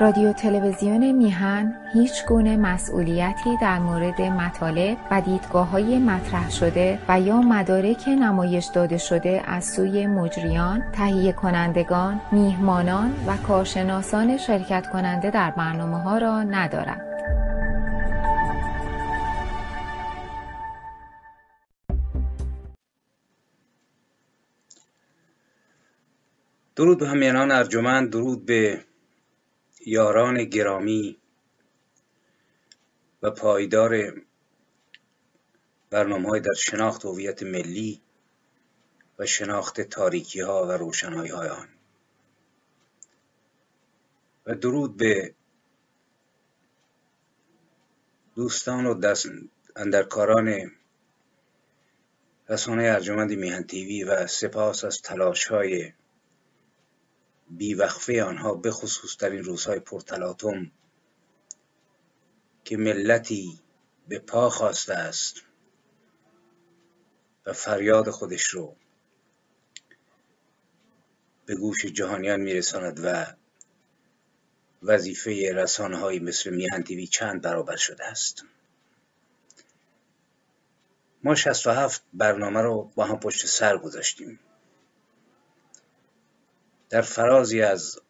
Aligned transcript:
رادیو 0.00 0.32
تلویزیون 0.32 1.12
میهن 1.12 1.74
هیچ 1.92 2.26
گونه 2.26 2.56
مسئولیتی 2.56 3.56
در 3.62 3.78
مورد 3.78 4.20
مطالب 4.20 4.96
و 5.10 5.20
دیدگاه 5.20 5.70
های 5.70 5.98
مطرح 5.98 6.50
شده 6.50 6.98
و 7.08 7.20
یا 7.20 7.36
مدارک 7.40 8.08
نمایش 8.08 8.66
داده 8.74 8.98
شده 8.98 9.42
از 9.46 9.64
سوی 9.64 10.06
مجریان، 10.06 10.82
تهیه 10.92 11.32
کنندگان، 11.32 12.20
میهمانان 12.32 13.14
و 13.26 13.36
کارشناسان 13.36 14.36
شرکت 14.36 14.86
کننده 14.92 15.30
در 15.30 15.50
برنامه 15.50 16.02
ها 16.02 16.18
را 16.18 16.42
ندارد. 16.42 17.02
درود 26.76 26.98
به 26.98 27.08
همیانان 27.08 27.50
ارجمند 27.50 28.12
درود 28.12 28.46
به 28.46 28.80
یاران 29.88 30.44
گرامی 30.44 31.18
و 33.22 33.30
پایدار 33.30 34.22
برنامه 35.90 36.40
در 36.40 36.54
شناخت 36.56 37.04
هویت 37.04 37.42
ملی 37.42 38.00
و 39.18 39.26
شناخت 39.26 39.80
تاریکی 39.80 40.40
ها 40.40 40.66
و 40.66 40.72
روشنایی 40.72 41.30
های 41.30 41.48
آن. 41.48 41.68
و 44.46 44.54
درود 44.54 44.96
به 44.96 45.34
دوستان 48.34 48.86
و 48.86 48.94
دست 48.94 49.28
اندرکاران 49.76 50.72
رسانه 52.48 52.82
ارجمند 52.82 53.32
میهن 53.32 53.62
تیوی 53.62 54.04
و 54.04 54.26
سپاس 54.26 54.84
از 54.84 55.02
تلاش 55.02 55.46
های 55.46 55.92
بیوقفه 57.50 58.24
آنها 58.24 58.54
بخصوص 58.54 59.16
در 59.16 59.30
این 59.30 59.44
روزهای 59.44 59.80
پرتلاتم 59.80 60.70
که 62.64 62.76
ملتی 62.76 63.60
به 64.08 64.18
پا 64.18 64.50
خواسته 64.50 64.94
است 64.94 65.42
و 67.46 67.52
فریاد 67.52 68.10
خودش 68.10 68.46
رو 68.46 68.76
به 71.46 71.54
گوش 71.54 71.86
جهانیان 71.86 72.40
میرساند 72.40 73.00
و 73.04 73.26
وظیفه 74.82 75.52
رسانه 75.54 75.96
های 75.96 76.18
مثل 76.18 76.50
میهن 76.50 76.82
تیوی 76.82 77.06
چند 77.06 77.42
برابر 77.42 77.76
شده 77.76 78.04
است. 78.04 78.44
ما 81.22 81.34
67 81.34 82.02
برنامه 82.12 82.60
رو 82.60 82.90
با 82.94 83.04
هم 83.04 83.20
پشت 83.20 83.46
سر 83.46 83.78
گذاشتیم. 83.78 84.38
در 86.88 87.02
فرازی 87.02 87.62
از 87.62 88.00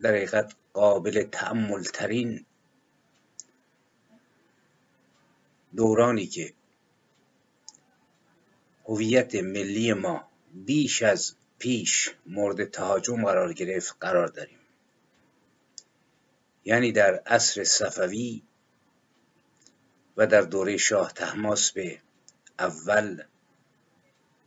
در 0.00 0.10
حقیقت 0.10 0.54
قابل 0.72 1.22
تعمل 1.22 1.82
ترین 1.82 2.46
دورانی 5.76 6.26
که 6.26 6.52
هویت 8.84 9.34
ملی 9.34 9.92
ما 9.92 10.28
بیش 10.54 11.02
از 11.02 11.34
پیش 11.58 12.10
مورد 12.26 12.70
تهاجم 12.70 13.24
قرار 13.24 13.52
گرفت 13.52 13.96
قرار 14.00 14.26
داریم. 14.26 14.58
یعنی 16.64 16.92
در 16.92 17.22
عصر 17.26 17.64
صفوی 17.64 18.42
و 20.16 20.26
در 20.26 20.40
دوره 20.40 20.76
شاه 20.76 21.12
تحماس 21.12 21.72
به 21.72 22.00
اول 22.58 23.22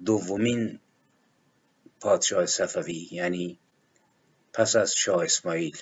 دومین 0.06 0.80
پادشاه 2.04 2.46
صفوی 2.46 3.08
یعنی 3.12 3.60
پس 4.54 4.76
از 4.76 4.96
شاه 4.96 5.24
اسماعیل. 5.24 5.78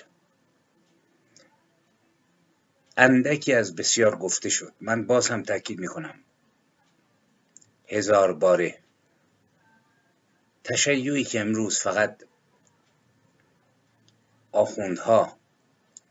اندکی 2.96 3.52
از 3.52 3.76
بسیار 3.76 4.16
گفته 4.16 4.48
شد. 4.48 4.72
من 4.80 5.06
باز 5.06 5.28
هم 5.28 5.42
تاکید 5.42 5.78
می‌کنم. 5.78 6.14
هزار 7.88 8.32
باره. 8.32 8.78
تشیعی 10.64 11.24
که 11.24 11.40
امروز 11.40 11.78
فقط 11.80 12.24
آخوندها 14.52 15.36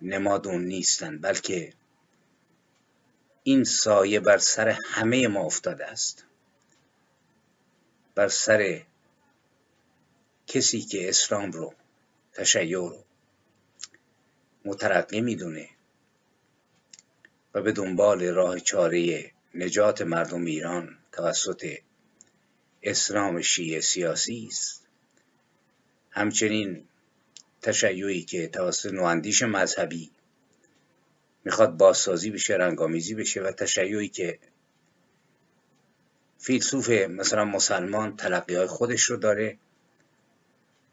نمادون 0.01 0.65
نیستند 0.65 1.21
بلکه 1.21 1.73
این 3.43 3.63
سایه 3.63 4.19
بر 4.19 4.37
سر 4.37 4.77
همه 4.85 5.27
ما 5.27 5.41
افتاده 5.41 5.85
است. 5.85 6.25
بر 8.15 8.27
سر 8.27 8.81
کسی 10.47 10.81
که 10.81 11.09
اسلام 11.09 11.51
رو 11.51 11.73
تشیع 12.33 12.77
رو 12.77 13.03
مترقی 14.65 15.21
می‌دونه 15.21 15.69
و 17.53 17.61
به 17.61 17.71
دنبال 17.71 18.23
راه 18.23 18.59
چاره 18.59 19.31
نجات 19.55 20.01
مردم 20.01 20.45
ایران 20.45 20.97
توسط 21.11 21.77
اسلام 22.83 23.41
شیعه 23.41 23.81
سیاسی 23.81 24.47
است. 24.47 24.87
همچنین 26.09 26.87
تشیعی 27.61 28.23
که 28.23 28.47
توسط 28.47 28.93
نواندیش 28.93 29.43
مذهبی 29.43 30.11
می‌خواد 31.45 31.77
بازسازی 31.77 32.31
بشه 32.31 32.53
رنگامیزی 32.53 33.15
بشه 33.15 33.41
و 33.41 33.51
تشیعی 33.51 34.09
که 34.09 34.39
فیلسوف 36.37 36.89
مثلا 36.89 37.45
مسلمان 37.45 38.15
تلقی 38.15 38.65
خودش 38.65 39.01
رو 39.03 39.17
داره 39.17 39.57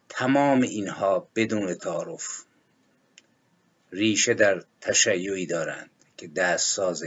تمام 0.09 0.61
اینها 0.63 1.29
بدون 1.35 1.75
تعارف 1.75 2.45
ریشه 3.93 4.35
در 4.35 4.65
تشیعی 4.81 5.47
دارند 5.47 5.91
که 6.17 6.29
دست 6.29 6.75
ساز 6.77 7.05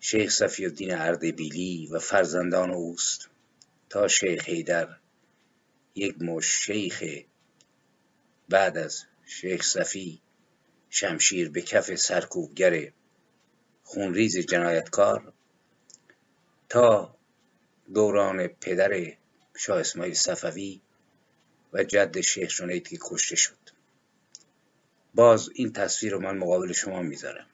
شیخ 0.00 0.30
صفی 0.30 0.64
الدین 0.64 0.94
اردبیلی 0.94 1.88
و 1.92 1.98
فرزندان 1.98 2.70
اوست 2.70 3.28
تا 3.88 4.08
شیخ 4.08 4.48
حیدر 4.48 4.88
یک 5.94 6.22
مش 6.22 6.46
شیخ 6.46 7.04
بعد 8.48 8.78
از 8.78 9.04
شیخ 9.26 9.62
صفی 9.62 10.20
شمشیر 10.90 11.50
به 11.50 11.62
کف 11.62 11.94
سرکوبگر 11.94 12.92
خونریز 13.84 14.38
جنایتکار 14.38 15.32
تا 16.68 17.16
دوران 17.94 18.46
پدر 18.46 19.12
شاه 19.56 19.80
اسماعیل 19.80 20.14
صفوی 20.14 20.80
و 21.76 21.84
جد 21.84 22.20
شیخ 22.20 22.56
جنید 22.56 22.88
که 22.88 22.98
کشته 23.00 23.36
شد. 23.36 23.58
باز 25.14 25.50
این 25.54 25.72
تصویر 25.72 26.12
رو 26.12 26.20
من 26.20 26.36
مقابل 26.36 26.72
شما 26.72 27.02
می‌ذارم. 27.02 27.46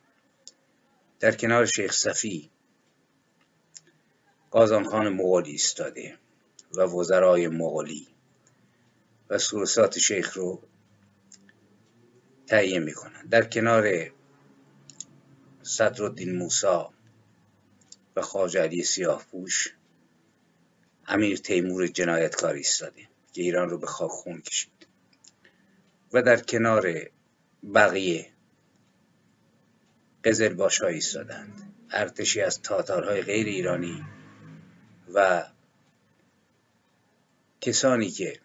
در 1.21 1.33
کنار 1.33 1.67
شیخ 1.67 1.93
صفی 1.93 2.51
خان 4.51 5.09
مغولی 5.09 5.51
ایستاده 5.51 6.19
و 6.75 6.83
وزرای 6.83 7.49
مغولی 7.49 8.07
و 9.31 9.39
سورسات 9.39 9.99
شیخ 9.99 10.37
رو 10.37 10.63
تهیه 12.47 12.79
می‌کنن 12.79 13.27
در 13.27 13.45
کنار 13.45 14.11
صدرالدین 15.63 16.37
موسا 16.37 16.93
و 18.17 18.23
خواجه 18.23 18.61
علی 18.61 18.83
سیاه 18.83 19.27
پوش 19.31 19.75
امیر 21.07 21.37
تیمور 21.37 21.87
جنایتکار 21.87 22.55
ایستاده. 22.55 23.12
که 23.33 23.43
ایران 23.43 23.71
رو 23.71 23.79
به 23.79 23.87
خاک 23.87 24.11
خون 24.11 24.41
کشید. 24.41 24.87
و 26.13 26.23
در 26.23 26.41
کنار 26.41 26.95
بقیه 27.75 28.33
قزل 30.25 30.55
باشا 30.55 30.87
ایستادند. 30.87 31.75
ارتشی 31.91 32.41
از 32.41 32.63
تاتارهای 32.63 33.23
غیر 33.23 33.47
ایرانی 33.47 34.05
و 35.15 35.45
کسانی 37.61 38.11
که 38.11 38.41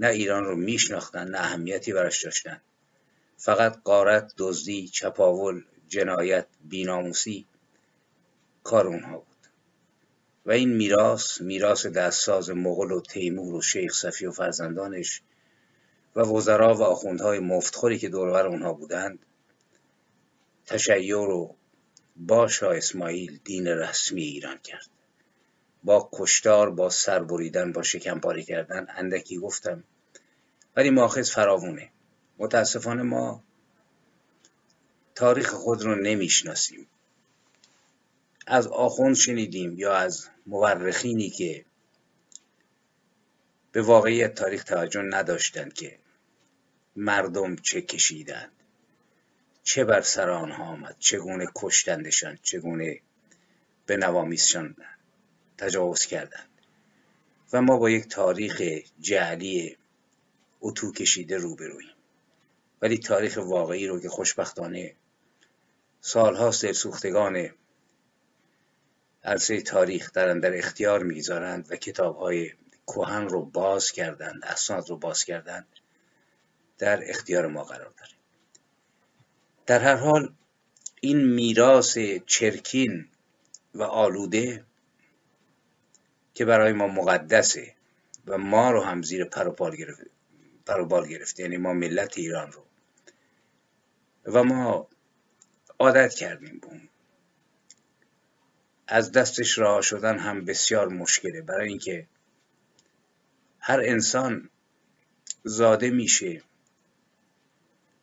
نه 0.00 0.08
ایران 0.08 0.44
رو 0.44 0.56
میشناختند 0.56 1.30
نه 1.30 1.38
اهمیتی 1.38 1.92
براش 1.92 2.24
داشتن 2.24 2.60
فقط 3.36 3.82
قارت 3.84 4.32
دزدی 4.38 4.88
چپاول 4.88 5.64
جنایت 5.88 6.46
بیناموسی 6.64 7.46
کار 8.64 8.86
اونها 8.86 9.18
بود. 9.18 9.35
و 10.46 10.50
این 10.50 10.76
میراث 10.76 11.40
میراث 11.40 11.86
دستساز 11.86 12.50
مغل 12.50 12.92
و 12.92 13.00
تیمور 13.00 13.54
و 13.54 13.62
شیخ 13.62 13.92
صفی 13.92 14.26
و 14.26 14.30
فرزندانش 14.30 15.22
و 16.16 16.20
وزرا 16.20 16.74
و 16.74 16.82
آخوندهای 16.82 17.38
مفتخوری 17.38 17.98
که 17.98 18.08
دورور 18.08 18.46
اونها 18.46 18.72
بودند 18.72 19.18
تشیع 20.66 21.14
رو 21.14 21.56
با 22.16 22.48
شاه 22.48 22.76
اسماعیل 22.76 23.40
دین 23.44 23.66
رسمی 23.66 24.22
ایران 24.22 24.58
کرد. 24.58 24.86
با 25.84 26.08
کشتار 26.12 26.70
با 26.70 26.90
سر 26.90 27.22
بریدن 27.22 27.72
با 27.72 27.82
شکمپاری 27.82 28.44
کردن 28.44 28.86
اندکی 28.90 29.38
گفتم 29.38 29.84
ولی 30.76 30.90
ماخذ 30.90 31.30
فراوونه. 31.30 31.90
متاسفانه 32.38 33.02
ما 33.02 33.44
تاریخ 35.14 35.50
خود 35.50 35.82
رو 35.82 35.94
نمی‌شناسیم. 35.94 36.86
از 38.46 38.66
آخوند 38.66 39.14
شنیدیم 39.14 39.78
یا 39.78 39.94
از 39.94 40.28
مورخینی 40.46 41.30
که 41.30 41.64
به 43.72 43.82
واقعیت 43.82 44.34
تاریخ 44.34 44.64
توجه 44.64 45.02
نداشتند 45.02 45.72
که 45.72 45.98
مردم 46.96 47.56
چه 47.56 47.82
کشیدند 47.82 48.52
چه 49.62 49.84
بر 49.84 50.00
سر 50.00 50.30
آنها 50.30 50.64
آمد 50.64 50.96
چگونه 50.98 51.46
کشتندشان 51.54 52.38
چگونه 52.42 53.00
به 53.86 53.96
نوامیسشان 53.96 54.76
تجاوز 55.58 56.06
کردند. 56.06 56.48
و 57.52 57.62
ما 57.62 57.76
با 57.76 57.90
یک 57.90 58.08
تاریخ 58.08 58.62
جعلی 59.00 59.76
اتو 60.60 60.92
کشیده 60.92 61.36
روبرویم. 61.36 61.94
ولی 62.82 62.98
تاریخ 62.98 63.38
واقعی 63.42 63.86
رو 63.86 64.00
که 64.00 64.08
خوشبختانه 64.08 64.94
سالها 66.00 66.50
سوختگان 66.50 67.50
عرصه 69.26 69.60
تاریخ 69.60 70.12
در 70.12 70.34
در 70.34 70.58
اختیار 70.58 71.02
می‌گذارند 71.02 71.72
و 71.72 71.76
کتاب 71.76 72.16
های 72.16 72.52
کوهن 72.86 73.28
رو 73.28 73.44
باز 73.44 73.90
کردند 73.90 74.44
اسناد 74.44 74.90
رو 74.90 74.96
باز 74.96 75.24
کردند 75.24 75.66
در 76.78 77.10
اختیار 77.10 77.46
ما 77.46 77.64
قرار 77.64 77.92
داره 77.98 78.12
در 79.66 79.80
هر 79.80 79.96
حال 79.96 80.34
این 81.00 81.24
میراث 81.24 81.98
چرکین 82.26 83.08
و 83.74 83.82
آلوده 83.82 84.64
که 86.34 86.44
برای 86.44 86.72
ما 86.72 86.86
مقدسه 86.86 87.74
و 88.26 88.38
ما 88.38 88.70
رو 88.70 88.82
هم 88.82 89.02
زیر 89.02 89.24
پروپال 89.24 89.76
گرفته 89.76 90.06
پروبال 90.66 91.08
گرفته 91.08 91.42
یعنی 91.42 91.56
ما 91.56 91.72
ملت 91.72 92.18
ایران 92.18 92.52
رو. 92.52 92.64
و 94.26 94.44
ما 94.44 94.88
عادت 95.78 96.14
کردیم 96.14 96.58
بون 96.62 96.88
از 98.88 99.12
دستش 99.12 99.58
راه 99.58 99.82
شدن 99.82 100.18
هم 100.18 100.44
بسیار 100.44 100.88
مشکله. 100.88 101.42
برای 101.42 101.68
اینکه 101.68 102.06
هر 103.60 103.80
انسان 103.80 104.50
زاده 105.44 105.90
میشه 105.90 106.42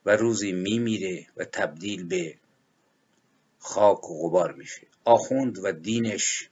و 0.06 0.16
روزی 0.16 0.52
میمیره 0.52 1.28
و 1.38 1.46
تبدیل 1.46 2.08
به 2.08 2.38
خاک 3.60 4.10
و 4.10 4.30
غبار 4.30 4.54
میشه. 4.54 4.88
آخوند 5.06 5.60
و 5.64 5.72
دینش 5.72 6.50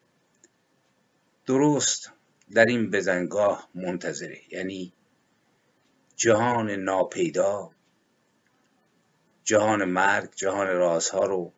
درست 1.45 2.11
در 2.51 2.65
این 2.65 2.91
بزنگاه 2.91 3.69
منتظره. 3.75 4.41
یعنی 4.49 4.93
جهان 6.15 6.71
ناپیدا 6.71 7.71
جهان 9.43 9.85
مرگ 9.85 10.29
جهان 10.35 10.67
رازها 10.67 11.25
رو 11.25 11.51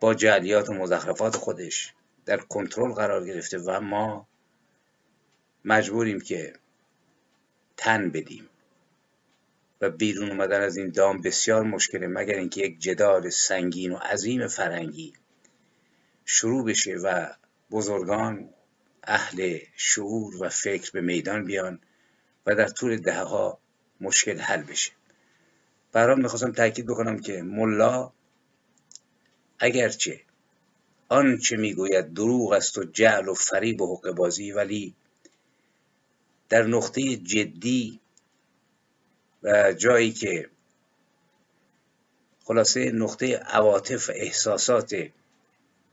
با 0.00 0.14
جلیات 0.14 0.68
و 0.68 0.74
مزخرفات 0.74 1.36
خودش 1.36 1.94
در 2.26 2.36
کنترل 2.36 2.92
قرار 2.92 3.26
گرفته 3.26 3.58
و 3.58 3.80
ما 3.80 4.28
مجبوریم 5.64 6.20
که 6.20 6.52
تن 7.76 8.10
بدیم. 8.10 8.48
و 9.80 9.90
بیرون 9.90 10.30
اومدن 10.30 10.60
از 10.60 10.76
این 10.76 10.90
دام 10.90 11.22
بسیار 11.22 11.62
مشکله 11.62 12.06
مگر 12.06 12.34
اینکه 12.34 12.60
یک 12.60 12.78
جدال 12.78 13.30
سنگین 13.30 13.92
و 13.92 13.96
عظیم 13.96 14.46
فرنگی 14.46 15.12
شروع 16.24 16.64
بشه 16.64 16.96
و 16.96 17.26
بزرگان 17.70 18.50
اهل 19.04 19.58
شعور 19.76 20.42
و 20.42 20.48
فکر 20.48 20.90
به 20.92 21.00
میدان 21.00 21.44
بیان 21.44 21.80
و 22.46 22.54
در 22.54 22.68
طول 22.68 22.96
دهه 22.96 23.22
ها 23.22 23.58
مشکل 24.00 24.38
حل 24.38 24.62
بشه. 24.62 24.92
برام 25.92 26.20
می‌خواستم 26.20 26.52
تاکید 26.52 26.86
بکنم 26.86 27.18
که 27.18 27.42
ملا 27.42 28.12
اگرچه 29.58 30.20
آنچه 31.08 31.56
می‌گوید 31.56 32.14
دروغ 32.14 32.52
است 32.52 32.78
و 32.78 32.84
جعل 32.84 33.28
و 33.28 33.34
فریب 33.34 33.80
و 33.80 33.96
حق 33.96 34.10
بازی 34.10 34.52
ولی 34.52 34.94
در 36.48 36.62
نقطه 36.62 37.16
جدی 37.16 38.00
و 39.42 39.72
جایی 39.72 40.12
که 40.12 40.50
خلاصه 42.44 42.90
نقطه 42.90 43.36
عواطف 43.36 44.08
و 44.08 44.12
احساسات 44.16 45.10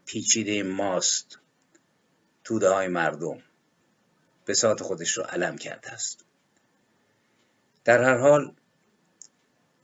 پیچیده 0.05 0.63
ماست 0.63 1.39
توده 2.43 2.69
های 2.69 2.87
مردم 2.87 3.43
ساعت 4.53 4.83
خودش 4.83 5.17
رو 5.17 5.23
علم 5.23 5.57
کرده 5.57 5.91
است. 5.91 6.25
در 7.83 8.03
هر 8.03 8.17
حال 8.17 8.55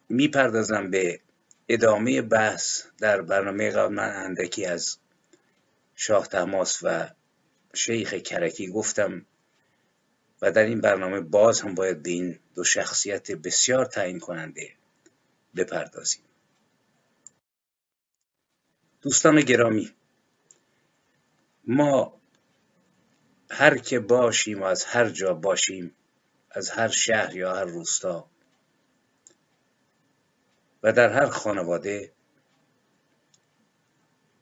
می‌پردازم 0.10 0.92
به 0.92 1.20
ادامه 1.68 2.22
بحث 2.22 2.84
در 2.98 3.22
برنامه 3.22 3.70
قبل 3.70 3.94
من 3.94 4.16
اندکی 4.16 4.66
از 4.66 4.98
شاه 5.96 6.28
تماس 6.28 6.80
و 6.84 7.10
شیخ 7.74 8.14
کرکی 8.14 8.68
گفتم 8.68 9.26
و 10.42 10.52
در 10.52 10.64
این 10.64 10.82
برنامه 10.82 11.22
باز 11.22 11.62
هم 11.62 11.76
باید 11.76 12.04
به 12.04 12.10
این 12.10 12.40
دو 12.56 12.64
شخصیت 12.64 13.32
بسیار 13.32 13.86
تعیین 13.86 14.20
کننده 14.20 14.74
بپردازیم. 15.56 16.22
دوستان 19.02 19.42
گرامی 19.42 19.92
ما 21.68 22.22
هر 23.52 23.78
که 23.78 24.00
باشیم 24.00 24.62
و 24.62 24.66
از 24.66 24.86
هر 24.86 25.10
جا 25.10 25.34
باشیم 25.34 25.96
از 26.52 26.70
هر 26.70 26.88
شهر 26.88 27.36
یا 27.36 27.56
هر 27.56 27.66
روستا 27.66 28.31
و 30.84 30.92
در 30.92 31.10
هر 31.10 31.30
خانواده 31.30 32.12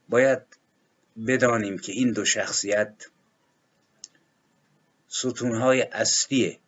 باید 0.10 0.42
بدانیم 1.28 1.78
که 1.78 1.92
این 1.92 2.12
دو 2.12 2.26
شخصیت 2.26 3.06
ستونهای 5.08 5.82
اصلی 5.82 6.60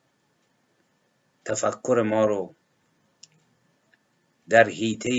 تفکر 1.45 2.03
ما 2.05 2.25
رو 2.25 2.55
در 4.49 4.69
حیطه 4.69 5.09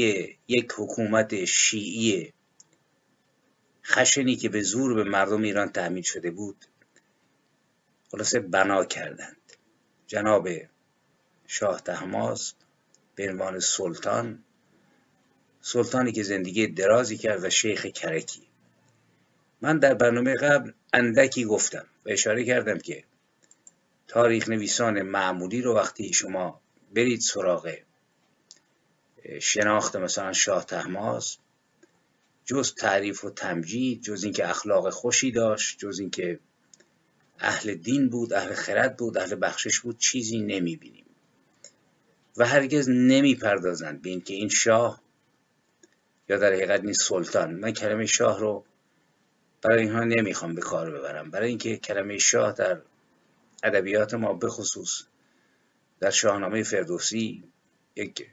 یک 0.48 0.72
حکومت 0.76 1.44
شیعی 1.44 2.32
خشنی 3.84 4.36
که 4.36 4.48
به 4.48 4.62
زور 4.62 4.94
به 4.94 5.04
مردم 5.04 5.42
ایران 5.42 5.68
تحمیل 5.68 6.02
شده 6.02 6.30
بود 6.30 6.66
خلاصه 8.10 8.40
بنا 8.40 8.84
کردند. 8.84 9.36
جناب 10.06 10.48
شاه 11.46 11.80
تحماس 11.80 12.54
به 13.14 13.30
عنوان 13.30 13.60
سلطان 13.60 14.44
سلطانی 15.60 16.12
که 16.12 16.22
زندگی 16.22 16.66
درازی 16.66 17.16
کرد 17.16 17.44
و 17.44 17.50
شیخ 17.50 17.86
کرکی. 17.86 18.42
من 19.60 19.78
در 19.78 19.94
برنامه 19.94 20.34
قبل 20.34 20.72
اندکی 20.92 21.44
گفتم 21.44 21.86
و 22.06 22.10
اشاره 22.10 22.44
کردم 22.44 22.78
که 22.78 23.04
تاریخ 24.08 24.48
نویسان 24.48 25.02
معمولی 25.02 25.62
رو 25.62 25.74
وقتی 25.74 26.12
شما 26.12 26.60
برید 26.94 27.20
سراغ 27.20 27.74
شناخت 29.40 29.96
مثلا 29.96 30.32
شاه 30.32 30.64
تحماس 30.64 31.36
جز 32.44 32.74
تعریف 32.74 33.24
و 33.24 33.30
تمجید 33.30 34.02
جز 34.02 34.24
اینکه 34.24 34.48
اخلاق 34.48 34.90
خوشی 34.90 35.30
داشت 35.30 35.78
جز 35.78 35.98
اینکه 36.00 36.38
اهل 37.38 37.74
دین 37.74 38.08
بود 38.08 38.32
اهل 38.32 38.54
خرد 38.54 38.96
بود 38.96 39.18
اهل 39.18 39.36
بخشش 39.42 39.80
بود 39.80 39.98
چیزی 39.98 40.38
نمی‌بینیم. 40.38 41.01
و 42.36 42.46
هرگز 42.46 42.88
نمی‌پردازند 42.88 44.02
به 44.02 44.10
اینکه 44.10 44.34
این 44.34 44.48
شاه 44.48 45.02
یا 46.28 46.36
در 46.36 46.52
حقیقت 46.52 46.80
این 46.84 46.92
سلطان. 46.92 47.54
من 47.54 47.72
کلمه 47.72 48.06
شاه 48.06 48.40
رو 48.40 48.64
برای 49.62 49.82
اینها 49.82 50.04
نمی‌خوام 50.04 50.54
به 50.54 50.60
کار 50.60 50.90
ببرم. 50.90 51.30
برای 51.30 51.48
اینکه 51.48 51.76
کلمه 51.76 52.18
شاه 52.18 52.52
در 52.52 52.80
ادبیات 53.62 54.14
ما 54.14 54.32
بخصوص 54.32 55.02
در 56.00 56.10
شاهنامه 56.10 56.62
فردوسی 56.62 57.44
یک 57.96 58.26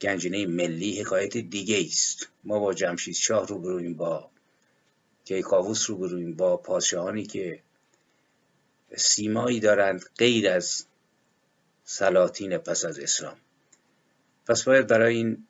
گنجینه 0.00 0.46
ملی 0.46 1.00
حکایت 1.00 1.36
دیگه 1.36 1.86
است. 1.86 2.28
ما 2.44 2.58
با 2.58 2.74
جمشید 2.74 3.14
شاه 3.14 3.46
رو 3.46 3.58
برویم 3.58 3.94
با 3.94 4.30
کیکاووس 5.24 5.90
رو 5.90 5.96
برویم 5.96 6.34
با 6.34 6.56
پادشاهانی 6.56 7.26
که 7.26 7.62
سیمایی 8.96 9.60
دارند 9.60 10.04
غیر 10.18 10.48
از 10.48 10.84
سلاطین 11.88 12.58
پس 12.58 12.84
از 12.84 12.98
اسلام. 12.98 13.36
پس 14.46 14.62
باید 14.62 14.86
برای 14.86 15.16
این 15.16 15.46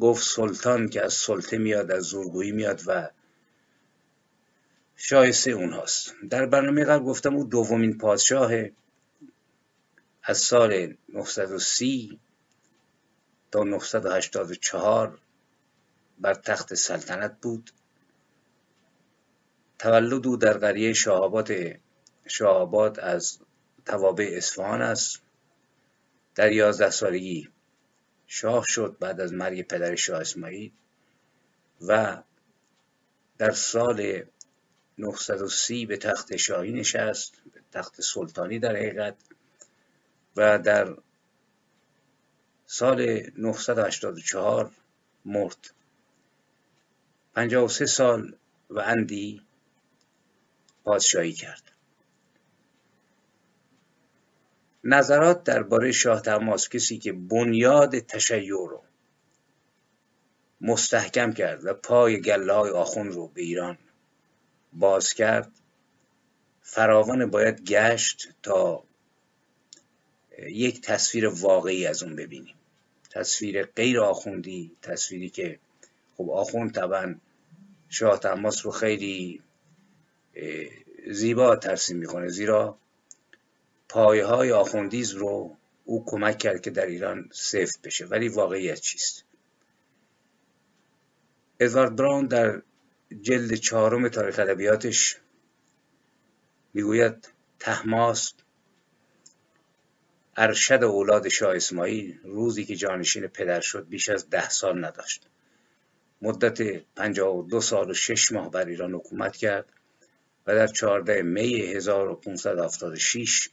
گفت 0.00 0.24
سلطان 0.24 0.88
که 0.88 1.04
از 1.04 1.14
سلطه 1.14 1.58
میاد 1.58 1.90
از 1.90 2.02
زورگویی 2.02 2.52
میاد 2.52 2.82
و 2.86 3.10
شایسته 4.96 5.50
اونهاست. 5.50 6.14
در 6.30 6.46
برنامه 6.46 6.84
قبل 6.84 7.04
گفتم 7.04 7.34
او 7.34 7.44
دومین 7.44 7.98
پادشاه 7.98 8.52
از 10.22 10.38
سال 10.38 10.94
930 11.08 12.20
تا 13.50 13.64
984 13.64 15.18
بر 16.18 16.34
تخت 16.34 16.74
سلطنت 16.74 17.40
بود. 17.42 17.70
تولد 19.78 20.26
او 20.26 20.36
در 20.36 20.58
قریه 20.58 20.92
شاهاباد 20.92 21.50
شاهاباد 22.26 23.00
از 23.00 23.38
توابع 23.84 24.30
اصفهان 24.36 24.82
است. 24.82 25.25
در 26.36 26.52
یازده 26.52 26.90
سالگی 26.90 27.48
شاه 28.26 28.64
شد 28.68 28.96
بعد 29.00 29.20
از 29.20 29.32
مرگ 29.32 29.66
پدر 29.66 29.94
شاه 29.94 30.20
اسماعیل 30.20 30.72
و 31.80 32.22
در 33.38 33.50
سال 33.50 34.22
930 34.98 35.86
به 35.86 35.96
تخت 35.96 36.36
شاهی 36.36 36.72
نشست 36.72 37.34
تخت 37.72 38.00
سلطانی 38.00 38.58
در 38.58 38.76
حقیقت 38.76 39.16
و 40.36 40.58
در 40.58 40.96
سال 42.66 43.30
984 43.38 44.70
مرد. 45.24 45.70
53 47.34 47.86
سال 47.86 48.36
و 48.70 48.80
اندی 48.80 49.42
پادشاهی 50.84 51.32
کرد. 51.32 51.75
نظرات 54.88 55.44
درباره 55.44 55.92
شاه 55.92 56.20
تماس 56.20 56.68
کسی 56.68 56.98
که 56.98 57.12
بنیاد 57.12 57.98
تشیع 57.98 58.50
رو 58.50 58.82
مستحکم 60.60 61.32
کرد 61.32 61.64
و 61.64 61.74
پای 61.74 62.20
گله 62.20 62.52
های 62.52 62.70
آخون 62.70 63.08
رو 63.08 63.28
به 63.28 63.42
ایران 63.42 63.78
باز 64.72 65.12
کرد 65.12 65.52
فراوان 66.62 67.30
باید 67.30 67.64
گشت 67.64 68.28
تا 68.42 68.84
یک 70.38 70.80
تصویر 70.80 71.26
واقعی 71.26 71.86
از 71.86 72.02
اون 72.02 72.16
ببینیم. 72.16 72.54
تصویر 73.10 73.62
غیر 73.62 74.00
آخوندی 74.00 74.70
تصویری 74.82 75.28
که 75.28 75.58
خب 76.16 76.30
آخوند 76.30 76.74
طبعا 76.74 77.14
شاه 77.88 78.18
تماس 78.18 78.66
رو 78.66 78.72
خیلی 78.72 79.42
زیبا 81.10 81.56
ترسیم 81.56 81.96
می‌کنه. 81.96 82.28
زیرا 82.28 82.78
پایه 83.88 84.24
های 84.24 84.52
آخوندیز 84.52 85.10
رو 85.10 85.56
او 85.84 86.04
کمک 86.06 86.38
کرد 86.38 86.60
که 86.60 86.70
در 86.70 86.86
ایران 86.86 87.28
سفت 87.32 87.82
بشه 87.82 88.06
ولی 88.06 88.28
واقعیت 88.28 88.80
چیست؟ 88.80 89.24
ادوارد 91.60 91.96
براون 91.96 92.26
در 92.26 92.62
جلد 93.20 93.54
چهارم 93.54 94.08
تاریخ 94.08 94.38
ادبیاتش 94.38 95.16
می‌گوید 96.74 97.28
تحماس 97.58 98.32
ارشد 100.36 100.84
اولاد 100.84 101.28
شاه 101.28 101.56
اسماعیل 101.56 102.18
روزی 102.24 102.64
که 102.64 102.76
جانشین 102.76 103.26
پدر 103.26 103.60
شد 103.60 103.88
بیش 103.88 104.08
از 104.08 104.30
ده 104.30 104.48
سال 104.48 104.84
نداشت. 104.84 105.26
مدت 106.22 106.62
دو 107.48 107.60
سال 107.60 107.90
و 107.90 107.94
شش 107.94 108.32
ماه 108.32 108.50
بر 108.50 108.64
ایران 108.64 108.94
حکومت 108.94 109.36
کرد 109.36 109.66
و 110.46 110.54
در 110.54 110.66
14 110.66 111.22
می 111.22 111.60
1576 111.60 113.50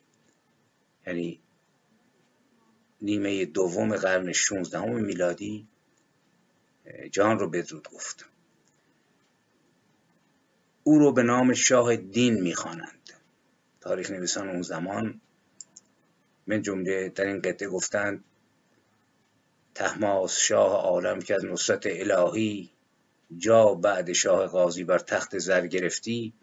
یعنی 1.07 1.39
نیمه 3.01 3.45
دوم 3.45 3.95
قرن 3.95 4.31
16 4.31 4.85
میلادی 4.85 5.67
جان 7.11 7.39
رو 7.39 7.49
بدرود 7.49 7.89
گفت. 7.89 8.25
او 10.83 10.99
رو 10.99 11.11
به 11.11 11.23
نام 11.23 11.53
شاه 11.53 11.95
دین 11.95 12.41
می‌خوانند. 12.41 13.09
تاریخ 13.81 14.11
نویسان 14.11 14.49
اون 14.49 14.61
زمان 14.61 15.21
من 16.47 16.61
جمله 16.61 17.09
در 17.09 17.25
این 17.25 17.41
قطعه 17.41 17.67
گفتند 17.67 18.23
تحماس 19.75 20.37
شاه 20.37 20.73
عالم 20.73 21.19
که 21.19 21.35
از 21.35 21.45
نصرت 21.45 21.83
الهی 21.85 22.69
جا 23.37 23.73
بعد 23.73 24.13
شاه 24.13 24.47
قاضی 24.47 24.83
بر 24.83 24.99
تخت 24.99 25.37
زر 25.37 25.67
گرفتی 25.67 26.33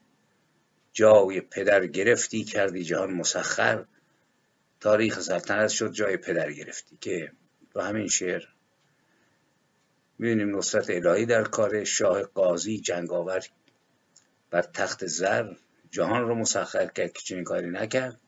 جای 0.92 1.40
پدر 1.40 1.86
گرفتی 1.86 2.44
کردی 2.44 2.84
جهان 2.84 3.14
مسخر. 3.14 3.84
تاریخ 4.80 5.20
سلطنت 5.20 5.68
شد 5.68 5.92
جای 5.92 6.16
پدر 6.16 6.52
گرفتی 6.52 6.98
که 7.00 7.32
با 7.74 7.84
همین 7.84 8.08
شعر 8.08 8.42
می‌بینیم 10.18 10.56
نصرت 10.56 10.90
الهی 10.90 11.26
در 11.26 11.44
کار 11.44 11.84
شاه 11.84 12.22
قاضی 12.22 12.80
جنگاور 12.80 13.42
بر 14.50 14.62
تخت 14.62 15.06
زر 15.06 15.54
جهان 15.90 16.22
رو 16.28 16.34
مسخر 16.34 16.86
کرد 16.86 17.12
که 17.12 17.22
چنین 17.22 17.44
کاری 17.44 17.70
نکرد 17.70 18.20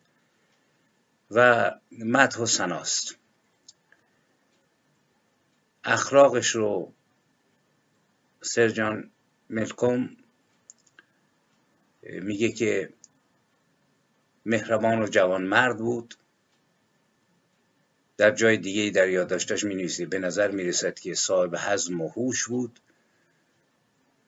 و 1.31 1.71
مدح 1.99 2.39
و 2.39 2.47
سناست 2.47 3.17
اخلاقش 5.85 6.49
رو 6.49 6.93
سرجان 8.43 9.11
ملکوم 9.51 10.17
میگه 12.03 12.53
که 12.53 12.93
مهربان 14.47 15.03
و 15.03 15.07
جوان 15.07 15.43
مرد 15.43 15.79
بود. 15.79 16.15
در 18.23 18.31
جای 18.31 18.57
دیگه 18.57 18.91
در 18.91 19.09
یادداشتش 19.09 19.65
می 19.65 19.75
نویسید 19.75 20.11
به 20.11 20.19
نظر 20.19 20.51
می 20.51 20.65
رسد 20.65 20.99
که 20.99 21.15
صاحب 21.15 21.57
حزم 21.57 22.01
و 22.01 22.09
هوش 22.09 22.49
بود 22.49 22.81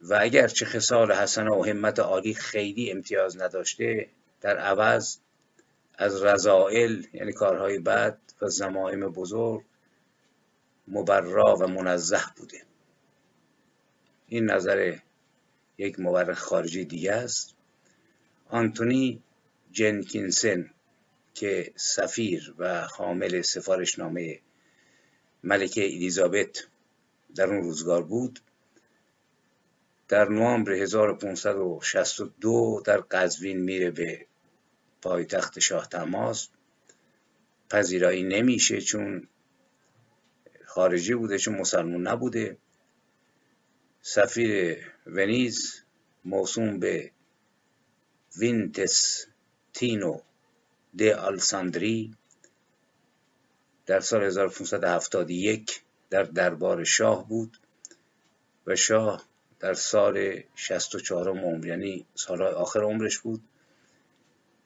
و 0.03 0.19
اگر 0.21 0.49
چه 0.49 0.67
خصال 0.67 1.13
حسنه 1.13 1.51
و 1.51 1.65
همت 1.65 1.99
عالی 1.99 2.35
خیلی 2.35 2.91
امتیاز 2.91 3.43
نداشته 3.43 4.09
در 4.41 4.59
عوض 4.59 5.17
از 5.95 6.23
رضائل 6.23 7.03
یعنی 7.13 7.33
کارهای 7.33 7.79
بد 7.79 8.19
و 8.43 8.49
زمائم 8.49 9.01
بزرگ 9.01 9.65
مبرا 10.89 11.57
و 11.61 11.67
منزه 11.67 12.21
بوده. 12.37 12.63
این 14.29 14.51
نظر 14.51 14.97
یک 15.79 16.01
مورخ 16.01 16.39
خارجی 16.39 16.85
دیگه 16.85 17.13
است. 17.13 17.55
آنتونی 18.49 19.23
جنکینسن 19.73 20.71
که 21.35 21.73
سفیر 21.77 22.55
و 22.59 22.81
حامل 22.81 23.43
سفارشنامه 23.43 24.41
ملکه 25.45 25.85
الیزابت 25.85 26.67
در 27.35 27.45
اون 27.45 27.63
روزگار 27.63 28.03
بود 28.03 28.41
در 30.09 30.29
نوامبر 30.29 30.73
1562 30.73 32.83
در 32.85 33.01
قزوین 33.01 33.61
میره 33.61 33.91
به 33.91 34.27
پایتخت 35.03 35.59
شاه 35.59 35.89
تماس. 35.89 36.49
پذیرایی 37.71 38.23
نمیشه 38.23 38.81
چون 38.81 39.29
خارجی 40.65 41.15
بوده 41.15 41.39
چون 41.39 41.55
مسلمون 41.55 42.07
نبوده. 42.07 42.57
سفیر 44.03 44.79
ونیز 45.07 45.83
موسوم 46.25 46.79
به 46.79 47.11
وینتس 48.39 49.27
تینو 49.73 50.21
د 50.99 51.03
آلساندری 51.03 52.15
در 53.87 54.01
سال 54.01 54.23
1571 54.23 55.83
در 56.11 56.23
دربار 56.23 56.85
شاه 56.85 57.29
بود 57.29 57.57
و 58.67 58.77
شاه 58.77 59.25
در 59.61 59.75
سال 59.75 60.43
64 60.55 61.29
عمر 61.29 61.67
یعنی 61.67 62.07
سال 62.15 62.43
آخر 62.43 62.81
عمرش 62.81 63.19
بود. 63.19 63.43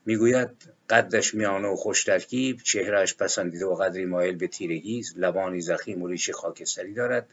می‌گوید 0.06 0.50
قدش 0.90 1.34
میانه 1.34 1.68
و 1.68 1.76
خوش 1.76 2.04
ترکیب 2.04 2.62
چهرهش 2.62 3.14
پسندیده 3.14 3.66
و 3.66 3.74
قدری 3.74 4.04
مایل 4.04 4.36
به 4.36 4.46
تیرگی 4.46 5.02
لبانی 5.16 5.60
زخیم 5.60 6.02
و 6.02 6.06
ریش 6.06 6.30
خاکستری 6.30 6.94
دارد 6.94 7.28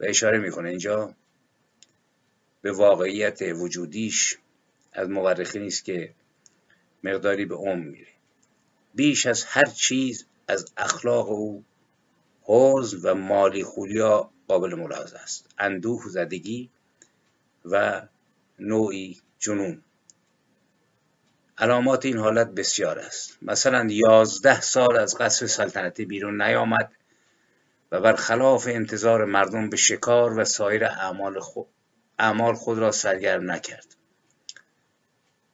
و 0.00 0.04
اشاره 0.04 0.38
می‌کنه 0.38 0.68
اینجا 0.68 1.14
به 2.62 2.72
واقعیت 2.72 3.42
وجودیش. 3.42 4.38
از 4.92 5.08
مورخی 5.08 5.66
است 5.66 5.84
که 5.84 6.14
مقداری 7.04 7.44
به 7.44 7.54
عمر 7.54 7.84
میره 7.84 8.08
بیش 8.94 9.26
از 9.26 9.44
هر 9.44 9.64
چیز 9.64 10.26
از 10.48 10.72
اخلاق 10.76 11.30
او 11.30 11.64
حوز 12.42 13.04
و 13.04 13.14
مالی 13.14 13.64
خولیا 13.64 14.30
قابل 14.48 14.74
ملاحظه 14.74 15.16
است. 15.16 15.46
اندوه 15.58 16.02
زدگی 16.08 16.70
و 17.64 18.02
نوعی 18.58 19.20
جنون. 19.38 19.82
علامات 21.58 22.04
این 22.04 22.18
حالت 22.18 22.50
بسیار 22.50 22.98
است. 22.98 23.38
مثلا 23.42 23.86
یازده 23.90 24.60
سال 24.60 24.96
از 24.96 25.18
قصر 25.18 25.46
سلطنتی 25.46 26.04
بیرون 26.04 26.42
نیامد 26.42 26.92
و 27.92 28.00
برخلاف 28.00 28.66
انتظار 28.70 29.24
مردم 29.24 29.70
به 29.70 29.76
شکار 29.76 30.38
و 30.38 30.44
سایر 30.44 30.84
اعمال 30.84 31.40
خود, 31.40 31.66
اعمال 32.18 32.54
خود 32.54 32.78
را 32.78 32.90
سرگرم 32.90 33.50
نکرد. 33.50 33.95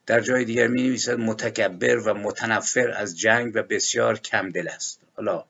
در 0.07 0.21
جای 0.21 0.45
دیگر 0.45 0.67
می 0.67 0.83
نویسد 0.83 1.19
متکبر 1.19 1.97
و 1.97 2.15
متنفر 2.15 2.91
از 2.91 3.19
جنگ 3.19 3.53
و 3.55 3.63
بسیار 3.63 4.19
کم 4.19 4.51
دل 4.51 4.69
است. 4.69 5.01
حالا 5.17 5.45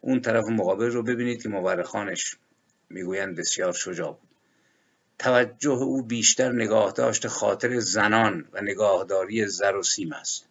اون 0.00 0.20
طرف 0.20 0.44
مقابل 0.48 0.90
رو 0.90 1.02
ببینید 1.02 1.42
که 1.42 1.48
مورخانش 1.48 2.36
می‌گویند 2.90 3.36
بسیار 3.36 3.72
شجاع 3.72 4.12
بود. 4.12 4.28
توجه 5.18 5.70
او 5.70 6.02
بیشتر 6.02 6.52
نگاه 6.52 6.92
داشت 6.92 7.26
خاطر 7.26 7.78
زنان 7.78 8.48
و 8.52 8.60
نگاهداری 8.60 9.46
زر 9.46 9.76
و 9.76 9.82
سیم 9.82 10.12
است. 10.12 10.44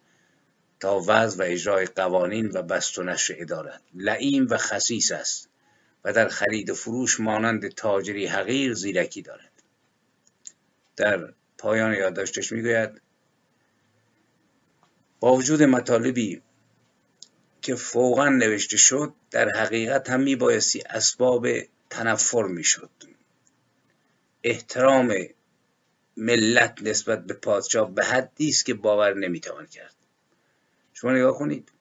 تا 0.80 1.02
وضع 1.06 1.38
و 1.38 1.42
اجرای 1.46 1.86
قوانین 1.86 2.50
و 2.54 2.62
بست 2.62 2.98
و 2.98 3.02
نشر 3.02 3.34
ادارت 3.38 3.80
لعیم 3.94 4.46
و 4.50 4.56
خسیس 4.56 5.12
است 5.12 5.48
و 6.04 6.12
در 6.12 6.28
خرید 6.28 6.70
و 6.70 6.74
فروش 6.74 7.20
مانند 7.20 7.68
تاجری 7.68 8.26
حقیر 8.26 8.74
زیرکی 8.74 9.22
دارد. 9.22 9.52
در 10.96 11.32
پایان 11.58 11.94
یادداشتش 11.94 12.52
می‌گوید 12.52 13.00
با 15.24 15.34
وجود 15.34 15.62
مطالبی 15.62 16.42
که 17.62 17.74
فوقا 17.74 18.28
نوشته 18.28 18.76
شد 18.76 19.14
در 19.30 19.48
حقیقت 19.48 20.10
هم 20.10 20.20
میبایستی 20.20 20.82
اسباب 20.90 21.48
تنفر 21.90 22.42
می‌شد. 22.42 22.90
احترام 24.42 25.14
ملت 26.16 26.82
نسبت 26.82 27.24
به 27.26 27.34
پادشاه 27.34 27.90
به 27.90 28.04
حدی 28.04 28.48
است 28.48 28.66
که 28.66 28.74
باور 28.74 29.14
نمی‌توان 29.14 29.66
کرد. 29.66 29.94
شما 30.92 31.12
نگاه 31.12 31.38
کنید 31.38 31.72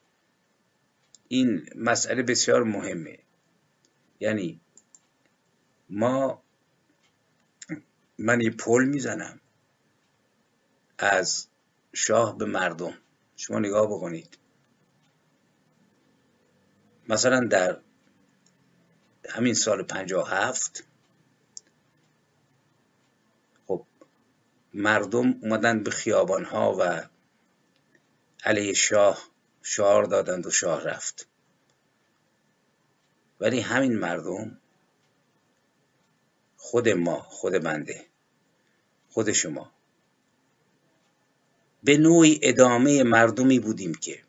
این 1.28 1.70
مسئله 1.76 2.24
بسیار 2.24 2.64
مهمه. 2.64 3.20
یعنی 4.20 4.60
ما 5.90 6.44
من 8.18 8.42
یه 8.42 8.50
پل 8.50 8.86
می‌زنم 8.86 9.40
از 10.98 11.48
شاه 11.94 12.38
به 12.38 12.46
مردم. 12.46 12.98
شما 13.44 13.60
نگاه 13.60 13.88
بکنید. 13.88 14.38
مثلا 17.10 17.40
در 17.40 17.80
همین 19.30 19.54
سال 19.54 19.84
پنجاه 19.84 20.30
هفت 20.30 20.84
خب 23.68 23.86
مردم 24.74 25.40
اومدن 25.42 25.84
به 25.84 25.92
خیابان 25.92 26.46
ها 26.46 26.76
و 26.80 27.10
علیه 28.44 28.74
شاه 28.74 29.24
شعار 29.62 30.04
دادند 30.04 30.46
و 30.46 30.52
شاه 30.52 30.84
رفت. 30.84 31.28
ولی 33.40 33.60
همین 33.60 34.00
مردم 34.00 34.58
خود 36.58 36.90
ما 36.90 37.20
خود 37.20 37.54
بنده 37.54 38.06
خود 39.10 39.32
شما 39.32 39.72
به 41.84 41.98
نوعی 41.98 42.40
ادامه 42.42 43.04
مردمی 43.04 43.60
بودیم 43.60 43.94
که 43.94 44.24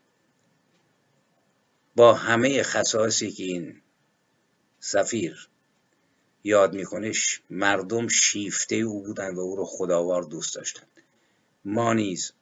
با 1.97 2.15
همه 2.15 2.63
خصائصی 2.63 3.31
که 3.31 3.45
این 3.45 3.81
سفیر 4.81 5.49
یاد 6.45 6.75
میکنش 6.75 7.43
مردم 7.51 8.09
شیفته 8.09 8.77
او 8.77 9.03
بودند 9.03 9.39
و 9.39 9.41
او 9.41 9.57
رو 9.57 9.65
خداوار 9.65 10.23
دوست 10.23 10.55
داشتند 10.55 10.89
ما 11.65 11.93
نیز 11.93 12.33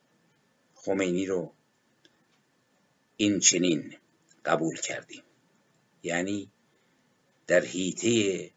خمینی 0.74 1.26
رو 1.26 1.52
این 3.16 3.40
چنین 3.40 3.96
قبول 4.44 4.76
کردیم. 4.76 5.22
یعنی 6.02 6.50
در 7.46 7.60
حیطه 7.60 8.50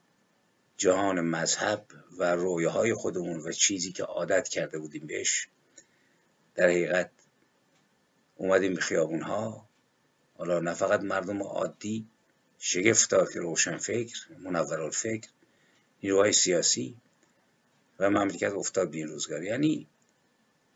جهان 0.77 1.21
مذهب 1.21 1.85
و 2.17 2.35
رویاهای 2.35 2.93
خودمون 2.93 3.41
و 3.41 3.51
چیزی 3.51 3.91
که 3.91 4.03
عادت 4.03 4.47
کرده 4.47 4.79
بودیم 4.79 5.07
بهش 5.07 5.47
در 6.55 6.67
حقیقت 6.67 7.11
اومدیم 8.35 8.73
به 8.73 8.81
خیابون 8.81 9.21
ها 9.21 9.69
حالا 10.37 10.59
نه 10.59 10.73
فقط 10.73 10.99
مردم 10.99 11.43
عادی 11.43 12.07
شگفتا 12.59 13.25
که 13.25 13.39
روشن 13.39 13.77
فکر 13.77 14.27
منور 14.39 14.89
فکر 14.89 15.29
نیروهای 16.03 16.33
سیاسی 16.33 16.97
و 17.99 18.09
مملکت 18.09 18.51
افتاد 18.51 18.91
به 18.91 18.97
این 18.97 19.07
روزگار. 19.07 19.43
یعنی 19.43 19.87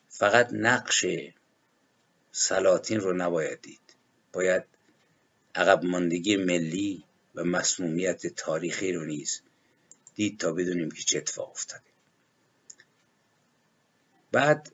فقط 0.09 0.49
نقش 0.53 1.05
سلاطین 2.31 2.99
رو 2.99 3.13
نباید 3.13 3.61
دید. 3.61 3.79
باید 4.33 4.63
عقب 5.55 5.85
ماندگی 5.85 6.37
ملی 6.37 7.03
و 7.35 7.43
مسمومیت 7.43 8.27
تاریخی 8.27 8.93
رو 8.93 9.05
نیز 9.05 9.41
دید 10.15 10.39
تا 10.39 10.51
بدونیم 10.51 10.91
که 10.91 11.01
چه 11.01 11.17
اتفاق 11.17 11.51
افتاده. 11.51 11.83
بعد 14.31 14.71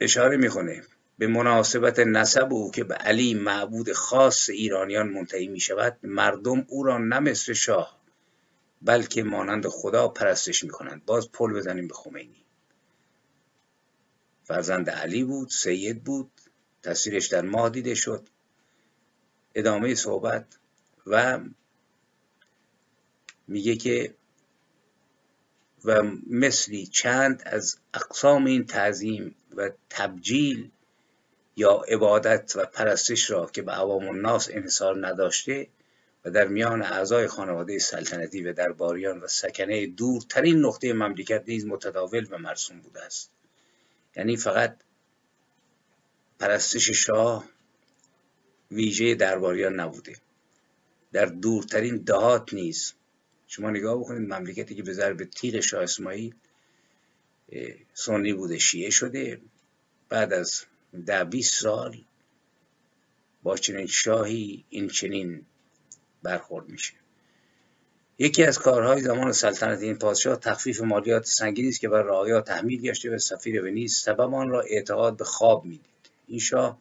اشاره 0.00 0.36
می‌کنه 0.36 0.82
به 1.18 1.26
مناسبت 1.26 1.98
نسب 1.98 2.52
او 2.52 2.70
که 2.70 2.84
به 2.84 2.94
علی 2.94 3.34
معبود 3.34 3.92
خاص 3.92 4.48
ایرانیان 4.48 5.08
منتهی 5.08 5.48
می 5.48 5.60
شود 5.60 5.98
مردم 6.02 6.64
او 6.68 6.82
را 6.82 6.98
نه 6.98 7.18
مثل 7.18 7.52
شاه 7.52 7.98
بلکه 8.82 9.22
مانند 9.22 9.66
خدا 9.66 10.08
پرستش 10.08 10.64
می 10.64 10.70
کنند 10.70 11.04
باز 11.04 11.32
پل 11.32 11.52
بزنیم 11.52 11.88
به 11.88 11.94
خمینی. 11.94 12.44
فرزند 14.44 14.90
علی 14.90 15.24
بود 15.24 15.48
سید 15.48 16.04
بود 16.04 16.30
تصویرش 16.82 17.26
در 17.26 17.42
ماه 17.42 17.70
دیده 17.70 17.94
شد. 17.94 18.28
ادامه 19.54 19.94
صحبت 19.94 20.46
و 21.06 21.40
میگه 23.48 23.76
که 23.76 24.14
و 25.88 26.02
مثلی 26.30 26.86
چند 26.86 27.42
از 27.46 27.76
اقسام 27.94 28.44
این 28.44 28.66
تعظیم 28.66 29.34
و 29.56 29.70
تبجیل 29.90 30.70
یا 31.56 31.72
عبادت 31.88 32.52
و 32.56 32.64
پرستش 32.64 33.30
را 33.30 33.46
که 33.46 33.62
به 33.62 33.72
عوام 33.72 34.08
الناس 34.08 34.48
انحصار 34.52 35.06
نداشته 35.06 35.66
و 36.24 36.30
در 36.30 36.46
میان 36.46 36.82
اعضای 36.82 37.26
خانواده 37.26 37.78
سلطنتی 37.78 38.42
و 38.42 38.52
درباریان 38.52 39.20
و 39.20 39.26
سکنه 39.26 39.86
دورترین 39.86 40.58
نقطه 40.58 40.92
مملکت 40.92 41.42
نیز 41.46 41.66
متداول 41.66 42.26
و 42.30 42.38
مرسوم 42.38 42.80
بوده 42.80 43.02
است. 43.02 43.30
یعنی 44.16 44.36
فقط 44.36 44.76
پرستش 46.38 46.90
شاه 46.90 47.44
ویژه 48.70 49.14
درباریان 49.14 49.80
نبوده. 49.80 50.16
در 51.12 51.26
دورترین 51.26 51.96
دهات 51.96 52.54
نیز 52.54 52.94
شما 53.48 53.70
نگاه 53.70 53.98
بکنید 53.98 54.32
مملکتی 54.32 54.74
که 54.74 54.82
به 54.82 54.92
ضرب 54.92 55.24
تیغ 55.24 55.60
شاه 55.60 55.82
اسماعیل 55.82 56.34
سنی 57.94 58.32
بوده 58.32 58.58
شیعه 58.58 58.90
شده. 58.90 59.40
بعد 60.08 60.32
از 60.32 60.64
ده 61.06 61.24
20 61.24 61.54
سال 61.54 61.96
با 63.42 63.56
چنین 63.56 63.86
شاهی 63.86 64.64
این 64.70 64.88
چنین 64.88 65.46
برخورد 66.22 66.68
میشه. 66.68 66.94
یکی 68.18 68.44
از 68.44 68.58
کارهای 68.58 69.02
زمان 69.02 69.32
سلطنت 69.32 69.82
این 69.82 69.98
پادشاه 69.98 70.36
تخفیف 70.36 70.80
مالیات 70.80 71.26
سنگینی 71.26 71.68
است 71.68 71.80
که 71.80 71.88
بر 71.88 72.02
رعایا 72.02 72.40
تحمیل 72.40 72.82
گشته 72.82 73.14
و 73.14 73.18
سفیر 73.18 73.64
ونیز 73.64 73.94
سبب 73.94 74.34
آن 74.34 74.48
را 74.48 74.60
اعتقاد 74.60 75.16
به 75.16 75.24
خواب 75.24 75.64
می‌دید. 75.64 75.86
این 76.26 76.38
شاه 76.38 76.78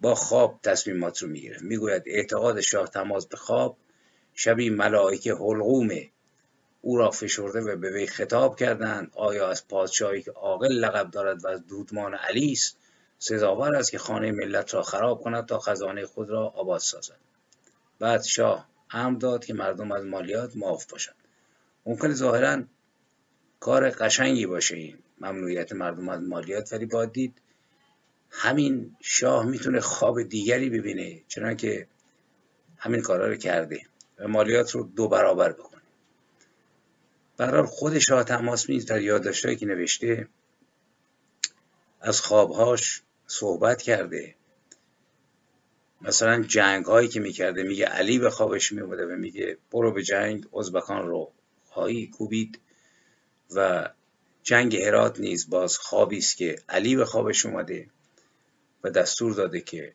با 0.00 0.14
خواب 0.14 0.60
تصمیمات 0.62 1.22
رو 1.22 1.28
می‌گیره 1.28 1.58
می‌گوید 1.60 2.02
اعتقاد 2.06 2.60
شاه 2.60 2.88
تماس 2.88 3.26
به 3.26 3.36
خواب 3.36 3.76
شبی 4.34 4.70
ملائکه 4.70 5.34
حلقوم 5.34 5.90
او 6.80 6.96
را 6.96 7.10
فشرده 7.10 7.60
و 7.60 7.76
به 7.76 7.90
وی 7.90 8.06
خطاب 8.06 8.56
کردند 8.56 9.12
آیا 9.14 9.48
از 9.48 9.68
پادشاهی 9.68 10.22
که 10.22 10.30
عاقل 10.30 10.72
لقب 10.72 11.10
دارد 11.10 11.44
و 11.44 11.48
از 11.48 11.66
دودمان 11.66 12.14
علی 12.14 12.52
است 12.52 12.76
سزاوار 13.18 13.76
است 13.76 13.90
که 13.90 13.98
خانه 13.98 14.32
ملت 14.32 14.74
را 14.74 14.82
خراب 14.82 15.22
کند 15.22 15.46
تا 15.46 15.58
خزانه 15.58 16.06
خود 16.06 16.30
را 16.30 16.46
آباد 16.46 16.80
سازد. 16.80 17.16
بعد 17.98 18.22
شاه 18.22 18.68
امر 18.90 19.18
داد 19.18 19.44
که 19.44 19.54
مردم 19.54 19.92
از 19.92 20.04
مالیات 20.04 20.56
معاف 20.56 20.86
باشند. 20.86 21.14
ممکن 21.86 22.12
ظاهرا 22.12 22.62
کار 23.60 23.90
قشنگی 23.90 24.46
باشه 24.46 24.76
این. 24.76 24.98
ممنوعیت 25.20 25.72
مردم 25.72 26.08
از 26.08 26.20
مالیات 26.20 26.72
ولی 26.72 26.86
باید 26.86 27.12
دید. 27.12 27.34
همین 28.30 28.96
شاه 29.00 29.46
می‌تونه 29.46 29.80
خواب 29.80 30.22
دیگری 30.22 30.70
ببینه 30.70 31.20
چنانکه 31.28 31.86
همین 32.78 33.00
کارا 33.00 33.28
رو 33.28 33.36
کرده. 33.36 33.80
مالیات 34.18 34.70
رو 34.70 34.82
دو 34.82 35.08
برابر 35.08 35.52
بکنه 35.52 35.82
برای 37.36 37.62
خود 37.62 37.98
شاه 37.98 38.24
تماس 38.24 38.68
میز 38.68 38.86
در 38.86 39.02
یادداشتهایی 39.02 39.56
که 39.56 39.66
نوشته 39.66 40.28
از 42.00 42.20
خوابهاش 42.20 43.02
صحبت 43.26 43.82
کرده. 43.82 44.34
مثلا 46.00 46.42
جنگ 46.42 46.84
هایی 46.84 47.08
که 47.08 47.20
می‌کرده 47.20 47.62
میگه 47.62 47.86
علی 47.86 48.18
به 48.18 48.30
خوابش 48.30 48.72
میومده 48.72 49.06
و 49.06 49.10
میگه 49.10 49.58
برو 49.70 49.92
به 49.92 50.02
جنگ 50.02 50.56
ازبکان 50.56 51.08
رو 51.08 51.32
خواهی 51.64 52.06
کوبید 52.06 52.60
و 53.54 53.88
جنگ 54.42 54.76
هرات 54.76 55.20
نیز 55.20 55.50
باز 55.50 55.78
خوابی 55.78 56.18
است 56.18 56.36
که 56.36 56.56
علی 56.68 56.96
به 56.96 57.04
خوابش 57.04 57.46
اومده 57.46 57.86
و 58.84 58.90
دستور 58.90 59.34
داده 59.34 59.60
که 59.60 59.92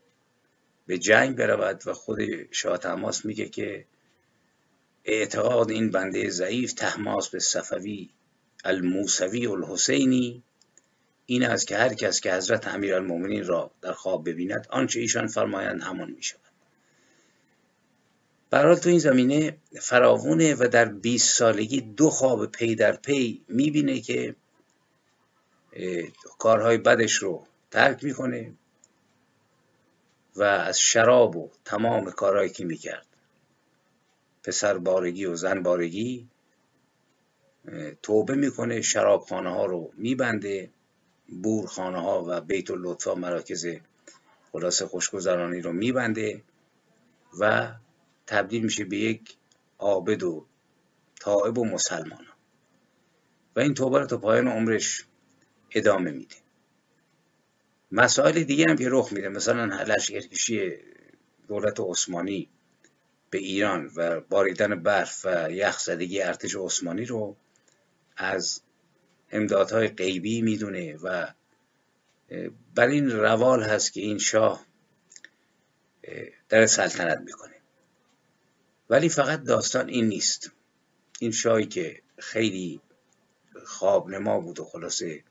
به 0.88 0.98
جنگ 0.98 1.36
برود 1.36 1.88
و 1.88 1.94
خود 1.94 2.20
شاه 2.52 2.78
تماس 2.78 3.26
میگه 3.26 3.50
که 3.50 3.86
اعتقاد 5.12 5.72
این 5.72 5.92
بنده 5.92 6.30
ضعیف 6.30 6.74
تحماس 6.74 7.30
به 7.30 7.40
صفوی 7.40 8.10
الموسوی 8.64 9.48
الحسینی 9.48 10.44
این 11.26 11.44
است 11.44 11.68
که 11.68 11.78
هر 11.78 11.94
کس 11.94 12.22
که 12.22 12.34
حضرت 12.34 12.68
امیرالمؤمنین 12.68 13.46
را 13.46 13.72
در 13.82 13.94
خواب 13.94 14.30
ببیند 14.30 14.68
آنچه 14.70 15.00
ایشان 15.00 15.28
فرمایند 15.28 15.82
همان 15.82 16.12
می 16.12 16.24
شود 16.24 16.42
برحال 18.50 18.76
تو 18.76 18.90
این 18.90 19.00
زمینه 19.00 19.58
فراوونه 19.82 20.56
و 20.56 20.68
در 20.68 20.86
20 20.86 21.38
سالگی 21.38 21.82
دو 21.82 22.10
خواب 22.10 22.52
پی 22.52 22.76
در 22.76 22.96
پی 22.96 23.46
می‌بینه 23.48 24.02
که 24.02 24.36
کارهای 26.40 26.78
بدش 26.78 27.14
رو 27.14 27.48
ترک 27.72 28.04
می‌کنه 28.04 28.54
و 30.36 30.44
از 30.44 30.80
شراب 30.80 31.36
و 31.36 31.52
تمام 31.66 32.12
کارهایی 32.12 32.50
که 32.50 32.66
می‌کرد. 32.66 33.06
پسر 34.44 34.78
بارگی 34.78 35.26
و 35.26 35.36
زن 35.36 35.64
بارگی 35.64 36.28
توبه 38.02 38.36
می‌کنه 38.36 38.82
شرابخانه 38.82 39.50
ها 39.50 39.66
رو 39.66 39.92
میبنده 39.98 40.70
بورخانه 41.44 42.02
ها 42.02 42.26
و 42.28 42.42
بیت 42.42 42.72
اللطفا 42.72 43.16
مراکز 43.16 43.68
خلاص 44.52 44.82
خوشگذرانی 44.82 45.62
رو 45.62 45.74
میبنده 45.74 46.42
و 47.40 47.72
تبدیل 48.28 48.64
میشه 48.64 48.84
به 48.84 48.98
یک 48.98 49.38
عابد 49.80 50.24
و 50.24 50.46
طائب 51.20 51.58
و 51.58 51.66
مسلمان. 51.66 52.26
و 53.56 53.60
این 53.60 53.74
توبه 53.74 54.00
رو 54.00 54.06
تا 54.06 54.18
پایان 54.18 54.48
عمرش 54.48 55.06
ادامه 55.72 56.12
میده. 56.12 56.36
مسائل 57.92 58.44
دیگه 58.44 58.66
هم 58.70 58.76
که 58.76 58.88
رخ 58.90 59.14
میده 59.14 59.30
مثلا 59.30 59.66
لشکرکشی 59.66 60.72
دولت 61.48 61.80
عثمانی. 61.80 62.50
به 63.30 63.38
ایران 63.38 63.92
و 63.96 64.22
باریدن 64.22 64.84
برف 64.84 65.26
و 65.26 65.52
یخزدگی 65.52 66.22
ارتش 66.22 66.56
عثمانی 66.56 67.06
رو 67.06 67.36
از 68.18 68.62
امدادهای 69.32 69.88
غیبی 69.88 70.42
می‌دونه 70.42 70.98
و 70.98 71.28
بر 72.76 72.88
این 72.88 73.12
روال 73.12 73.64
هست 73.64 73.94
که 73.94 74.02
این 74.02 74.18
شاه 74.18 74.66
در 76.50 76.66
سلطنت 76.66 77.20
می‌کنه. 77.20 77.56
ولی 78.90 79.10
فقط 79.10 79.44
داستان 79.44 79.90
این 79.90 80.08
نیست. 80.08 80.52
این 81.20 81.32
شاهی 81.32 81.66
که 81.66 82.02
خیلی 82.18 82.82
خواب 83.66 84.10
نما 84.10 84.40
بود 84.40 84.60
و 84.60 84.66
خلاصه 84.66 85.24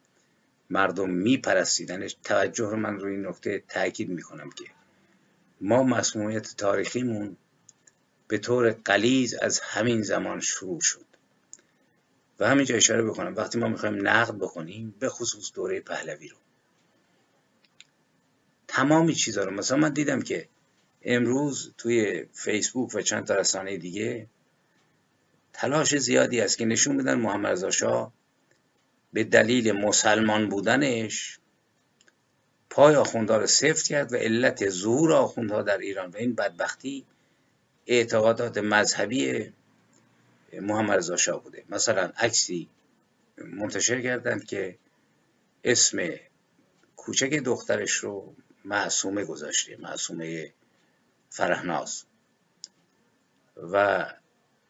مردم 0.71 1.11
میپرستیدنش 1.11 2.17
توجه 2.25 2.75
من 2.75 3.01
روی 3.01 3.13
این 3.13 3.27
نکته 3.27 3.65
تاکید 3.69 4.09
می‌کنم 4.09 4.51
که 4.51 4.65
ما 5.61 5.83
مسمومیت 5.83 6.57
تاریخیمون 6.57 7.37
به 8.29 8.39
طور 8.39 8.71
قلیز 8.71 9.35
از 9.35 9.61
همین 9.61 10.03
زمان 10.03 10.41
شروع 10.41 10.81
شد. 10.81 11.05
و 12.41 12.49
همینجا 12.49 12.77
اشاره 12.77 13.03
بکنم. 13.03 13.37
وقتی 13.37 13.59
ما 13.59 13.69
می‌خوایم 13.69 14.09
نقد 14.09 14.35
بکنیم 14.35 14.95
به 15.01 15.09
خصوص 15.09 15.53
دوره 15.55 15.81
پهلوی 15.81 16.29
رو. 16.29 16.37
تمامی 18.69 19.15
چیزها 19.15 19.45
رو. 19.45 19.51
مثلا 19.51 19.79
من 19.79 19.93
دیدم 19.93 20.23
که 20.23 20.49
امروز 21.03 21.73
توی 21.79 22.27
فیسبوک 22.33 22.95
و 22.95 23.01
چند 23.01 23.27
تا 23.27 23.35
رسانه 23.35 23.77
دیگه 23.77 24.27
تلاش 25.53 25.97
زیادی 25.97 26.41
است 26.41 26.59
که 26.59 26.65
نشون 26.65 26.97
بدن 26.97 27.15
محمد 27.15 27.53
رضا 27.53 27.71
شاه 27.71 28.13
به 29.13 29.25
دلیل 29.25 29.73
مسلمان 29.73 30.49
بودنش 30.49 31.39
پای 32.71 32.95
آخوندها 32.95 33.37
رو 33.37 33.47
سفت 33.47 33.87
کرد 33.87 34.13
و 34.13 34.17
علت 34.17 34.71
ظهور 34.71 35.13
آخوندها 35.13 35.63
در 35.63 35.79
ایران 35.79 36.11
و 36.11 36.17
این 36.17 36.35
بدبختی 36.35 37.05
اعتقادات 37.89 38.59
مذهبی 38.59 39.53
محمد 40.53 40.99
رضا 40.99 41.17
شاه 41.17 41.43
بوده. 41.43 41.65
مثلا 41.69 42.13
عکسی 42.17 42.69
منتشر 43.39 44.03
کردند 44.03 44.45
که 44.45 44.79
اسم 45.65 45.99
کوچک 46.97 47.31
دخترش 47.31 47.93
رو 47.93 48.35
معصومه 48.65 49.25
گذاشته 49.25 49.77
معصومه 49.77 50.53
فرهناز 51.31 52.05
و 53.57 54.07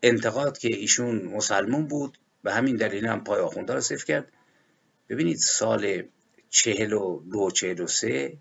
انتقاد 0.03 0.59
که 0.59 0.69
ایشون 0.69 1.23
مسلمون 1.23 1.87
بود 1.87 2.19
به 2.43 2.53
همین 2.53 2.77
دلیل 2.77 3.07
هم 3.07 3.25
پای 3.25 3.41
آخونده 3.41 3.75
رو 3.75 3.81
صرف 3.81 4.05
کرد. 4.05 4.33
ببینید 5.09 5.37
سال 5.37 6.03
چهل 6.51 6.93
و 6.93 7.23
دو 7.33 7.51
چهل 7.51 7.81
و 7.81 7.87
سه 7.87 8.39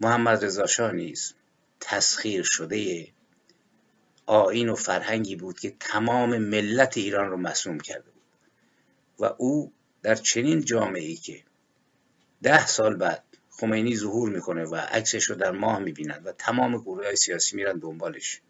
محمد 0.00 0.44
رضا 0.44 0.66
شاه 0.66 0.92
نیز 0.92 1.34
تسخیر 1.80 2.42
شده 2.44 3.08
آین 4.26 4.68
و 4.68 4.74
فرهنگی 4.74 5.36
بود 5.36 5.60
که 5.60 5.74
تمام 5.80 6.38
ملت 6.38 6.96
ایران 6.96 7.30
رو 7.30 7.36
مسموم 7.36 7.80
کرده 7.80 8.10
بود. 8.10 8.22
و 9.18 9.34
او 9.38 9.72
در 10.02 10.14
چنین 10.14 10.64
جامعه 10.64 11.02
ای 11.02 11.16
که 11.16 11.42
ده 12.42 12.66
سال 12.66 12.96
بعد 12.96 13.24
خمینی 13.50 13.96
ظهور 13.96 14.30
می‌کنه 14.30 14.64
و 14.64 14.74
عکسش 14.74 15.24
رو 15.24 15.36
در 15.36 15.50
ماه 15.50 15.78
می‌بینند 15.78 16.26
و 16.26 16.32
تمام 16.32 16.78
گروه 16.78 17.04
های 17.04 17.16
سیاسی 17.16 17.56
میرن 17.56 17.78
دنبالش 17.78 18.40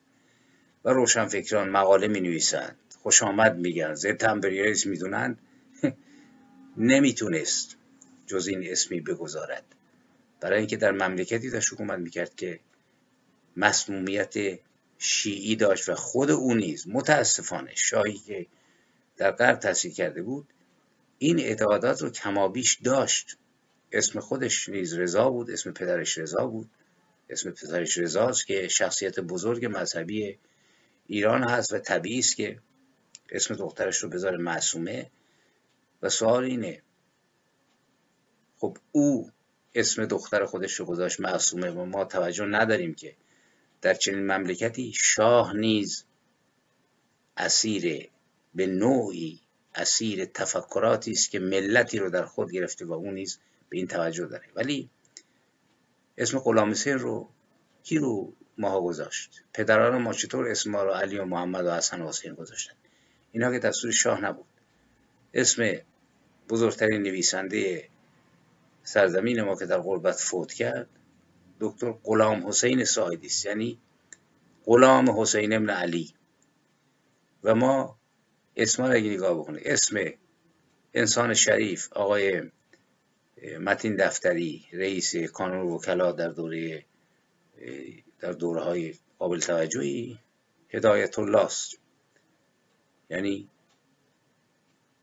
و 0.85 0.91
روشنفکران 0.91 1.69
مقاله 1.69 2.09
می 2.09 2.21
نویسند 2.21 2.77
خوش 3.03 3.23
آمد 3.23 3.57
میگن 3.57 3.95
ضد 3.95 4.25
امپریالیسم 4.25 4.91
می‌دونند 4.91 5.39
نمی‌تونست 6.77 7.77
جز 8.27 8.49
این 8.49 8.71
اسمی 8.71 9.01
بگذارد. 9.01 9.65
برای 10.41 10.59
اینکه 10.59 10.77
در 10.77 10.91
مملکتی 10.91 11.51
داشت 11.51 11.73
حکومت 11.73 11.99
می‌کرد 11.99 12.35
که 12.35 12.61
مسمومیت 13.57 14.35
شیعی 14.99 15.57
داشت 15.57 15.89
و 15.89 15.95
خود 15.95 16.31
او 16.31 16.55
نیز 16.55 16.89
متاسفانه 16.89 17.75
شاهی 17.75 18.19
که 18.19 18.47
در 19.17 19.31
غرب 19.31 19.59
تحصیل 19.59 19.93
کرده 19.93 20.23
بود 20.23 20.49
این 21.19 21.41
اعتقادات 21.41 22.03
رو 22.03 22.11
کمابیش 22.11 22.79
داشت. 22.85 23.37
اسم 23.93 24.21
خودش 24.21 24.69
نیز 24.69 24.95
رضا 24.95 25.31
بود 25.31 25.51
اسم 25.51 25.73
پدرش 25.73 26.19
رضا 26.19 26.47
بود. 26.47 26.71
اسم 27.31 27.51
پدرش 27.51 27.99
رضاست 27.99 28.47
که 28.47 28.69
شخصیت 28.69 29.21
بزرگ 29.21 29.67
مذهبی 29.67 30.39
ایران 31.07 31.45
هست 31.45 31.73
و 31.73 31.79
طبیعی 31.79 32.19
است 32.19 32.37
که 32.37 32.59
اسم 33.31 33.55
دخترش 33.55 33.99
رو 33.99 34.09
بذاره 34.09 34.39
معصومه. 34.39 35.11
و 36.03 36.09
سوال 36.09 36.45
اینه 36.45 36.83
خب 38.59 38.79
او 38.93 39.31
اسم 39.75 40.07
دختر 40.07 40.45
خودش 40.45 40.75
رو 40.75 40.85
گذاشت 40.85 41.21
معصومه 41.21 41.71
و 41.71 41.85
ما 41.85 42.05
توجه 42.05 42.45
نداریم 42.45 42.95
که 42.95 43.17
در 43.83 43.95
چنین 43.95 44.27
مملکتی 44.27 44.93
شاه 44.97 45.57
نیز 45.57 46.05
اسیر 47.37 48.09
به 48.55 48.67
نوعی 48.67 49.41
اسیر 49.75 50.25
تفکراتی 50.25 51.11
است 51.11 51.31
که 51.31 51.39
ملتی 51.39 51.99
رو 51.99 52.11
در 52.11 52.25
خود 52.25 52.51
گرفته 52.51 52.85
و 52.85 52.93
اون 52.93 53.15
نیز 53.15 53.39
به 53.69 53.77
این 53.77 53.87
توجه 53.87 54.27
داره. 54.27 54.45
ولی 54.55 54.91
اسم 56.19 56.39
غلام 56.39 56.75
رو 56.87 57.29
کی 57.83 57.99
رو 57.99 58.33
ماها 58.59 58.81
گذاشت؟ 58.81 59.43
پدران 59.55 60.03
ما 60.03 60.13
چطور 60.13 60.49
اسم 60.49 60.71
ما 60.71 60.83
رو 60.83 60.91
علی 60.91 61.19
و 61.19 61.25
محمد 61.25 61.67
و 61.67 61.71
حسن 61.71 62.03
و 62.03 62.09
حسین 62.09 62.35
گذاشتن؟ 62.35 62.75
اینا 63.33 63.53
که 63.53 63.59
دستور 63.59 63.91
شاه 63.91 64.21
نبود. 64.21 64.47
اسم 65.35 65.73
بزرگترین 66.49 67.03
نویسنده 67.03 67.89
سرزمین 68.83 69.43
ما 69.43 69.57
که 69.57 69.67
در 69.67 69.79
غربت 69.81 70.17
فوت 70.17 70.53
کرد 70.53 70.89
دکتر 71.61 71.93
غلام 71.93 72.49
حسین 72.49 72.85
ساعدی 72.85 73.27
است. 73.27 73.47
یعنی 73.47 73.79
غلام 74.65 75.21
حسین 75.21 75.53
ابن 75.53 75.71
علی. 75.71 76.15
و 77.45 77.55
ما 77.55 77.99
اسم 78.57 78.83
اگه 78.83 79.11
نگاه 79.11 79.39
بکنید 79.39 79.63
اسم 79.65 79.97
انسان 80.95 81.35
شریف 81.35 81.93
آقای 81.93 82.43
متین 83.61 83.97
دفتری 83.97 84.65
رئیس 84.73 85.17
کانون 85.17 85.67
وکلا 85.67 86.13
در 86.13 86.29
دوره 86.29 86.85
در 88.21 88.33
دوره 88.33 88.61
های 88.61 88.95
قابل 89.19 89.41
توجهی 89.41 90.19
هدایت 90.69 91.19
الله 91.19 91.45
است. 91.45 91.75
یعنی 93.11 93.49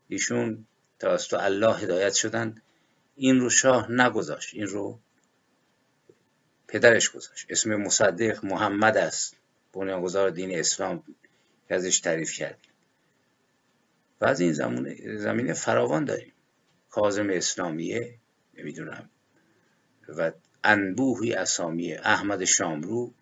ایشون 0.08 0.66
توسط 0.98 1.34
الله 1.34 1.76
هدایت 1.76 2.12
شدن 2.12 2.62
این 3.18 3.40
رو 3.40 3.50
شاه 3.50 3.92
نگذاشت 3.92 4.54
این 4.54 4.66
رو 4.66 4.98
پدرش 6.68 7.10
گذاشت. 7.10 7.46
اسم 7.48 7.76
مصدق 7.76 8.44
محمد 8.44 8.96
است. 8.96 9.36
بنیانگذار 9.72 10.30
دین 10.30 10.58
اسلام 10.58 11.02
که 11.68 11.74
ازش 11.74 12.00
تعریف 12.00 12.32
کردیم 12.32 12.70
و 14.20 14.24
از 14.24 14.40
این 14.40 14.52
زمینه 15.16 15.52
فراوان 15.52 16.04
داریم. 16.04 16.32
کازم 16.90 17.30
اسلامیه 17.30 18.14
نمی‌دونم. 18.54 19.10
و 20.08 20.32
انبوهی 20.64 21.32
اسامی 21.32 21.94
احمد 21.94 22.44
شامرو 22.44 23.14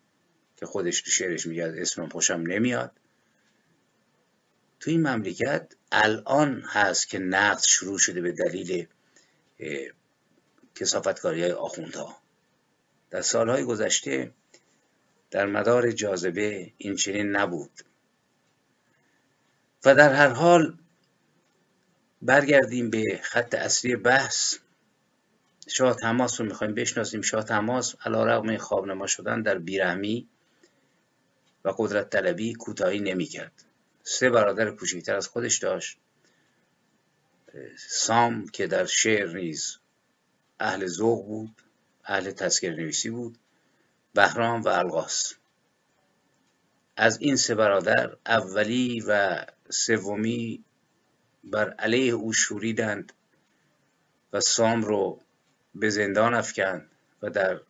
که 0.57 0.65
خودش 0.65 1.01
تو 1.01 1.11
شعرش 1.11 1.45
میگه 1.45 1.73
اسمم 1.77 2.09
خوشم 2.09 2.43
نمیاد. 2.47 2.91
تو 4.79 4.91
این 4.91 5.07
مملکت 5.07 5.73
الان 5.91 6.61
هست 6.61 7.07
که 7.07 7.19
نقد 7.19 7.63
شروع 7.63 7.97
شده 7.97 8.21
به 8.21 8.31
دلیل 8.31 8.87
کسافتکاری 10.75 11.41
های 11.41 11.51
آخوندها. 11.51 12.17
در 13.09 13.21
سالهای 13.21 13.63
گذشته 13.63 14.31
در 15.31 15.45
مدار 15.45 15.91
جاذبه 15.91 16.73
این 16.77 16.95
چنین 16.95 17.27
نبود. 17.27 17.71
و 19.85 19.95
در 19.95 20.13
هر 20.13 20.29
حال 20.29 20.77
برگردیم 22.21 22.89
به 22.89 23.19
خط 23.23 23.55
اصلی 23.55 23.95
بحث. 23.95 24.55
شاه 25.67 25.95
تماس 25.95 26.41
رو 26.41 26.47
می‌خوایم 26.47 26.73
بشناسیم. 26.73 27.21
شاه 27.21 27.43
تماس 27.43 27.95
علا 28.05 28.25
رقم 28.25 28.57
خواب 28.57 28.85
نما 28.85 29.07
شدن 29.07 29.41
در 29.41 29.57
بیرحمی 29.57 30.27
و 31.65 31.73
قدرت 31.77 32.09
طلبی 32.09 32.53
کوتاهی 32.53 32.99
نمی‌کرد. 32.99 33.63
سه 34.03 34.29
برادر 34.29 34.71
کوچکتر 34.71 35.15
از 35.15 35.27
خودش 35.27 35.57
داشت. 35.57 35.97
سام 37.77 38.47
که 38.47 38.67
در 38.67 38.85
شعر 38.85 39.35
نیز 39.35 39.77
اهل 40.59 40.85
ذوق 40.85 41.25
بود 41.25 41.61
اهل 42.05 42.31
تذکر 42.31 42.69
نویسی 42.69 43.09
بود 43.09 43.37
بهرام 44.13 44.61
و 44.61 44.67
القاس. 44.67 45.33
از 46.95 47.17
این 47.21 47.35
سه 47.35 47.55
برادر 47.55 48.17
اولی 48.25 49.03
و 49.07 49.45
سومی 49.69 50.63
بر 51.43 51.69
علیه 51.69 52.13
او 52.13 52.33
شوریدند 52.33 53.13
و 54.33 54.39
سام 54.39 54.81
رو 54.81 55.21
به 55.75 55.89
زندان 55.89 56.33
افکند 56.33 56.89
و 57.21 57.29
در 57.29 57.61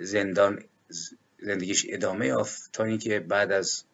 زندان 0.00 0.64
زندگیش 1.38 1.86
ادامه 1.88 2.26
یافت 2.26 2.72
تا 2.72 2.84
اینکه 2.84 3.20
بعد 3.20 3.52
از 3.52 3.84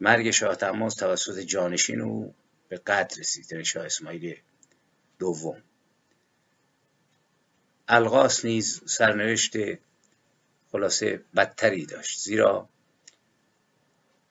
مرگ 0.00 0.30
شاه 0.30 0.56
تماس 0.56 0.94
توسط 0.94 1.38
جانشین 1.38 2.00
او 2.00 2.34
به 2.72 2.78
قتل 2.78 3.20
رسید 3.20 3.62
شاه 3.62 3.86
اسماعیل 3.86 4.36
دوم. 5.18 5.62
القاس 7.88 8.44
نیز 8.44 8.82
سرنوشت 8.86 9.56
خلاصه 10.72 11.20
بدتری 11.36 11.86
داشت 11.86 12.20
زیرا 12.20 12.68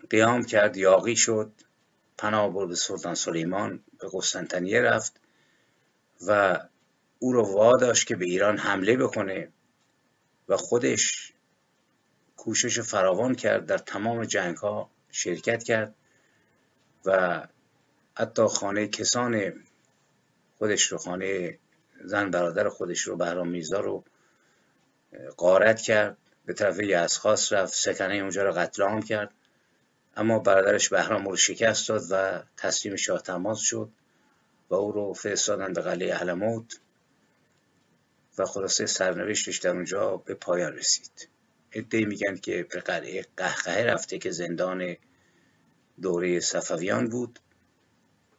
قیام 0.09 0.45
کرد 0.45 0.77
یاقی 0.77 1.15
شد 1.15 1.51
پناه 2.17 2.53
برد 2.53 2.73
سلطان 2.73 3.15
سلیمان 3.15 3.83
به 3.99 4.09
قسطنطنیه 4.13 4.81
رفت 4.81 5.19
و 6.27 6.59
او 7.19 7.33
رو 7.33 7.53
واداشت 7.53 8.07
که 8.07 8.15
به 8.15 8.25
ایران 8.25 8.57
حمله 8.57 8.97
بکنه 8.97 9.49
و 10.49 10.57
خودش 10.57 11.33
کوشش 12.37 12.79
فراوان 12.79 13.35
کرد 13.35 13.65
در 13.65 13.77
تمام 13.77 14.23
جنگ 14.23 14.57
ها 14.57 14.89
شرکت 15.11 15.63
کرد 15.63 15.95
و 17.05 17.41
حتی 18.13 18.43
خانه 18.43 18.87
کسان 18.87 19.63
خودش 20.57 20.83
رو 20.83 20.97
خانه 20.97 21.57
زن 22.03 22.31
برادر 22.31 22.69
خودش 22.69 23.01
رو 23.01 23.15
بهرام 23.15 23.47
میرزا 23.47 23.79
رو 23.79 24.03
قارت 25.37 25.81
کرد 25.81 26.17
به 26.45 26.53
طرف 26.53 26.79
یزخواست 26.79 27.53
رفت 27.53 27.73
سکنه 27.73 28.15
اونجا 28.15 28.43
رو 28.43 28.51
قتل 28.51 28.83
عام 28.83 29.01
کرد. 29.01 29.33
اما 30.17 30.39
برادرش 30.39 30.89
بهرام 30.89 31.25
رو 31.25 31.35
شکست 31.35 31.89
داد 31.89 32.01
و 32.11 32.43
تسلیم 32.57 32.95
شاه 32.95 33.21
تماس 33.21 33.59
شد 33.59 33.89
و 34.69 34.75
او 34.75 34.91
رو 34.91 35.13
فرستادن 35.13 35.73
به 35.73 35.81
قلعه 35.81 36.13
علموت 36.13 36.79
و 38.37 38.45
خلاصه 38.45 38.85
سرنوشتش 38.85 39.57
در 39.57 39.69
اونجا 39.69 40.17
به 40.17 40.33
پایان 40.33 40.73
رسید. 40.73 41.29
ادعی 41.71 42.05
میگن 42.05 42.35
که 42.35 42.63
به 42.63 42.79
قلعه 42.79 43.25
قهقه 43.37 43.83
رفته 43.83 44.17
که 44.17 44.31
زندان 44.31 44.95
دوره 46.01 46.39
صفویان 46.39 47.09
بود. 47.09 47.39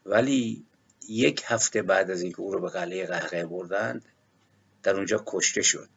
ولی 0.06 0.64
یک 1.08 1.42
هفته 1.46 1.82
بعد 1.82 2.10
از 2.10 2.22
اینکه 2.22 2.40
او 2.40 2.52
رو 2.52 2.60
به 2.60 2.68
قلعه 2.68 3.06
قهقه 3.06 3.46
بردند 3.46 4.04
در 4.82 4.96
اونجا 4.96 5.22
کشته 5.26 5.62
شد. 5.62 5.88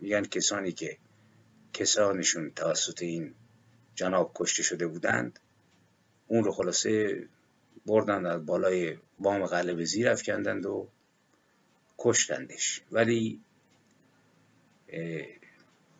میگن 0.00 0.22
کسانی 0.22 0.72
که 0.72 0.96
کسانشون 1.72 2.50
توسط 2.50 3.02
این 3.02 3.34
جناب 3.94 4.32
کشته 4.34 4.62
شده 4.62 4.86
بودند 4.86 5.38
اون 6.26 6.44
رو 6.44 6.52
خلاصه 6.52 7.22
بردند 7.86 8.26
از 8.26 8.46
بالای 8.46 8.96
بام 9.18 9.46
قلعه 9.46 9.74
به 9.74 9.84
زیر 9.84 10.08
افکندند 10.08 10.66
و 10.66 10.88
کشتندش. 11.98 12.80
ولی 12.92 13.40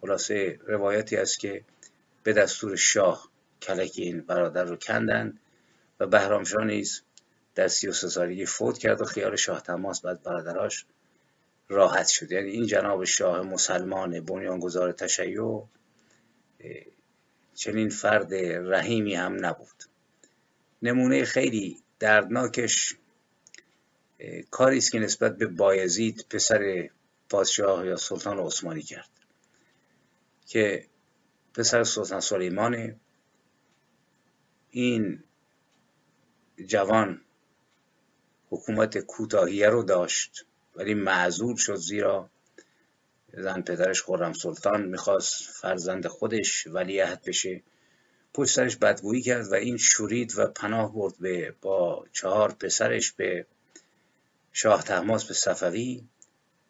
خلاصه 0.00 0.58
روایتی 0.66 1.16
است 1.16 1.38
که 1.38 1.64
به 2.22 2.32
دستور 2.32 2.76
شاه 2.76 3.28
کلک 3.62 3.92
این 3.94 4.20
برادر 4.20 4.64
رو 4.64 4.76
کندند 4.76 5.40
و 6.00 6.06
بهرامشاه 6.06 6.64
نیز 6.64 7.02
در 7.54 7.68
سی 7.68 7.88
و 7.88 7.92
سالگی 7.92 8.46
فوت 8.46 8.78
کرد 8.78 9.00
و 9.00 9.04
خیال 9.04 9.36
شاه 9.36 9.60
تماس 9.60 10.00
بعد 10.00 10.22
برادراش 10.22 10.86
راحت 11.68 12.08
شد. 12.08 12.32
یعنی 12.32 12.50
این 12.50 12.66
جناب 12.66 13.04
شاه 13.04 13.42
مسلمان 13.42 14.20
بنیانگذار 14.20 14.92
تشیع 14.92 15.62
چنین 17.54 17.88
فرد 17.88 18.34
رحیمی 18.72 19.14
هم 19.14 19.46
نبود. 19.46 19.84
نمونه 20.82 21.24
خیلی 21.24 21.78
دردناکش 21.98 22.96
کاری 24.50 24.78
است 24.78 24.92
که 24.92 24.98
نسبت 24.98 25.36
به 25.36 25.46
بایزید 25.46 26.26
پسر 26.30 26.90
پادشاه 27.28 27.86
یا 27.86 27.96
سلطان 27.96 28.38
عثمانی 28.38 28.82
کرد 28.82 29.10
که 30.46 30.86
پسر 31.54 31.84
سلطان 31.84 32.20
سلیمان 32.20 33.00
این 34.70 35.22
جوان 36.66 37.20
حکومت 38.52 38.98
کوتاهیه 38.98 39.68
رو 39.68 39.82
داشت 39.82 40.46
ولی 40.76 40.94
معذور 40.94 41.56
شد 41.56 41.76
زیرا 41.76 42.30
زن 43.32 43.62
پدرش 43.62 44.02
خورم 44.02 44.32
سلطان 44.32 44.82
می‌خواست 44.82 45.42
فرزند 45.42 46.06
خودش 46.06 46.66
ولیعهد 46.66 47.22
بشه. 47.26 47.62
پشت 48.34 48.54
سرش 48.54 48.76
بدگویی 48.76 49.22
کرد 49.22 49.48
و 49.48 49.54
این 49.54 49.76
شورید 49.76 50.38
و 50.38 50.46
پناه 50.46 50.94
برد 50.94 51.14
به 51.20 51.54
با 51.60 52.06
چهار 52.12 52.52
پسرش 52.52 53.12
به 53.12 53.46
شاه 54.52 54.82
تحماس 54.82 55.24
به 55.24 55.34
صفوی. 55.34 56.04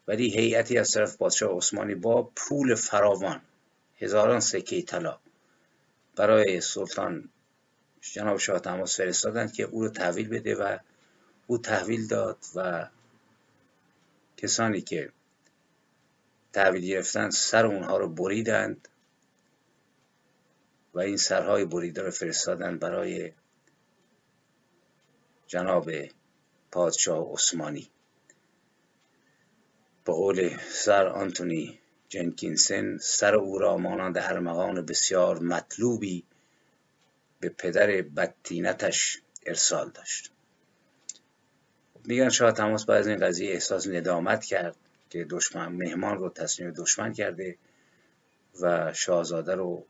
ولی 0.09 0.31
هیئتی 0.31 0.79
از 0.79 0.93
طرف 0.93 1.17
پادشاه 1.17 1.57
عثمانی 1.57 1.95
با 1.95 2.31
پول 2.37 2.75
فراوان 2.75 3.41
هزاران 3.99 4.41
سکه 4.41 4.83
طلا 4.83 5.19
برای 6.17 6.61
سلطان 6.61 7.29
جناب 8.01 8.39
شاه 8.39 8.59
تماس 8.59 8.97
فرستادند 8.97 9.53
که 9.53 9.63
او 9.63 9.83
رو 9.83 9.89
تحویل 9.89 10.29
بده 10.29 10.55
و 10.55 10.79
او 11.53 11.59
تحویل 11.59 12.07
داد 12.07 12.45
و 12.55 12.89
کسانی 14.37 14.81
که 14.81 15.13
تحویل 16.53 16.87
گرفتن 16.87 17.31
سر 17.31 17.67
اونها 17.67 17.97
رو 17.97 18.09
بریدند 18.09 18.89
و 20.95 21.01
این 21.01 21.17
سرهای 21.17 21.65
بریده 21.65 22.03
رو 22.03 22.11
فرستادند 22.11 22.81
برای 22.81 23.33
جناب 25.47 25.91
پادشاه 26.71 27.33
عثمانی. 27.33 27.91
به 30.05 30.13
قول 30.13 30.59
سر 30.71 31.07
آنتونی 31.07 31.79
جنکینسن 32.09 32.97
سر 32.97 33.35
او 33.35 33.59
را 33.59 33.77
مانند 33.77 34.19
ارمغان 34.19 34.87
بسیار 34.87 35.39
مطلوبی 35.39 36.25
به 37.41 37.49
پدر 37.49 38.03
بدتینتش 38.03 39.23
ارسال 39.47 39.91
داشت. 39.91 40.33
میگن 42.05 42.29
شاه 42.29 42.53
تماس 42.53 42.85
بعد 42.85 42.99
از 42.99 43.07
این 43.07 43.19
قضیه 43.19 43.53
احساس 43.53 43.87
ندامت 43.87 44.45
کرد 44.45 44.77
که 45.11 45.25
دشمن 45.25 45.67
مهمان 45.67 46.19
رو 46.19 46.29
تصمیم 46.29 46.71
دشمن 46.71 47.13
کرده 47.13 47.57
و 48.61 48.93
شاهزاده 48.93 49.55
رو 49.55 49.87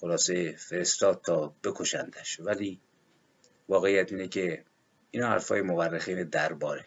خلاصه 0.00 0.52
فرستاد 0.52 1.20
تا 1.24 1.54
بکشندش. 1.64 2.40
ولی 2.40 2.80
واقعیت 3.68 4.12
اینه 4.12 4.28
که 4.28 4.64
اینا 5.10 5.28
حرفای 5.28 5.62
مورخین 5.62 6.24
درباره. 6.24 6.84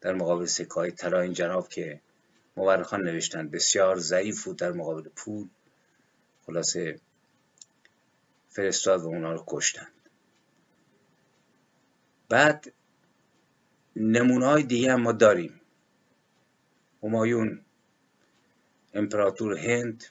در 0.00 0.12
مقابل 0.12 0.46
سکای 0.46 0.90
طلا 0.90 1.20
این 1.20 1.32
جناب 1.32 1.68
که 1.68 2.00
مورخان 2.56 3.02
نوشتن 3.02 3.48
بسیار 3.48 3.98
ضعیف 3.98 4.44
بود 4.44 4.56
در 4.56 4.72
مقابل 4.72 5.08
پول 5.16 5.48
خلاصه 6.46 7.00
فرستاد 8.48 9.02
و 9.02 9.06
اونا 9.06 9.32
رو 9.32 9.44
کشتند 9.46 9.92
بعد 12.28 12.72
نمونه 13.96 14.46
های 14.46 14.62
دیگه 14.62 14.92
هم 14.92 15.00
ما 15.00 15.12
داریم. 15.12 15.60
همایون 17.02 17.60
امپراتور 18.94 19.58
هند 19.58 20.04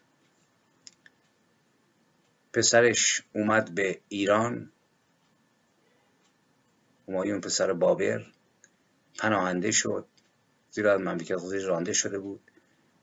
پسرش 2.54 3.22
اومد 3.34 3.76
به 3.76 4.00
ایران 4.10 4.72
همایون 7.08 7.42
پسر 7.42 7.74
بابر 7.74 8.26
پناهنده 9.20 9.72
شد 9.72 10.06
زیرا 10.72 10.94
از 10.94 11.00
مملکت 11.00 11.36
خودش 11.36 11.64
رانده 11.64 11.94
شده 11.94 12.20
بود. 12.20 12.40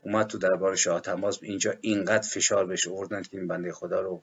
اومد 0.02 0.26
تو 0.26 0.38
دربار 0.38 0.76
شاه 0.76 1.00
تماس 1.00 1.38
اینجا 1.42 1.74
اینقدر 1.80 2.28
فشار 2.28 2.66
بهش 2.66 2.88
آوردن 2.88 3.22
که 3.22 3.38
این 3.38 3.46
بنده 3.46 3.72
خدا 3.72 4.00
رو 4.00 4.22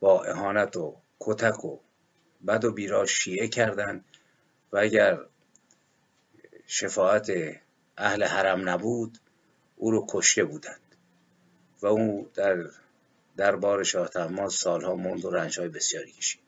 با 0.00 0.24
اهانت 0.24 0.76
و 0.76 0.96
کتک 1.20 1.64
و 1.64 1.78
بد 2.46 2.64
و 2.64 2.72
بیرا 2.72 3.06
شیعه 3.06 3.48
کردن. 3.48 4.04
و 4.72 4.78
اگر 4.78 5.18
شفاعت 6.70 7.30
اهل 7.96 8.24
حرم 8.24 8.68
نبود 8.68 9.18
او 9.76 9.90
رو 9.90 10.06
کشته 10.08 10.44
بودند. 10.44 10.80
و 11.82 11.86
او 11.86 12.30
در 12.34 12.70
دربار 13.36 13.84
شاه 13.84 14.08
تماس 14.08 14.54
سالها 14.54 14.94
موند 14.94 15.24
و 15.24 15.30
رنجهای 15.30 15.68
بسیاری 15.68 16.12
کشید. 16.12 16.40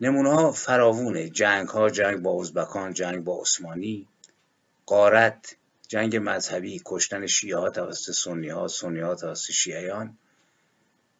نمونه 0.00 0.30
ها 0.34 0.52
فراوونه 0.52 1.28
جنگ 1.28 1.68
ها 1.68 1.90
جنگ 1.90 2.22
با 2.22 2.40
ازبکان 2.40 2.94
جنگ 2.94 3.24
با 3.24 3.40
عثمانی 3.40 4.08
قارت 4.86 5.56
جنگ 5.88 6.16
مذهبی 6.16 6.82
کشتن 6.84 7.26
شیعه 7.26 7.56
ها 7.56 7.70
توسط 7.70 8.12
سنی 8.12 8.48
ها 8.48 8.68
سنی 8.68 9.00
ها 9.00 9.14
توسط 9.14 9.50
شیعیان. 9.50 10.18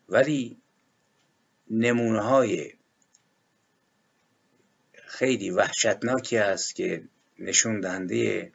ولی 0.09 0.57
نمونه 1.71 2.21
های 2.21 2.75
خیلی 5.07 5.51
وحشتناکی 5.51 6.39
است 6.39 6.75
که 6.75 7.05
نشون 7.41 7.81
دهنده 7.81 8.53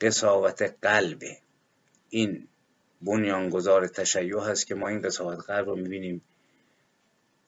قصاوت 0.00 0.62
قلب. 0.82 1.22
این 2.10 2.48
بنیانگذار 3.02 3.86
تشیع 3.86 4.40
هست 4.40 4.66
که 4.66 4.74
ما 4.74 4.88
این 4.88 5.00
قصاوت 5.00 5.44
قلب 5.50 5.68
رو 5.68 5.76
می‌بینیم 5.76 6.22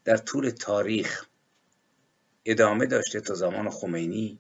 در 0.05 0.17
طول 0.17 0.51
تاریخ 0.51 1.27
ادامه 2.45 2.87
داشته 2.87 3.21
تا 3.21 3.35
زمان 3.35 3.71
خمینی 3.71 4.39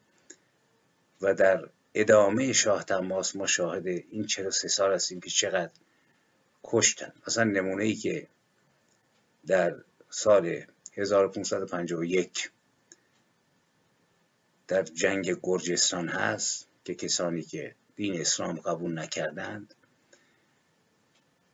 و 1.20 1.34
در 1.34 1.68
ادامه 1.94 2.52
شاه 2.52 2.84
تماس 2.84 3.36
ما 3.36 3.46
شاهد 3.46 3.86
این 3.86 4.26
43 4.26 4.68
سال 4.68 4.94
هستیم 4.94 5.20
که 5.20 5.30
چقدر 5.30 5.72
کشتن. 6.64 7.12
مثلا 7.26 7.44
نمونه 7.44 7.84
ای 7.84 7.94
که 7.94 8.28
در 9.46 9.76
سال 10.10 10.64
1551 10.96 12.50
در 14.68 14.82
جنگ 14.82 15.36
گرجستان 15.42 16.08
هست 16.08 16.68
که 16.84 16.94
کسانی 16.94 17.42
که 17.42 17.74
دین 17.96 18.20
اسلام 18.20 18.56
قبول 18.60 18.98
نکردند. 18.98 19.74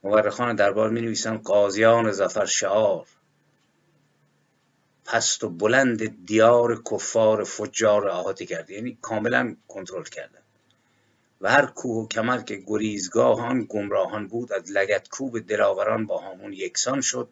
مورخان 0.03 0.57
دربار 0.57 0.91
می 0.91 1.01
نویسند 1.01 1.43
قاضیان 1.43 2.13
زفر 2.13 2.47
شعار 2.47 3.07
پست 5.05 5.45
و 5.45 5.49
بلند 5.49 6.27
دیار 6.27 6.83
کفار 6.91 7.45
فجار 7.45 8.09
احاطه 8.09 8.47
کرده 8.47 8.75
یعنی 8.75 8.99
کاملا 9.03 9.57
کنترل 9.69 10.05
کردن 10.05 10.43
و 11.41 11.51
هر 11.51 11.67
کوه 11.67 12.05
و 12.05 12.09
کمر 12.09 12.43
که 12.43 12.63
گریزگاه 12.67 13.59
گمراهان 13.59 14.27
بود 14.27 14.53
از 14.53 14.71
لگت 14.71 15.09
کوب 15.09 15.47
دلاوران 15.47 16.07
با 16.07 16.19
همون 16.19 16.53
یکسان 16.53 17.01
شد 17.01 17.29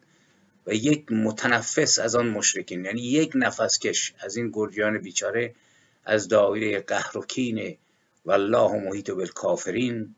و 0.67 0.73
یک 0.73 1.11
متنفس 1.11 1.99
از 1.99 2.15
آن 2.15 2.27
مشرکین 2.27 2.85
یعنی 2.85 3.01
یک 3.01 3.31
نفس 3.35 3.79
کش 3.79 4.13
از 4.19 4.37
این 4.37 4.51
گرجیان 4.53 4.97
بیچاره 4.97 5.55
از 6.05 6.27
دایره 6.27 6.79
قهر 6.79 7.17
و 7.17 7.21
کین 7.21 7.77
والله 8.25 8.71
محیط 8.71 9.11
بالکافرین. 9.11 10.15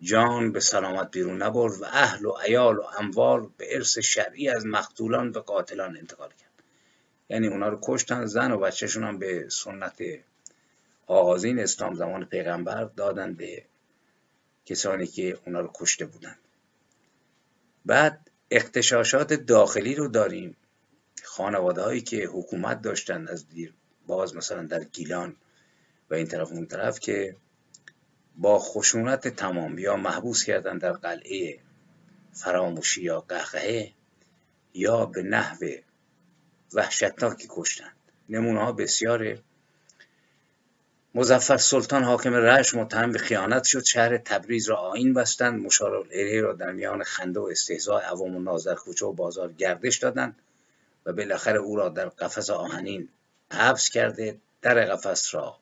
جان 0.00 0.52
به 0.52 0.60
سلامت 0.60 1.10
بیرون 1.10 1.42
نبرد 1.42 1.80
و 1.80 1.84
اهل 1.84 2.26
و 2.26 2.32
ایال 2.46 2.78
و 2.78 2.82
اموال 2.98 3.48
به 3.56 3.74
ارث 3.74 3.98
شرعی 3.98 4.48
از 4.48 4.66
مقتولان 4.66 5.32
به 5.32 5.40
قاتلان 5.40 5.96
انتقال 5.96 6.28
کرد. 6.28 6.62
یعنی 7.28 7.46
اونا 7.46 7.68
رو 7.68 7.78
کشتن 7.82 8.26
زن 8.26 8.52
و 8.52 8.58
بچهشون 8.58 9.04
هم 9.04 9.18
به 9.18 9.48
سنت 9.48 10.02
آغازین 11.06 11.58
اسلام 11.58 11.94
زمان 11.94 12.24
پیغمبر 12.24 12.84
دادن 12.84 13.34
به 13.34 13.64
کسانی 14.66 15.06
که 15.06 15.38
اونا 15.46 15.60
رو 15.60 15.70
کشته 15.74 16.06
بودند 16.06 16.38
بعد 17.86 18.30
اختشاشات 18.50 19.32
داخلی 19.32 19.94
رو 19.94 20.08
داریم. 20.08 20.56
خانواده 21.24 21.82
هایی 21.82 22.00
که 22.00 22.26
حکومت 22.26 22.82
داشتن 22.82 23.28
از 23.28 23.48
باز 24.06 24.36
مثلا 24.36 24.62
در 24.62 24.84
گیلان 24.84 25.36
و 26.10 26.14
این 26.14 26.26
طرف 26.26 26.52
اون 26.52 26.66
طرف 26.66 27.00
که 27.00 27.36
با 28.36 28.58
خشونت 28.58 29.28
تمام 29.28 29.78
یا 29.78 29.96
محبوس 29.96 30.44
کردن 30.44 30.78
در 30.78 30.92
قلعه 30.92 31.58
فراموشی 32.32 33.02
یا 33.02 33.20
قهقهه 33.20 33.92
یا 34.74 35.06
به 35.06 35.22
نحو 35.22 35.66
وحشتناکی 36.74 37.46
کشتند. 37.50 37.96
نمونه 38.28 38.60
ها 38.60 38.72
بسیاره 38.72 39.42
مزفر 41.14 41.56
سلطان 41.56 42.04
حاکم 42.04 42.34
رش 42.34 42.74
متهم 42.74 43.12
به 43.12 43.18
خیانت 43.18 43.64
شد 43.64 43.84
شهر 43.84 44.18
تبریز 44.18 44.68
را 44.68 44.76
آین 44.76 45.14
بستند 45.14 45.66
مشار 45.66 46.06
را 46.40 46.52
در 46.52 46.72
میان 46.72 47.02
خنده 47.02 47.40
و 47.40 47.48
استهزاء 47.50 48.00
عوام 48.00 48.36
و 48.36 48.40
ناظر 48.40 48.74
کوچه 48.74 49.06
و 49.06 49.12
بازار 49.12 49.52
گردش 49.52 49.98
دادند 49.98 50.36
و 51.06 51.12
بالاخره 51.12 51.58
او 51.58 51.76
را 51.76 51.88
در 51.88 52.08
قفس 52.08 52.50
آهنین 52.50 53.08
حبس 53.52 53.90
کرده 53.90 54.40
در 54.62 54.84
قفس 54.84 55.34
را. 55.34 55.58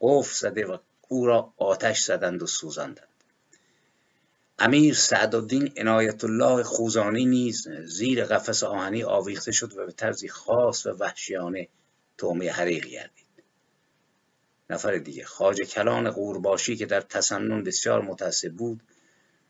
قفل 0.00 0.34
زده 0.34 0.66
و 0.66 0.78
او 1.08 1.26
را 1.26 1.52
آتش 1.56 2.02
زدند 2.02 2.42
و 2.42 2.46
سوزاندند. 2.46 3.08
امیر 4.58 4.94
سعدالدین 4.94 5.72
عنایت 5.76 6.24
الله 6.24 6.62
خوزانی 6.62 7.24
نیز 7.24 7.68
زیر 7.68 8.24
قفس 8.24 8.62
آهنی 8.62 9.02
آویخته 9.02 9.52
شد 9.52 9.76
و 9.76 9.86
به 9.86 9.92
طرزی 9.92 10.28
خاص 10.28 10.86
و 10.86 10.90
وحشیانه 10.90 11.68
تومه 12.18 12.50
حریق 12.50 12.86
گردید. 12.86 13.26
نفر 14.70 14.98
دیگه 14.98 15.24
خاج 15.24 15.62
کلان 15.62 16.10
قورباشی 16.10 16.76
که 16.76 16.86
در 16.86 17.00
تسنن 17.00 17.64
بسیار 17.64 18.02
متعصب 18.02 18.52
بود 18.52 18.82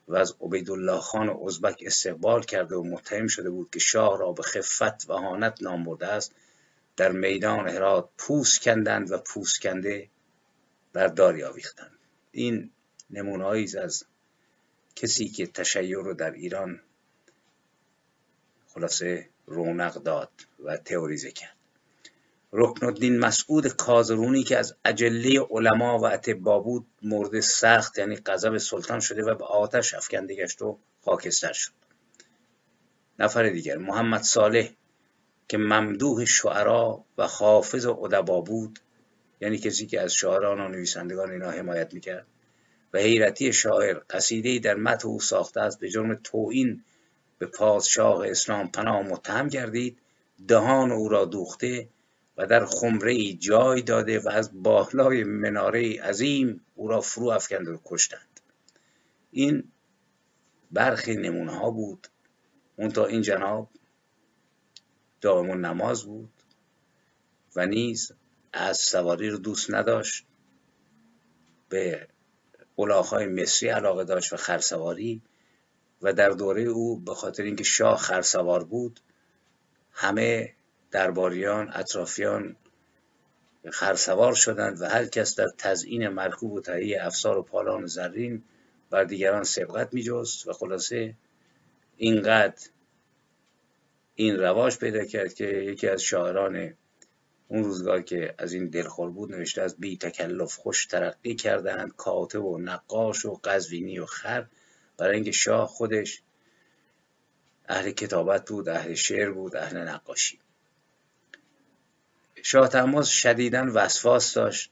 و 0.08 0.16
از 0.16 0.34
عبیدالله 0.40 1.00
خان 1.00 1.36
ازبک 1.46 1.82
استقبال 1.86 2.42
کرده 2.42 2.76
و 2.76 2.82
متهم 2.82 3.26
شده 3.26 3.50
بود 3.50 3.70
که 3.70 3.78
شاه 3.78 4.18
را 4.18 4.32
به 4.32 4.42
خفت 4.42 5.10
و 5.10 5.12
هانت 5.12 5.62
نام 5.62 5.88
است 6.00 6.34
در 6.98 7.12
میدان 7.12 7.68
هرات 7.68 8.08
پوست 8.18 8.62
کندند 8.62 9.12
و 9.12 9.18
پوست 9.18 9.60
کنده 9.60 10.08
بر 10.92 11.06
داری 11.06 11.44
آویختند 11.44 11.98
این 12.32 12.70
نمونهایی 13.10 13.78
از 13.78 14.04
کسی 14.96 15.28
که 15.28 15.46
تشیع 15.46 15.96
رو 15.96 16.14
در 16.14 16.30
ایران 16.30 16.80
خلاصه 18.68 19.28
رونق 19.46 19.94
داد 19.94 20.30
و 20.64 20.76
تئوریزه 20.76 21.30
کرد. 21.30 21.56
رکن 22.52 22.86
الدین 22.86 23.18
مسعود 23.18 23.68
کازرونی 23.68 24.42
که 24.42 24.58
از 24.58 24.76
اجله 24.84 25.40
علما 25.50 25.98
و 25.98 26.06
اتبا 26.06 26.58
بود 26.58 26.86
مورد 27.02 27.40
سخت 27.40 27.98
یعنی 27.98 28.16
غضب 28.16 28.56
سلطان 28.56 29.00
شده 29.00 29.22
و 29.22 29.34
به 29.34 29.44
آتش 29.44 29.94
افکنده 29.94 30.34
گشت 30.34 30.62
و 30.62 30.78
خاکستر 31.04 31.52
شد. 31.52 31.72
نفر 33.18 33.48
دیگر 33.48 33.76
محمد 33.76 34.22
صالح 34.22 34.70
که 35.48 35.58
ممدوح 35.58 36.24
شعرا 36.24 37.04
و 37.18 37.26
حافظ 37.26 37.86
ادبا 37.86 38.40
بود 38.40 38.78
یعنی 39.40 39.58
کسی 39.58 39.86
که 39.86 40.00
از 40.00 40.12
شاعران 40.12 40.60
و 40.60 40.68
نویسندگان 40.68 41.30
اینا 41.30 41.50
حمایت 41.50 41.94
می‌کرد. 41.94 42.26
و 42.92 42.98
حیرتی 42.98 43.52
شاعر 43.52 44.00
قصیده 44.10 44.58
در 44.58 44.74
متن 44.74 45.08
او 45.08 45.20
ساخته 45.20 45.60
است 45.60 45.80
به 45.80 45.88
جرم 45.88 46.14
توین 46.14 46.84
به 47.38 47.46
پادشاه 47.46 48.28
اسلام 48.28 48.68
پناه 48.68 49.02
متهم 49.02 49.48
گردید 49.48 49.98
دهان 50.48 50.92
او 50.92 51.08
را 51.08 51.24
دوخته 51.24 51.88
و 52.36 52.46
در 52.46 52.66
خمره 52.66 53.12
ای 53.12 53.34
جای 53.34 53.82
داده 53.82 54.18
و 54.18 54.28
از 54.28 54.62
بالای 54.62 55.24
مناره 55.24 56.02
عظیم 56.02 56.60
او 56.74 56.88
را 56.88 57.00
فرو 57.00 57.28
افکند 57.28 57.68
و 57.68 57.80
کشتند. 57.84 58.40
این 59.30 59.64
برخی 60.70 61.16
نمونه 61.16 61.58
ها 61.58 61.70
بود. 61.70 62.08
اون 62.76 62.88
تا 62.88 63.06
این 63.06 63.22
جناب 63.22 63.68
دائم 65.20 65.66
نماز 65.66 66.04
بود 66.04 66.30
و 67.56 67.66
نیز 67.66 68.12
از 68.52 68.78
سواری 68.78 69.30
رو 69.30 69.38
دوست 69.38 69.70
نداشت. 69.70 70.24
به 71.68 72.08
الاغهای 72.78 73.26
مصری 73.26 73.68
علاقه 73.68 74.04
داشت 74.04 74.32
و 74.32 74.36
خرسواری 74.36 75.22
و 76.02 76.12
در 76.12 76.30
دوره 76.30 76.62
او 76.62 77.00
به 77.00 77.14
خاطر 77.14 77.42
اینکه 77.42 77.64
شاه 77.64 77.98
خرسوار 77.98 78.64
بود 78.64 79.00
همه 79.92 80.54
درباریان 80.90 81.70
اطرافیان 81.72 82.56
خرسوار 83.70 84.34
شدند 84.34 84.80
و 84.80 84.84
هر 84.84 85.04
کس 85.06 85.36
در 85.36 85.48
تزیین 85.58 86.08
مرکوب 86.08 86.52
و 86.52 86.60
تهیه 86.60 87.06
افسار 87.06 87.38
و 87.38 87.42
پالان 87.42 87.86
زرین 87.86 88.42
بر 88.90 89.04
دیگران 89.04 89.44
سبقت 89.44 89.94
میجست 89.94 90.48
و 90.48 90.52
خلاصه 90.52 91.14
اینقدر 91.96 92.68
این 94.20 94.36
رواج 94.36 94.78
پیدا 94.78 95.04
کرد 95.04 95.34
که 95.34 95.44
یکی 95.44 95.88
از 95.88 96.02
شاعران 96.02 96.74
اون 97.48 97.64
روزگار 97.64 98.02
که 98.02 98.34
از 98.38 98.52
این 98.52 98.68
دلخور 98.68 99.10
بود 99.10 99.32
نوشته 99.32 99.62
از 99.62 99.76
بی 99.76 99.96
تکلف 99.96 100.54
خوش 100.54 100.86
ترقی 100.86 101.34
کردند 101.34 101.96
کاتب 101.96 102.44
و 102.44 102.58
نقاش 102.58 103.24
و 103.24 103.40
قزوینی 103.44 103.98
و 103.98 104.06
خر. 104.06 104.46
برای 104.96 105.14
اینکه 105.14 105.32
شاه 105.32 105.66
خودش 105.66 106.22
اهل 107.68 107.90
کتابت 107.90 108.48
بود 108.48 108.68
اهل 108.68 108.94
شعر 108.94 109.30
بود 109.30 109.56
اهل 109.56 109.76
نقاشی. 109.76 110.38
شاه 112.42 112.68
تماز 112.68 113.08
شدیدن 113.08 113.68
وسواس 113.68 114.34
داشت. 114.34 114.70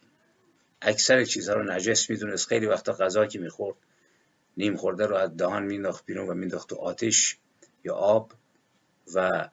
اکثر 0.83 1.25
چیزها 1.25 1.55
رو 1.55 1.73
نجس 1.73 2.11
می‌دونست. 2.11 2.47
خیلی 2.49 2.67
وقتا 2.67 2.93
غذا 2.93 3.27
که 3.27 3.39
می‌خورد 3.39 3.77
نیم 4.57 4.77
خورده 4.77 5.07
رو 5.07 5.17
از 5.17 5.37
دهان 5.37 5.63
مینداخت 5.63 6.07
بیرون 6.07 6.29
و 6.29 6.35
مینداخت 6.35 6.69
تو 6.69 6.77
آتش 6.77 7.39
یا 7.85 7.95
آب. 7.95 8.33
و 9.15 9.49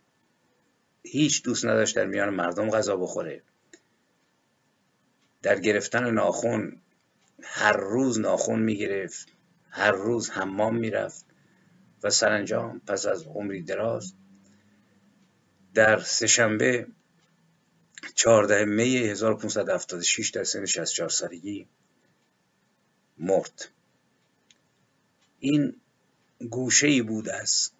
هیچ 1.03 1.43
دوست 1.43 1.65
نداشت 1.65 1.95
در 1.95 2.05
میان 2.05 2.29
مردم 2.29 2.69
غذا 2.69 2.97
بخوره. 2.97 3.41
در 5.41 5.59
گرفتن 5.59 6.11
ناخون 6.11 6.81
هر 7.43 7.77
روز 7.77 8.19
ناخون 8.19 8.59
می‌گرفت 8.59 9.27
هر 9.69 9.91
روز 9.91 10.29
حمام 10.29 10.75
می‌رفت 10.75 11.25
و 12.03 12.09
سرانجام 12.09 12.81
پس 12.87 13.05
از 13.05 13.23
عمری 13.23 13.61
دراز. 13.61 14.13
در 15.73 15.99
سهشنبه 15.99 16.87
14 18.15 18.65
می 18.65 18.97
1576 18.97 20.29
در 20.29 20.43
سن 20.43 20.65
64 20.65 21.09
سالگی 21.09 21.67
مرد. 23.17 23.69
این 25.39 25.75
گوشه 26.49 26.87
ای 26.87 27.01
بود 27.01 27.29
از 27.29 27.71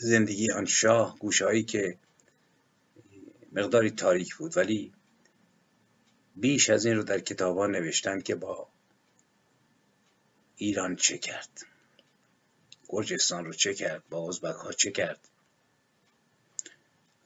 زندگی 0.00 0.52
آن 0.52 0.64
شاه 0.64 1.18
گوشهایی 1.18 1.62
که 1.62 1.98
مقداری 3.52 3.90
تاریک 3.90 4.36
بود 4.36 4.56
ولی 4.56 4.92
بیش 6.36 6.70
از 6.70 6.86
این 6.86 6.96
رو 6.96 7.02
در 7.02 7.18
کتابان 7.18 7.70
نوشتن 7.70 8.20
که 8.20 8.34
با 8.34 8.68
ایران 10.56 10.96
چه 10.96 11.18
کرد؟ 11.18 11.66
گرجستان 12.88 13.44
رو 13.44 13.52
چه 13.52 13.74
کرد؟ 13.74 14.02
با 14.10 14.28
ازبک 14.28 14.54
ها 14.56 14.72
چه 14.72 14.90
کرد؟ 14.90 15.28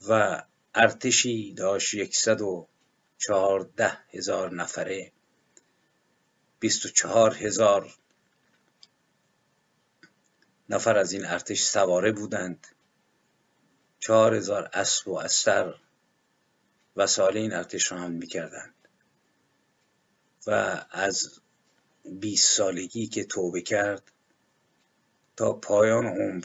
و 0.08 0.42
ارتشی 0.74 1.54
داشت 1.54 1.94
یکصد 1.94 2.40
و 2.40 2.68
چهارده 3.18 3.98
هزار 4.10 4.54
نفره 4.54 5.12
بیست 6.60 6.86
و 6.86 6.88
چهار 6.88 7.34
هزار 7.34 7.94
نفر 10.68 10.98
از 10.98 11.12
این 11.12 11.26
ارتش 11.26 11.62
سواره 11.62 12.12
بودند. 12.12 12.66
چهار 14.00 14.34
هزار 14.34 14.70
اسب 14.72 15.08
و 15.08 15.16
استر 15.16 15.74
وسایل 16.96 17.36
این 17.36 17.52
ارتش 17.52 17.92
را 17.92 17.98
هم 17.98 18.10
می‌کردند. 18.10 18.74
و 20.46 20.84
از 20.90 21.40
بیست 22.04 22.56
سالگی 22.56 23.06
که 23.06 23.24
توبه 23.24 23.62
کرد 23.62 24.12
تا 25.36 25.52
پایان 25.52 26.06
عمر 26.06 26.44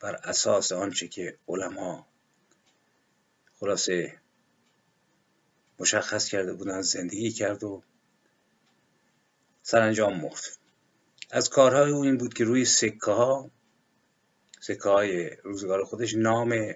بر 0.00 0.14
اساس 0.14 0.72
آنچه 0.72 1.08
که 1.08 1.38
علما 1.48 2.06
خلاصه 3.60 4.20
مشخص 5.78 6.28
کرده 6.28 6.52
بودن 6.52 6.82
زندگی 6.82 7.30
کرد 7.30 7.64
و 7.64 7.82
سرانجام 9.62 10.20
مرد. 10.20 10.57
از 11.30 11.50
کارهای 11.50 11.90
او 11.90 12.02
این 12.02 12.16
بود 12.16 12.34
که 12.34 12.44
روی 12.44 12.64
سکه 12.64 13.10
ها 13.10 13.50
سکه 14.60 14.88
های 14.88 15.30
روزگار 15.30 15.84
خودش 15.84 16.14
نام 16.14 16.74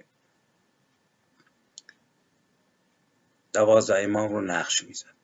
دوازده 3.53 4.03
امام 4.03 4.33
رو 4.33 4.41
نقش 4.41 4.83
می‌زد. 4.83 5.15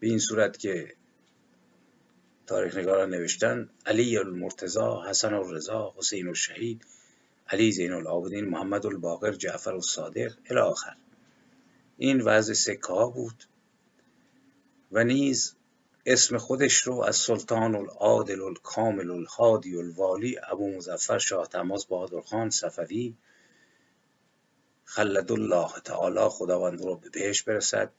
به 0.00 0.06
این 0.06 0.18
صورت 0.18 0.58
که 0.58 0.94
تاریخ 2.46 2.76
نگاران 2.76 3.10
نوشتن 3.10 3.70
علی 3.86 4.18
المرتضا 4.18 5.04
حسن 5.08 5.34
الرضا 5.34 5.94
حسین 5.96 6.28
الشهید 6.28 6.86
علی 7.48 7.72
زین 7.72 7.92
العابدین 7.92 8.44
محمد 8.44 8.86
الباقر 8.86 9.32
جعفر 9.32 9.74
الصادق 9.74 10.34
الی 10.50 10.60
آخر. 10.60 10.96
این 11.96 12.20
وضع 12.20 12.52
سکه 12.52 12.86
ها 12.86 13.08
بود 13.10 13.44
و 14.92 15.04
نیز 15.04 15.57
اسم 16.10 16.38
خودش 16.38 16.74
رو 16.74 17.00
از 17.00 17.16
سلطان 17.16 17.74
العادل 17.74 18.42
الکامل 18.42 19.10
الهادی 19.10 19.76
الوالی 19.76 20.38
ابو 20.50 20.76
مظفر 20.76 21.18
شاه 21.18 21.46
تماس 21.46 21.86
بهادرخان 21.86 22.50
صفوی. 22.50 23.16
خلد 24.84 25.32
الله 25.32 25.68
تعالی 25.84 26.28
خداوند 26.28 26.80
رو 26.80 26.96
به 26.96 27.10
بهش 27.10 27.42
برسد 27.42 27.92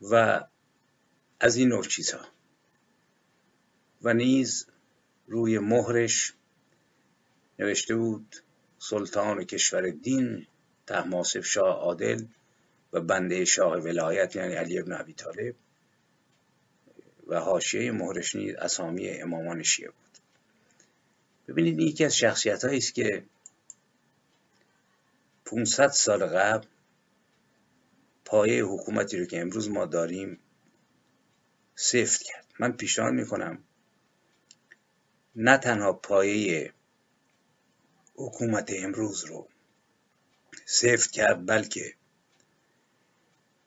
و 0.00 0.44
از 1.40 1.56
این 1.56 1.68
نوع 1.68 1.86
چیزها. 1.86 2.26
و 4.02 4.14
نیز 4.14 4.66
روی 5.26 5.58
مهرش 5.58 6.34
نوشته 7.58 7.96
بود 7.96 8.36
سلطان 8.78 9.44
کشور 9.44 9.90
دین 9.90 10.46
تحماسب 10.86 11.40
شاه 11.40 11.76
عادل 11.76 12.24
و 12.92 13.00
بنده 13.00 13.44
شاه 13.44 13.78
ولایت 13.78 14.36
یعنی 14.36 14.54
علی 14.54 14.78
ابن 14.78 14.92
ابی 14.92 15.12
طالب. 15.12 15.54
و 17.26 17.40
حاشیه 17.40 17.92
مهرش 17.92 18.34
نیز 18.34 18.54
اسامی 18.54 19.08
امامان 19.08 19.62
شیعه 19.62 19.90
بود. 19.90 20.18
ببینید 21.48 21.78
این 21.78 21.88
یکی 21.88 22.04
از 22.04 22.16
شخصیت 22.16 22.64
است 22.64 22.94
که 22.94 23.24
500 25.44 25.88
سال 25.88 26.26
قبل 26.26 26.66
پایه 28.24 28.64
حکومتی 28.64 29.18
رو 29.18 29.24
که 29.24 29.40
امروز 29.40 29.70
ما 29.70 29.86
داریم 29.86 30.38
سفت 31.76 32.22
کرد. 32.22 32.46
من 32.58 32.72
پیشنهاد 32.72 33.12
می‌کنم 33.12 33.58
نه 35.36 35.58
تنها 35.58 35.92
پایه 35.92 36.72
حکومت 38.14 38.70
امروز 38.76 39.24
رو 39.24 39.48
سفت 40.66 41.10
کرد 41.10 41.46
بلکه 41.46 41.94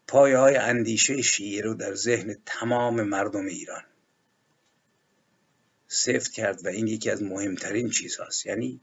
پایه 0.08 0.38
های 0.38 0.55
اندیشه 0.55 1.22
شیعه 1.22 1.62
رو 1.62 1.74
در 1.74 1.95
ذهن 1.95 2.36
تمام 2.45 3.01
مردم 3.01 3.45
ایران 3.45 3.84
سفت 5.88 6.32
کرد 6.32 6.66
و 6.66 6.70
این 6.70 6.88
یکی 6.88 7.10
از 7.10 7.24
مهمترین 7.24 7.89
چیز 7.89 8.18
هاست. 8.18 8.45
یعنی 8.45 8.82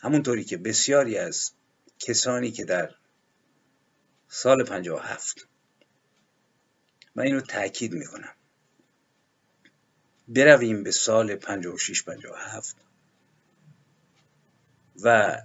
همونطوری 0.00 0.44
که 0.44 0.56
بسیاری 0.56 1.18
از 1.18 1.52
کسانی 1.98 2.50
که 2.50 2.64
در 2.64 2.94
سال 4.28 4.64
57 4.64 5.48
من 7.14 7.24
اینو 7.24 7.40
تاکید 7.40 7.92
می‌کنم 7.92 8.34
برویم 10.28 10.82
به 10.82 10.90
سال 10.90 11.34
56 11.34 12.02
57 12.02 12.76
و 15.02 15.38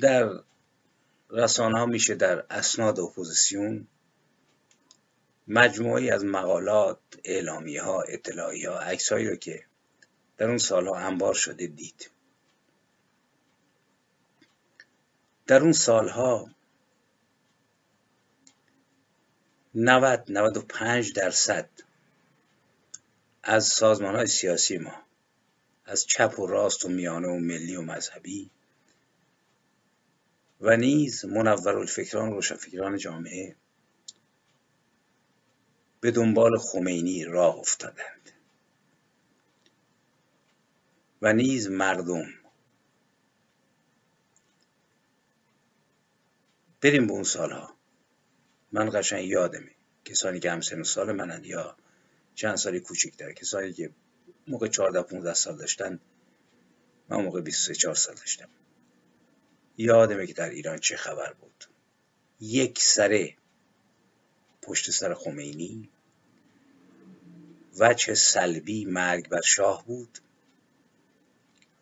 در 0.00 0.42
رسانه 1.30 1.78
ها 1.78 1.86
میشه 1.86 2.14
در 2.14 2.44
اسناد 2.50 3.00
اپوزیسیون 3.00 3.86
مجموعی 5.48 6.10
از 6.10 6.24
مقالات 6.24 6.98
اعلامی 7.24 7.76
ها 7.76 8.02
اطلاعی 8.02 8.64
ها 8.64 8.78
عکس 8.78 9.12
رو 9.12 9.36
که 9.36 9.64
در 10.36 10.48
اون 10.48 10.58
سالها 10.58 10.98
انبار 10.98 11.34
شده 11.34 11.66
دید. 11.66 12.10
در 15.46 15.60
اون 15.60 15.72
سالها 15.72 16.50
90 19.74 20.24
95 20.28 21.12
درصد 21.12 21.68
از 23.42 23.66
سازمان 23.66 24.16
های 24.16 24.26
سیاسی 24.26 24.78
ما 24.78 25.02
از 25.84 26.06
چپ 26.06 26.38
و 26.38 26.46
راست 26.46 26.84
و 26.84 26.88
میانه 26.88 27.28
و 27.28 27.38
ملی 27.38 27.76
و 27.76 27.82
مذهبی 27.82 28.50
و 30.60 30.76
نیز 30.76 31.24
منور 31.24 31.76
الفکران 31.76 32.32
روشنفکران 32.32 32.96
جامعه 32.96 33.56
به 36.00 36.10
دنبال 36.10 36.58
خمینی 36.58 37.24
راه 37.24 37.56
افتادند. 37.56 38.30
و 41.22 41.32
نیز 41.32 41.68
مردم. 41.68 42.24
بریم 46.80 47.06
به 47.06 47.12
اون 47.12 47.22
سالها. 47.22 47.76
من 48.72 48.90
قشنگ 48.94 49.24
یادمه. 49.28 49.70
کسانی 50.04 50.40
که 50.40 50.50
همسن 50.50 50.82
سال 50.82 51.12
منند 51.12 51.46
یا 51.46 51.76
چند 52.34 52.56
سالی 52.56 52.80
کوچکتر 52.80 53.32
کسانی 53.32 53.72
که 53.72 53.90
موقع 54.46 54.68
14 54.68 55.02
15 55.02 55.34
سال 55.34 55.56
داشتن 55.56 56.00
من 57.08 57.24
موقع 57.24 57.40
23 57.40 57.74
4 57.74 57.94
سال 57.94 58.14
داشتم. 58.14 58.48
یادمه 59.80 60.26
که 60.26 60.32
در 60.32 60.50
ایران 60.50 60.78
چه 60.78 60.96
خبر 60.96 61.32
بود. 61.32 61.64
یک 62.40 62.78
سره 62.82 63.36
پشت 64.62 64.90
سر 64.90 65.14
خمینی 65.14 65.88
وجه 67.78 68.14
سلبی 68.14 68.84
مرگ 68.84 69.28
بر 69.28 69.40
شاه 69.40 69.86
بود. 69.86 70.18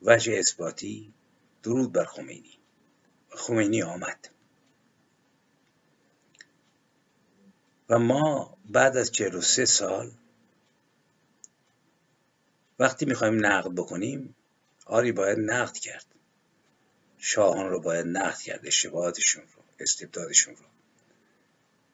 وجه 0.03 0.38
اثباتی 0.38 1.12
درود 1.62 1.92
بر 1.92 2.05
خمینی. 2.05 2.59
خمینی 3.30 3.82
آمد. 3.82 4.28
و 7.88 7.99
ما 7.99 8.57
بعد 8.70 8.96
از 8.96 9.12
43 9.12 9.64
سال 9.64 10.12
وقتی 12.78 13.07
می‌خوایم 13.07 13.46
نقد 13.46 13.70
بکنیم 13.74 14.34
آری 14.86 15.12
باید 15.12 15.38
نقد 15.38 15.76
کرد. 15.76 16.18
شاهان 17.19 17.69
رو 17.69 17.81
باید 17.81 18.07
نقد 18.07 18.39
کرد 18.39 18.66
اشتباهاتشون 18.66 19.43
رو 19.43 19.62
استبدادشون 19.81 20.57
رو. 20.57 20.64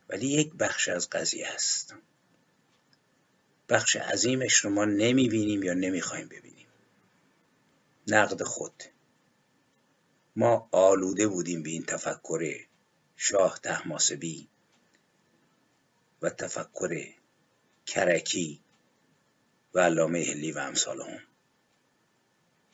ولی 0.09 0.27
یک 0.27 0.55
بخش 0.55 0.89
از 0.89 1.11
قضیه 1.11 1.53
هست. 1.53 1.95
بخش 3.69 3.97
عظیمش 3.97 4.55
رو 4.55 4.71
ما 4.71 4.85
نمی‌بینیم 4.85 5.63
یا 5.63 5.75
نمی‌خوایم 5.75 6.29
ببینیم. 6.29 6.67
نقد 8.09 8.43
خود. 8.43 8.85
ما 10.37 10.69
آلوده 10.73 11.29
بودیم 11.29 11.63
به 11.63 11.71
این 11.71 11.85
تفکر 11.85 12.67
شاه 13.17 13.61
تحماسبی 13.63 14.49
و 16.23 16.31
تفکر 16.31 17.15
کرکی 17.87 18.61
و 19.75 19.81
علامه 19.81 20.19
هلی 20.19 20.53
و 20.53 20.59
امثال 20.59 21.21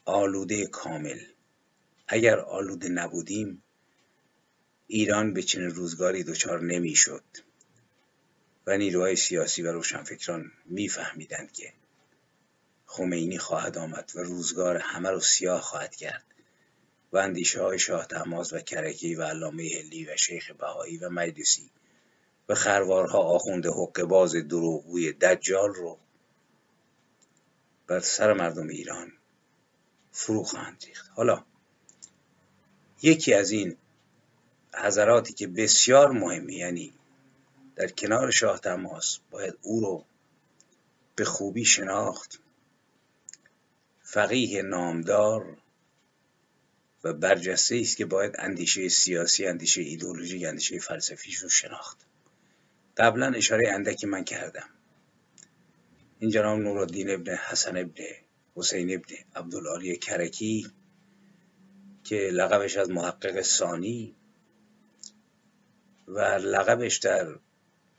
آلوده 0.04 0.66
کامل. 0.66 1.20
اگر 2.12 2.40
آلوده 2.40 2.88
نبودیم 2.88 3.62
ایران 4.86 5.34
به 5.34 5.42
چنین 5.42 5.70
روزگاری 5.70 6.24
دچار 6.24 6.60
نمی‌شد. 6.60 7.22
و 8.66 8.76
نیروهای 8.76 9.16
سیاسی 9.16 9.62
و 9.62 9.72
روشنفکران 9.72 10.52
میفهمیدند 10.66 11.52
که 11.52 11.72
خمینی 12.86 13.38
خواهد 13.38 13.78
آمد 13.78 14.12
و 14.14 14.20
روزگار 14.20 14.76
همه 14.76 15.10
رو 15.10 15.20
سیاه 15.20 15.60
خواهد 15.60 15.96
کرد. 15.96 16.24
و 17.12 17.16
اندیشه 17.16 17.62
های 17.62 17.78
شاه 17.78 18.06
تماز 18.06 18.52
و 18.52 18.58
کرکی 18.58 19.14
و 19.14 19.22
علامه 19.22 19.62
هلی 19.62 20.04
و 20.04 20.16
شیخ 20.16 20.50
بهایی 20.50 20.96
و 20.96 21.08
مجلسی 21.08 21.70
و 22.48 22.54
خروارها 22.54 23.18
آخونده 23.18 23.70
حقباز 23.70 24.34
دروغگوی 24.34 25.12
دجال 25.12 25.74
رو 25.74 25.98
بر 27.86 28.00
سر 28.00 28.32
مردم 28.32 28.68
ایران 28.68 29.12
فرو 30.12 30.42
خواهند 30.42 30.84
ریخت. 30.86 31.10
حالا 31.14 31.44
یکی 33.02 33.34
از 33.34 33.50
این 33.50 33.76
حضراتی 34.74 35.32
که 35.32 35.46
بسیار 35.46 36.10
مهمی 36.10 36.56
یعنی 36.56 36.92
در 37.76 37.88
کنار 37.88 38.30
شاه 38.30 38.58
تماس 38.58 39.18
باید 39.30 39.58
او 39.62 39.80
رو 39.80 40.04
به 41.14 41.24
خوبی 41.24 41.64
شناخت. 41.64 42.40
فقیه 44.02 44.62
نامدار 44.62 45.56
و 47.04 47.12
برجسته 47.12 47.76
است 47.76 47.96
که 47.96 48.04
باید 48.04 48.34
اندیشه 48.38 48.88
سیاسی 48.88 49.46
اندیشه 49.46 49.82
ایدولوژی 49.82 50.46
اندیشه 50.46 50.78
فلسفیش 50.78 51.36
رو 51.36 51.48
شناخت. 51.48 51.98
قبلا 52.96 53.26
اشاره 53.26 53.72
اندکی 53.72 54.06
من 54.06 54.24
کردم. 54.24 54.68
این 56.18 56.30
جناب 56.30 56.58
نورالدین 56.58 57.10
ابن 57.10 57.34
حسن 57.34 57.76
ابن 57.76 58.04
حسین 58.54 58.94
ابن 58.94 59.14
عبدالعالی 59.36 59.96
کرکی 59.96 60.72
که 62.10 62.30
لقبش 62.32 62.76
از 62.76 62.90
محقق 62.90 63.42
ثانی 63.42 64.16
و 66.08 66.18
لقبش 66.20 66.98
در 66.98 67.38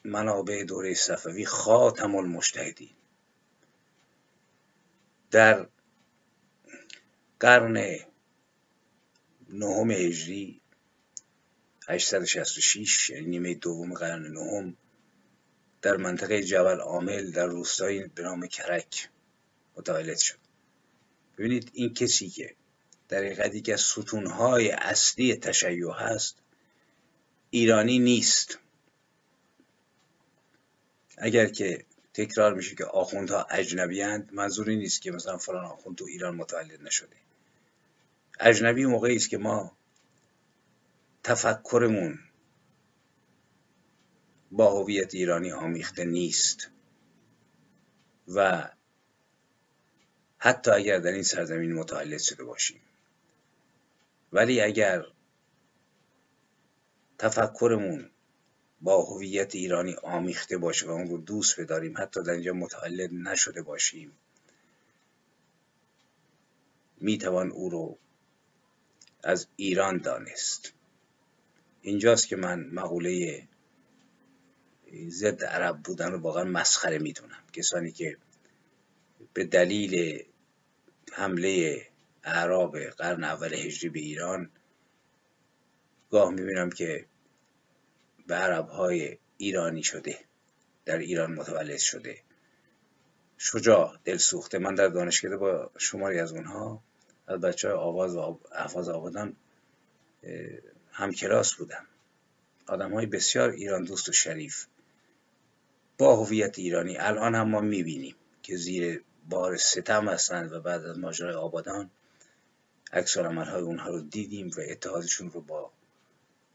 منابع 0.03 0.63
دوره 0.63 0.93
صفوی 0.93 1.45
خاتم 1.45 2.15
المجتهدین. 2.15 2.95
در 5.31 5.67
قرن 7.39 7.99
نهم 9.49 9.91
هجری 9.91 10.61
866 11.87 13.09
یعنی 13.09 13.25
نیمه 13.25 13.53
دوم 13.53 13.93
قرن 13.93 14.21
نهم 14.21 14.77
در 15.81 15.97
منطقه 15.97 16.43
جبل 16.43 16.79
عامل 16.79 17.31
در 17.31 17.45
روستایی 17.45 18.07
به 18.07 18.23
نام 18.23 18.47
کرک 18.47 19.09
متولد 19.75 20.17
شد. 20.17 20.39
ببینید 21.37 21.71
این 21.73 21.93
کسی 21.93 22.29
که 22.29 22.55
در 23.11 23.17
حقیقت 23.17 23.63
که 23.63 23.73
از 23.73 23.81
ستونهای 23.81 24.71
اصلی 24.71 25.35
تشیع 25.35 25.91
هست 25.91 26.35
ایرانی 27.49 27.99
نیست. 27.99 28.59
اگر 31.17 31.47
که 31.47 31.85
تکرار 32.13 32.53
میشه 32.53 32.75
که 32.75 32.85
آخوندها 32.85 33.43
اجنبی 33.43 34.01
هند 34.01 34.29
منظوری 34.33 34.75
نیست 34.75 35.01
که 35.01 35.11
مثلا 35.11 35.37
فلان 35.37 35.65
آخوند 35.65 35.97
تو 35.97 36.05
ایران 36.05 36.35
متولد 36.35 36.81
نشده. 36.81 37.15
اجنبی 38.39 38.85
موقعی 38.85 39.15
است 39.15 39.29
که 39.29 39.37
ما 39.37 39.77
تفکرمون 41.23 42.19
با 44.51 44.81
هویت 44.81 45.15
ایرانی 45.15 45.51
آمیخته 45.51 46.05
نیست. 46.05 46.69
و 48.27 48.69
حتی 50.37 50.71
اگر 50.71 50.99
در 50.99 51.11
این 51.11 51.23
سرزمین 51.23 51.73
متولد 51.73 52.19
شده 52.19 52.43
باشیم. 52.43 52.81
ولی 54.33 54.61
اگر 54.61 55.05
تفکرمون 57.17 58.09
با 58.81 59.01
هویت 59.01 59.55
ایرانی 59.55 59.95
آمیخته 60.03 60.57
باشه 60.57 60.87
و 60.87 60.89
اون 60.89 61.09
رو 61.09 61.17
دوست 61.17 61.59
بداریم 61.59 61.93
حتی 61.97 62.23
در 62.23 62.31
اینجا 62.31 62.53
متولد 62.53 63.13
نشده 63.13 63.61
باشیم 63.61 64.11
می‌توان 66.97 67.51
او 67.51 67.69
رو 67.69 67.97
از 69.23 69.47
ایران 69.55 69.97
دانست. 69.97 70.73
اینجاست 71.81 72.27
که 72.27 72.35
من 72.35 72.59
مقوله 72.59 73.47
ضد 75.07 75.43
عرب 75.43 75.77
بودن 75.83 76.11
رو 76.11 76.19
واقعا 76.19 76.43
مسخره 76.43 76.99
می‌دونم. 76.99 77.43
کسانی 77.53 77.91
که 77.91 78.17
به 79.33 79.45
دلیل 79.45 80.23
حمله 81.11 81.81
اعراب 82.23 82.79
قرن 82.79 83.23
اول 83.23 83.53
هجری 83.53 83.89
به 83.89 83.99
ایران. 83.99 84.49
گاه 86.09 86.31
می‌بینم 86.31 86.69
که 86.69 87.05
به 88.27 88.35
عرب 88.35 88.67
های 88.67 89.17
ایرانی 89.37 89.83
شده 89.83 90.19
در 90.85 90.97
ایران 90.97 91.31
متولد 91.33 91.77
شده. 91.77 92.17
شجاع 93.37 93.97
دل 94.03 94.17
سوخته 94.17 94.57
من 94.57 94.75
در 94.75 94.87
دانشکده 94.87 95.37
با 95.37 95.71
شماری 95.77 96.19
از 96.19 96.31
اونها 96.31 96.83
از 97.27 97.41
بچه 97.41 97.67
های 97.67 97.77
آواز 97.77 98.15
و 98.15 98.39
احفاظ 98.51 98.89
آبادان 98.89 99.35
همکلاس 100.91 101.53
بودم. 101.53 101.85
آدم 102.67 102.93
های 102.93 103.05
بسیار 103.05 103.49
ایران 103.49 103.83
دوست 103.83 104.09
و 104.09 104.11
شریف. 104.11 104.65
با 105.97 106.15
هویت 106.15 106.59
ایرانی. 106.59 106.97
الان 106.97 107.35
هم 107.35 107.49
ما 107.49 107.61
می‌بینیم 107.61 108.15
که 108.43 108.55
زیر 108.55 109.03
بار 109.29 109.57
ستم 109.57 110.09
هستند 110.09 110.51
و 110.51 110.61
بعد 110.61 110.85
از 110.85 110.99
ماجرای 110.99 111.35
آبادان 111.35 111.91
عکس 112.93 113.17
های 113.17 113.61
اونها 113.61 113.89
رو 113.89 114.01
دیدیم 114.01 114.51
و 114.57 114.61
اتحادشون 114.69 115.31
رو 115.31 115.41
با 115.41 115.71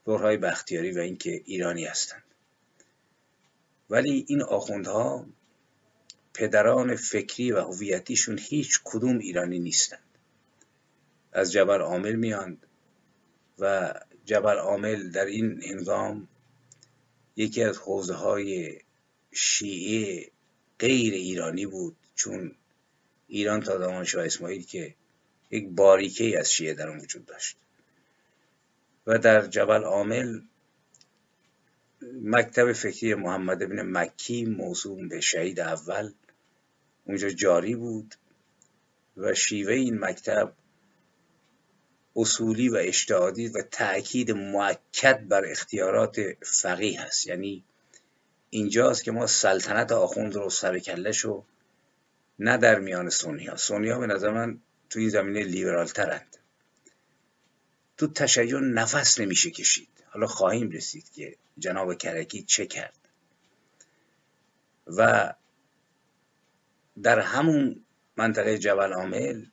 دورهای 0.05 0.37
بختیاری 0.37 0.93
و 0.93 0.99
اینکه 0.99 1.43
ایرانی 1.45 1.85
هستند 1.85 2.23
ولی 3.91 4.25
این 4.29 4.43
آخوندها 4.43 5.27
پدران 6.35 6.97
فکری 6.97 7.53
و 7.53 7.61
هویتیشون 7.61 8.39
هیچ 8.39 8.81
کدوم 8.85 9.19
ایرانی 9.19 9.59
نیستند 9.59 10.01
از 11.33 11.53
جبل 11.53 11.81
عامل 11.81 12.13
میاند 12.13 12.67
و 13.59 13.95
جبل 14.25 14.57
عامل 14.57 15.11
در 15.11 15.25
این 15.25 15.63
هنگام 15.63 16.29
یکی 17.37 17.63
از 17.63 17.79
حوزه 17.79 18.15
های 18.15 18.79
شیعه 19.33 20.31
غیر 20.79 21.15
ایرانی 21.15 21.67
بود 21.67 21.97
چون 22.15 22.55
ایران 23.29 23.61
تا 23.61 23.79
زمان 23.79 24.05
شاه 24.05 24.25
اسماعیل 24.25 24.67
که 24.67 24.95
یک 25.51 25.69
باریکه 25.69 26.39
از 26.39 26.53
شیعه 26.53 26.75
در 26.75 26.89
اون 26.89 27.01
وجود 27.01 27.25
داشت. 27.25 27.57
و 29.07 29.19
در 29.19 29.47
جبل 29.47 29.83
عامل 29.83 30.41
مکتب 32.23 32.73
فکری 32.73 33.15
محمد 33.15 33.63
ابن 33.63 33.83
مکی 33.83 34.45
موضوع 34.45 35.09
به 35.09 35.21
شهید 35.21 35.61
اول 35.61 36.13
اونجا 37.05 37.29
جاری 37.29 37.75
بود 37.75 38.15
و 39.17 39.35
شیوه 39.35 39.73
این 39.73 39.99
مکتب 39.99 40.53
اصولی 42.17 42.69
و 42.69 42.77
اجتهادی 42.77 43.49
و 43.49 43.63
تأکید 43.63 44.31
معکد 44.31 45.29
بر 45.29 45.45
اختیارات 45.45 46.21
فقیه 46.43 47.03
هست 47.03 47.27
یعنی 47.27 47.65
اینجاست 48.51 49.05
که 49.05 49.13
ما 49.13 49.27
سلطنت 49.27 49.93
آخوند 49.93 50.35
رو 50.35 50.51
سر 50.51 50.79
کلش 50.79 51.19
رو 51.19 51.45
نه 52.39 52.57
در 52.57 52.79
میان 52.81 53.11
سنی 53.11 53.47
ها 53.47 53.57
سنی 53.57 53.89
ها 53.89 53.99
به 53.99 54.07
نظر 54.07 54.31
من 54.31 54.61
تو 54.91 54.99
این 54.99 55.09
زمینه 55.09 55.45
لیبرال 55.45 55.87
ترند 55.87 56.37
تو 57.97 58.07
تشیع 58.07 58.59
نفس 58.59 59.21
نمیشه 59.21 59.51
کشید. 59.51 59.89
حالا 60.07 60.27
خواهیم 60.27 60.71
رسید 60.71 61.11
که 61.11 61.37
جناب 61.59 61.95
کرکی 61.95 62.43
چه 62.43 62.67
کرد. 62.67 63.09
و 64.87 65.33
در 67.03 67.21
همون 67.21 67.85
منطقه 68.17 68.59
جبل 68.59 68.93
عامل 68.93 69.45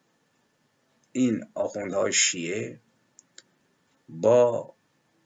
این 1.12 1.48
آخوندهای 1.54 2.14
شیعه 2.14 2.80
با 4.10 4.74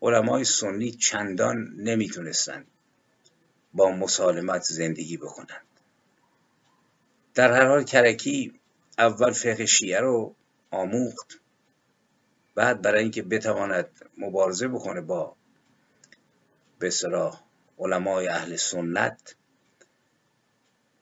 علمای 0.02 0.44
سنی 0.44 0.92
چندان 0.92 1.74
نمی‌تونستند 1.78 2.68
با 3.74 3.92
مسالمت 3.92 4.64
زندگی 4.64 5.18
بکنند 5.18 5.68
در 7.34 7.52
هر 7.52 7.66
حال 7.66 7.84
کرکی 7.84 8.60
اول 8.98 9.32
فقه 9.32 9.66
شیعه 9.66 10.00
رو 10.00 10.36
آموخت. 10.72 11.40
بعد 12.56 12.82
برای 12.82 13.02
اینکه 13.02 13.22
بتواند 13.22 13.90
مبارزه 14.18 14.68
بکنه 14.68 15.02
با 15.02 15.36
به 16.80 16.90
صلاح 16.90 17.42
علمای 17.80 18.28
اهل 18.28 18.56
سنت 18.56 19.36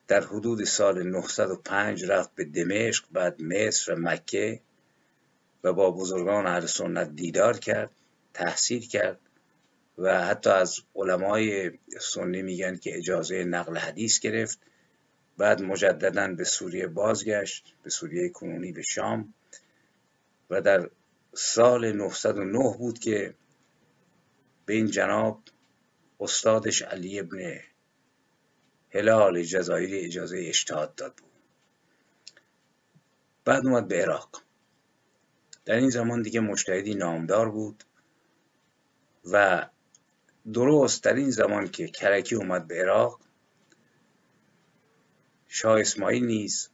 در 0.07 0.23
حدود 0.23 0.63
سال 0.63 1.03
905 1.03 2.05
رفت 2.05 2.35
به 2.35 2.45
دمشق 2.45 3.05
بعد 3.11 3.41
مصر 3.41 3.93
و 3.93 3.99
مکه 3.99 4.61
و 5.63 5.73
با 5.73 5.91
بزرگان 5.91 6.47
اهل 6.47 6.65
سنت 6.65 7.15
دیدار 7.15 7.57
کرد 7.57 7.91
تحصیل 8.33 8.87
کرد 8.87 9.19
و 9.97 10.25
حتی 10.25 10.49
از 10.49 10.79
علمای 10.95 11.71
سنی 12.01 12.41
میگن 12.41 12.75
که 12.75 12.97
اجازه 12.97 13.43
نقل 13.43 13.77
حدیث 13.77 14.19
گرفت. 14.19 14.59
بعد 15.37 15.61
مجددا 15.61 16.27
به 16.27 16.43
سوریه 16.43 16.87
بازگشت 16.87 17.73
به 17.83 17.89
سوریه 17.89 18.29
کنونی 18.29 18.71
به 18.71 18.81
شام 18.81 19.33
و 20.49 20.61
در 20.61 20.89
سال 21.33 21.91
909 21.91 22.75
بود 22.77 22.99
که 22.99 23.33
به 24.65 24.73
این 24.73 24.87
جناب 24.87 25.41
استادش 26.19 26.81
علی 26.81 27.19
ابن 27.19 27.59
هلال 28.91 29.43
جزایری 29.43 29.99
اجازه 29.99 30.45
اشتهاد 30.49 30.95
داد 30.95 31.13
بود. 31.13 31.31
بعد 33.45 33.65
اومد 33.65 33.87
به 33.87 34.01
عراق. 34.01 34.41
در 35.65 35.75
این 35.75 35.89
زمان 35.89 36.21
دیگه 36.21 36.39
مجتهدی 36.39 36.95
نامدار 36.95 37.51
بود 37.51 37.83
و 39.31 39.65
درست 40.53 41.03
در 41.03 41.13
این 41.13 41.29
زمان 41.29 41.67
که 41.67 41.87
کرکی 41.87 42.35
اومد 42.35 42.67
به 42.67 42.81
عراق 42.81 43.19
شاه 45.47 45.79
اسماعیل 45.79 46.25
نیز 46.25 46.69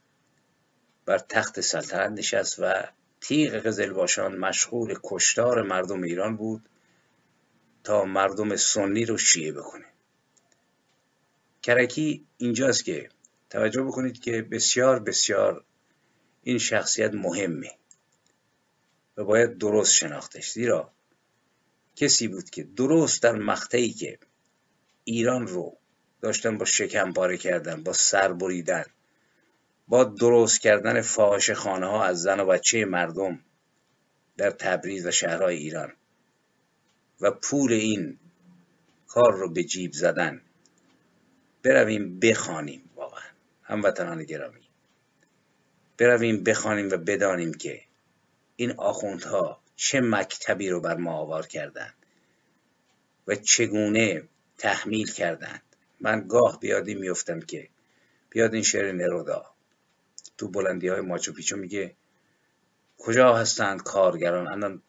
بر 1.04 1.18
تخت 1.18 1.60
سلطنت 1.60 2.18
نشست 2.18 2.58
و 2.58 2.72
تیغ 3.20 3.54
قزلباشان 3.54 4.36
مشغول 4.36 4.98
کشتار 5.02 5.62
مردم 5.62 6.02
ایران 6.02 6.36
بود 6.36 6.68
تا 7.84 8.04
مردم 8.04 8.56
سنی 8.56 9.04
رو 9.04 9.18
شیعه 9.18 9.52
بکنه. 9.52 9.84
کرکی 11.62 12.26
اینجاست 12.36 12.84
که 12.84 13.08
توجه 13.50 13.82
بکنید 13.82 14.20
که 14.20 14.42
بسیار 14.42 14.98
بسیار 14.98 15.64
این 16.42 16.58
شخصیت 16.58 17.14
مهمه 17.14 17.70
و 19.16 19.24
باید 19.24 19.58
درست 19.58 19.92
شناختش. 19.92 20.52
زیرا 20.52 20.92
کسی 21.96 22.28
بود 22.28 22.50
که 22.50 22.62
درست 22.62 23.22
در 23.22 23.32
مقطعی 23.32 23.90
که 23.90 24.18
ایران 25.04 25.46
رو 25.46 25.76
داشتن 26.22 26.58
با 26.58 26.64
شکم 26.64 27.12
پاره 27.12 27.36
کردن 27.36 27.82
با 27.82 27.92
سر 27.92 28.32
بریدن 28.32 28.84
با 29.88 30.04
درست 30.04 30.60
کردن 30.60 31.00
فاحش 31.00 31.50
خانه 31.50 31.86
ها 31.86 32.04
از 32.04 32.22
زن 32.22 32.40
و 32.40 32.46
بچه 32.46 32.84
مردم 32.84 33.40
در 34.36 34.50
تبریز 34.50 35.06
و 35.06 35.10
شهرهای 35.10 35.56
ایران. 35.56 35.92
و 37.20 37.30
پول 37.30 37.72
این 37.72 38.18
کار 39.06 39.32
رو 39.32 39.52
به 39.52 39.64
جیب 39.64 39.92
زدن. 39.92 40.40
برویم 41.62 42.20
بخوانیم 42.20 42.90
واقعا. 42.96 43.30
هموطنان 43.62 44.24
گرامی. 44.24 44.68
برویم 45.98 46.44
بخوانیم 46.44 46.88
و 46.90 46.96
بدانیم 46.96 47.54
که 47.54 47.82
این 48.56 48.70
آخوندها 48.70 49.60
چه 49.76 50.00
مکتبی 50.00 50.68
رو 50.68 50.80
بر 50.80 50.96
ما 50.96 51.12
آوار 51.12 51.46
کردند 51.46 51.94
و 53.26 53.34
چگونه 53.34 54.22
تحمیل 54.58 55.12
کردند 55.12 55.71
من 56.02 56.26
گاه 56.28 56.60
بیادی 56.60 56.94
میفتم 56.94 57.40
که 57.40 57.68
بیاد 58.30 58.54
این 58.54 58.62
شعر 58.62 58.92
نرودا. 58.92 59.46
تو 60.38 60.48
بلندی 60.48 60.88
های 60.88 61.00
ماچو 61.00 61.32
پیچو 61.32 61.56
میگه 61.56 61.94
کجا 62.98 63.36
هستند 63.36 63.82
کارگران؟ 63.82 64.48
الان 64.48 64.82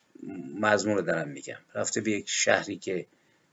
مضمون 0.60 0.96
رو 0.96 1.02
دارم 1.02 1.28
میگم. 1.28 1.60
رفته 1.76 2.02
به 2.02 2.12
یک 2.12 2.30
شهری 2.30 2.78
که 2.78 3.06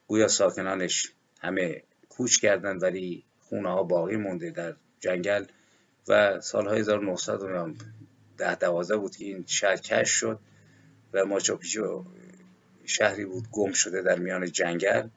گویا 0.07 0.29
ساکنانش 0.29 1.13
همه 1.41 1.83
کوچ 2.09 2.41
کردن 2.41 2.79
ولی 2.79 3.25
خونه 3.41 3.69
ها 3.69 3.83
باقی 3.83 4.17
مونده 4.17 4.51
در 4.51 4.75
جنگل 5.01 5.45
و 6.09 6.41
سالهای 6.41 6.81
1900 6.81 7.39
ده 8.39 8.55
دوازده 8.55 8.97
بود 8.97 9.17
که 9.17 9.25
این 9.25 9.45
شهر 9.47 9.77
کش 9.77 10.11
شد 10.11 10.39
و 11.13 11.25
ماچوپیچو 11.25 12.05
شهری 12.85 13.25
بود 13.25 13.49
گم 13.53 13.73
شده 13.73 14.03
در 14.03 14.19
میان 14.19 14.51
جنگل. 14.51 15.09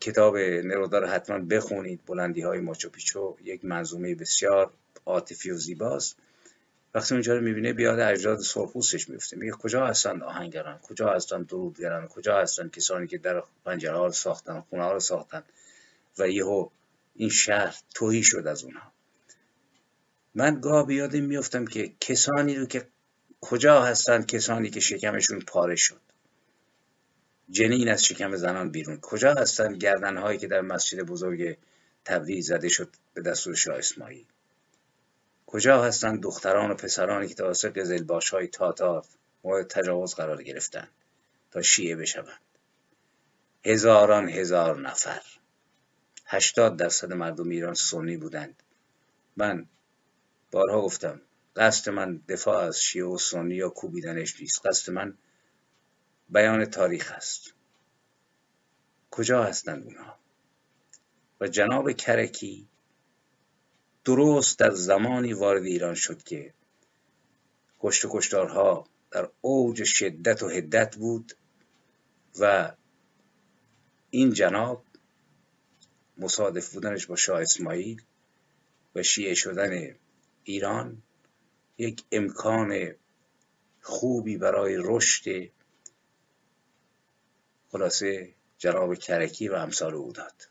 کتاب 0.00 0.36
نرودا 0.36 0.98
رو 0.98 1.06
حتما 1.06 1.38
بخونید 1.38 2.00
بلندی 2.06 2.40
های 2.40 2.60
ماچوپیچو 2.60 3.36
یک 3.44 3.64
منظومه 3.64 4.14
بسیار 4.14 4.70
عاطفی 5.06 5.50
و 5.50 5.56
زیباست. 5.56 6.16
وقتی 6.94 7.14
اونجا 7.14 7.34
رو 7.34 7.40
می‌بینه 7.40 7.72
بیاد 7.72 8.00
اجداد 8.00 8.38
سرخپوستش 8.38 9.08
میفته. 9.08 9.36
میگه 9.36 9.52
کجا 9.52 9.86
هستن 9.86 10.22
آهنگران؟ 10.22 10.78
کجا 10.78 11.12
هستن 11.12 11.42
درودگران؟ 11.42 12.08
کجا 12.08 12.38
هستن 12.38 12.68
کسانی 12.68 13.06
که 13.06 13.18
در 13.18 13.42
پنجره 13.64 13.96
ها 13.96 14.06
رو 14.06 14.12
ساختن 14.12 14.60
خونه 14.60 14.82
ها 14.82 14.92
رو 14.92 15.00
ساختن؟ 15.00 15.42
و 16.18 16.28
یهو 16.28 16.68
این 17.14 17.28
شهر 17.28 17.76
توهی 17.94 18.22
شد 18.22 18.46
از 18.46 18.64
اونها. 18.64 18.92
من 20.34 20.60
گاه 20.60 20.86
بیادم 20.86 21.20
میفتم 21.20 21.66
که 21.66 21.92
کسانی 22.00 22.56
رو 22.56 22.66
که 22.66 22.86
کجا 23.40 23.82
هستن 23.82 24.22
کسانی 24.22 24.70
که 24.70 24.80
شکمشون 24.80 25.40
پاره 25.40 25.76
شد. 25.76 26.00
جنین 27.50 27.88
از 27.88 28.04
شکم 28.04 28.36
زنان 28.36 28.70
بیرون. 28.70 28.98
کجا 29.00 29.34
هستن 29.34 29.72
گردن 29.72 30.16
هایی 30.16 30.38
که 30.38 30.46
در 30.46 30.60
مسجد 30.60 31.00
بزرگ 31.00 31.56
تبریز 32.04 32.46
زده 32.46 32.68
شد 32.68 32.88
به 33.14 33.22
دستور 33.22 33.54
شاه 33.54 33.78
اسماعیل؟ 33.78 34.26
کجا 35.46 35.82
هستند 35.82 36.22
دختران 36.22 36.70
و 36.70 36.74
پسرانی 36.74 37.28
که 37.28 37.34
توسط 37.34 37.78
قزلباش 37.78 38.30
های 38.30 38.46
تاتار 38.46 39.04
مورد 39.44 39.66
تجاوز 39.66 40.14
قرار 40.14 40.42
گرفتند 40.42 40.88
تا 41.50 41.62
شیعه 41.62 41.96
بشوند؟ 41.96 42.40
هزاران 43.64 44.28
هزار 44.28 44.80
نفر. 44.80 45.22
هشتاد 46.26 46.76
درصد 46.76 47.12
مردم 47.12 47.48
ایران 47.48 47.74
سنی 47.74 48.16
بودند. 48.16 48.62
من 49.36 49.66
بارها 50.50 50.82
گفتم 50.82 51.20
قصد 51.56 51.90
من 51.90 52.20
دفاع 52.28 52.64
از 52.64 52.80
شیعه 52.80 53.04
و 53.04 53.18
سنی 53.18 53.54
یا 53.54 53.68
کوبیدنش 53.68 54.40
نیست. 54.40 54.66
قصد 54.66 54.92
من 54.92 55.14
بیان 56.28 56.64
تاریخ 56.64 57.12
است. 57.12 57.54
کجا 59.10 59.44
هستند 59.44 59.84
اونها؟ 59.84 60.18
و 61.40 61.48
جناب 61.48 61.92
کرکی 61.92 62.66
درست 64.04 64.58
در 64.58 64.70
زمانی 64.70 65.32
وارد 65.32 65.64
ایران 65.64 65.94
شد 65.94 66.22
که 66.22 66.54
کشت 67.80 68.04
و 68.04 68.08
کشتارها 68.12 68.86
در 69.10 69.28
اوج 69.40 69.84
شدت 69.84 70.42
و 70.42 70.48
هدت 70.48 70.96
بود 70.96 71.32
و 72.40 72.72
این 74.10 74.32
جناب 74.32 74.84
مصادف 76.18 76.74
بودنش 76.74 77.06
با 77.06 77.16
شاه 77.16 77.40
اسماعیل 77.40 78.02
و 78.94 79.02
شیعه 79.02 79.34
شدن 79.34 79.94
ایران 80.44 81.02
یک 81.78 82.04
امکان 82.12 82.94
خوبی 83.82 84.36
برای 84.36 84.76
رشد 84.78 85.50
خلاصه 87.72 88.34
جناب 88.58 88.94
کرکی 88.94 89.48
و 89.48 89.54
امثال 89.54 89.94
او 89.94 90.12
داد. 90.12 90.48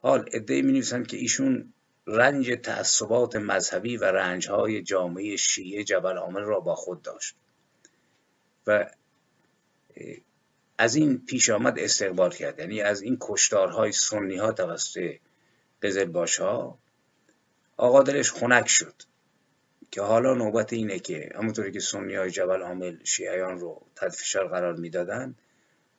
حال 0.00 0.28
ادهی 0.32 0.62
می 0.62 0.72
نویسند 0.72 1.06
که 1.06 1.16
ایشون 1.16 1.72
رنج 2.06 2.50
تعصبات 2.62 3.36
مذهبی 3.36 3.96
و 3.96 4.04
رنجهای 4.04 4.82
جامعه 4.82 5.36
شیعه 5.36 5.84
جبل 5.84 6.16
عامل 6.16 6.42
را 6.42 6.60
با 6.60 6.74
خود 6.74 7.02
داشت 7.02 7.36
و 8.66 8.90
از 10.78 10.94
این 10.94 11.24
پیش 11.26 11.50
آمد 11.50 11.78
استقبال 11.78 12.30
کرد. 12.30 12.58
یعنی 12.58 12.80
از 12.80 13.02
این 13.02 13.16
کشتارهای 13.20 13.92
سنی 13.92 14.36
ها 14.36 14.52
توسط 14.52 15.14
قزل 15.82 16.26
ها 16.38 16.78
آقا 17.76 18.02
دلش 18.02 18.32
خنک 18.32 18.68
شد 18.68 18.94
که 19.90 20.02
حالا 20.02 20.34
نوبت 20.34 20.72
اینه 20.72 20.98
که 20.98 21.32
همونطوری 21.34 21.72
که 21.72 21.80
سنی 21.80 22.14
های 22.14 22.30
جبل 22.30 22.62
عامل 22.62 23.04
شیعیان 23.04 23.58
رو 23.58 23.82
تحت 23.96 24.12
فشار 24.12 24.48
قرار 24.48 24.76
می‌دادن 24.76 25.34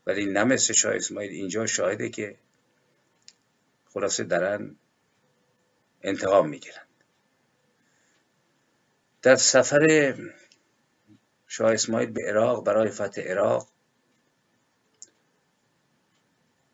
ولی 0.06 0.26
نه 0.26 0.44
مثل 0.44 0.74
شاه 0.74 0.96
اسماعیل. 0.96 1.32
اینجا 1.32 1.66
شاهده 1.66 2.10
که 2.10 2.38
خلاصه 3.86 4.24
دارن 4.24 4.76
انتقام 6.02 6.50
می‌گیرند 6.50 6.88
در 9.22 9.36
سفر 9.36 10.16
شاه 11.48 11.74
اسماعیل 11.74 12.12
به 12.12 12.22
عراق 12.28 12.66
برای 12.66 12.90
فتح 12.90 13.22
عراق 13.22 13.70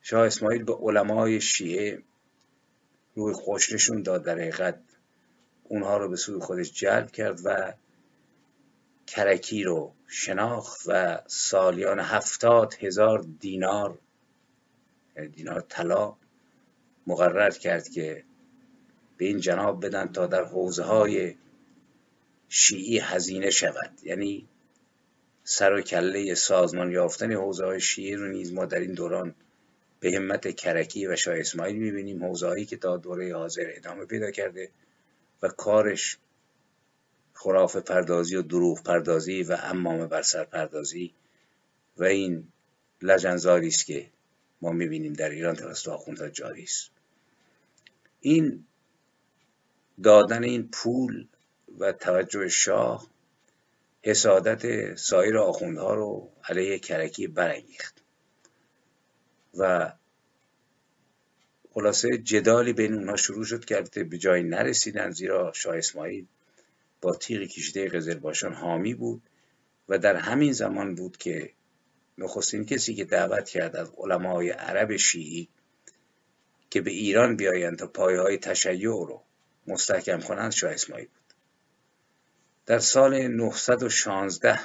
شاه 0.01 0.25
اسماعیل 0.25 0.63
به 0.63 0.73
علمای 0.73 1.41
شیعه 1.41 2.03
روی 3.15 3.33
خوشنشون 3.33 4.01
داد. 4.01 4.23
در 4.23 4.33
حقیقت 4.39 4.79
اونها 5.63 5.97
رو 5.97 6.09
به 6.09 6.15
سوی 6.15 6.39
خودش 6.39 6.71
جلب 6.71 7.11
کرد 7.11 7.39
و 7.43 7.73
کرکی 9.07 9.63
رو 9.63 9.93
شناخت 10.07 10.81
و 10.87 11.21
سالیان 11.27 11.99
هفتاد 11.99 12.73
هزار 12.79 13.25
دینار 13.39 13.99
یعنی 15.15 15.29
دینار 15.29 15.61
طلا 15.69 16.15
مقرر 17.07 17.49
کرد 17.49 17.89
که 17.89 18.23
به 19.17 19.25
این 19.25 19.39
جناب 19.39 19.85
بدن 19.85 20.07
تا 20.07 20.27
در 20.27 20.43
حوزه 20.43 20.83
های 20.83 21.35
شیعی 22.49 22.99
هزینه 22.99 23.49
شود. 23.49 23.91
یعنی 24.03 24.47
سر 25.43 25.73
و 25.73 25.81
کله 25.81 26.35
سازمان 26.35 26.91
یافتن 26.91 27.31
حوزه 27.31 27.65
های 27.65 27.81
شیعی 27.81 28.15
رو 28.15 28.27
نیز 28.27 28.53
ما 28.53 28.65
در 28.65 28.79
این 28.79 28.93
دوران 28.93 29.35
به 29.99 30.11
همت 30.11 30.55
کرکی 30.55 31.07
و 31.07 31.15
شاه 31.15 31.39
اسماعیل 31.39 31.75
می‌بینیم. 31.75 32.25
حوزه 32.25 32.47
هایی 32.47 32.65
که 32.65 32.77
تا 32.77 32.97
دوره 32.97 33.35
حاضر 33.35 33.71
ادامه 33.75 34.05
پیدا 34.05 34.31
کرده 34.31 34.69
و 35.41 35.47
کارش 35.47 36.17
خراف 37.35 37.75
پردازی 37.75 38.35
و 38.35 38.41
دروغ 38.41 38.83
پردازی 38.83 39.43
و 39.43 39.57
امام 39.63 40.07
بر 40.07 40.21
سر 40.21 40.43
پردازی 40.43 41.13
و 41.97 42.03
این 42.03 42.47
لجنزاری 43.01 43.67
است 43.67 43.85
که 43.85 44.09
ما 44.61 44.71
می‌بینیم 44.71 45.13
در 45.13 45.29
ایران 45.29 45.55
توسط 45.55 45.87
آخوندها 45.87 46.29
جاری 46.29 46.63
است. 46.63 46.91
این 48.21 48.65
دادن 50.03 50.43
این 50.43 50.69
پول 50.71 51.27
و 51.79 51.91
توجه 51.91 52.49
شاه 52.49 53.07
حسادت 54.01 54.95
سایر 54.95 55.37
آخوندها 55.37 55.93
رو 55.93 56.31
علیه 56.49 56.79
کرکی 56.79 57.27
برانگیخت 57.27 58.01
و 59.57 59.93
خلاصه 61.71 62.17
جدالی 62.17 62.73
بین 62.73 62.93
اونها 62.93 63.15
شروع 63.15 63.45
شد 63.45 63.65
که 63.65 63.83
به 64.03 64.17
جایی 64.17 64.43
نرسیدن 64.43 65.11
زیرا 65.11 65.51
شاه 65.55 65.77
اسماعیل 65.77 66.27
تیغ 67.13 67.41
کشیده 67.41 67.89
قزل 67.89 68.19
باشان 68.19 68.53
حامی 68.53 68.93
بود 68.93 69.21
و 69.89 69.97
در 69.97 70.15
همین 70.15 70.53
زمان 70.53 70.95
بود 70.95 71.17
که 71.17 71.51
نخستین 72.17 72.65
کسی 72.65 72.95
که 72.95 73.05
دعوت 73.05 73.49
کرد 73.49 73.75
از 73.75 73.91
علمای 73.97 74.49
عرب 74.49 74.95
شیعی 74.95 75.47
که 76.69 76.81
به 76.81 76.91
ایران 76.91 77.35
بیایند 77.35 77.77
تا 77.77 77.87
پایه 77.87 78.21
های 78.21 78.37
تشیع 78.37 78.89
رو 78.89 79.21
مستحکم 79.67 80.19
کنند 80.19 80.51
شاه 80.51 80.71
اسماعیل 80.71 81.07
بود. 81.07 81.33
در 82.65 82.79
سال 82.79 83.27
916 83.27 84.59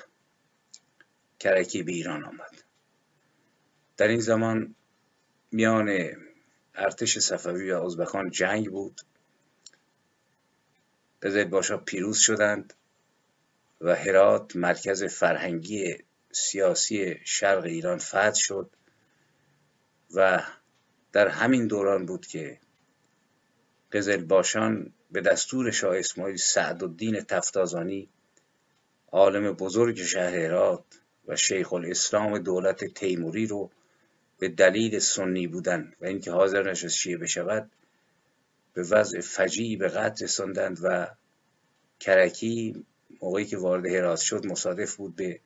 کرکی 1.38 1.82
به 1.82 1.93
ایران 1.93 2.24
آمد. 2.24 2.62
در 3.97 4.09
این 4.09 4.20
زمان 4.20 4.74
میان 5.53 6.11
ارتش 6.74 7.18
صفوی 7.18 7.72
و 7.72 7.82
ازبکان 7.82 8.30
جنگ 8.30 8.70
بود. 8.70 9.01
قزل 11.23 11.45
باشا 11.45 11.77
پیروز 11.77 12.18
شدند 12.18 12.75
و 13.81 13.95
هرات 13.97 14.57
مرکز 14.57 15.05
فرهنگی 15.05 15.97
سیاسی 16.33 17.16
شرق 17.25 17.64
ایران 17.64 17.99
فتح 17.99 18.35
شد 18.35 18.71
و 20.14 20.43
در 21.12 21.29
همین 21.29 21.66
دوران 21.66 22.07
بود 22.07 22.27
که 22.27 22.59
باشان 24.29 24.93
به 25.11 25.21
دستور 25.21 25.71
شاه 25.71 25.99
اسماعیل 25.99 26.37
سعدالدین 26.37 27.21
تفتازانی 27.21 28.09
عالم 29.12 29.53
بزرگ 29.53 30.03
شهر 30.03 30.37
هرات 30.37 30.85
و 31.27 31.37
شیخ 31.37 31.73
الاسلام 31.73 32.39
دولت 32.39 32.85
تیموری 32.85 33.47
رو 33.47 33.71
به 34.39 34.49
دلیل 34.49 34.99
سنی 34.99 35.47
بودن 35.47 35.93
و 36.01 36.07
اینکه 36.07 36.33
حاضر 36.33 36.71
نشست 36.71 36.97
شیعه 36.97 37.16
بشود 37.16 37.71
به 38.75 38.83
وضع 38.83 39.21
فجیعی 39.21 39.77
به 39.77 39.89
قتل 39.89 40.25
رساندند 40.25 40.79
و 40.83 41.07
کرکی 42.01 42.87
موقعی 43.23 43.45
که 43.45 43.57
وارد 43.57 43.87
هرات 43.87 44.21
شد 44.21 44.47
مصادف 44.47 44.97
بود 44.97 45.16
به 45.16 45.41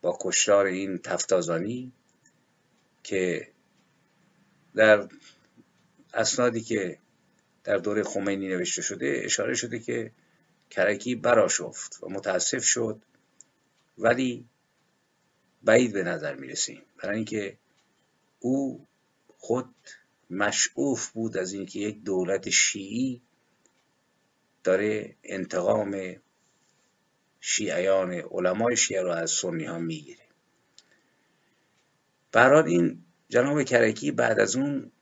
با 0.00 0.18
کشتار 0.20 0.66
این 0.66 0.98
تفتازانی 0.98 1.92
که 3.02 3.48
در 4.74 5.08
اسنادی 6.14 6.60
که 6.60 6.98
در 7.64 7.76
دوره 7.76 8.02
خمینی 8.02 8.48
نوشته 8.48 8.82
شده 8.82 9.20
اشاره 9.24 9.54
شده 9.54 9.78
که 9.78 10.12
کرکی 10.70 11.14
براشفت 11.14 11.98
و 12.02 12.08
متاسف 12.08 12.64
شد 12.64 13.02
ولی 13.98 14.46
بعید 15.62 15.92
به 15.92 16.02
نظر 16.02 16.34
می 16.34 16.48
رسیم 16.48 16.82
برای 17.02 17.16
اینکه 17.16 17.58
او 18.40 18.86
خود 19.38 19.74
مشعوف 20.32 21.10
بود 21.10 21.36
از 21.36 21.52
اینکه 21.52 21.78
یک 21.78 22.02
دولت 22.02 22.50
شیعی 22.50 23.22
داره 24.64 25.16
انتقام 25.24 26.16
شیعیان 27.40 28.12
علمای 28.12 28.76
شیعه 28.76 29.02
رو 29.02 29.10
از 29.10 29.30
سنی 29.30 29.64
ها 29.64 29.78
می‌گیره. 29.78 30.24
برای 32.32 32.72
این 32.72 33.04
جناب 33.28 33.62
کرکی 33.62 34.10
بعد 34.10 34.40
از 34.40 34.56
اون 34.56 34.92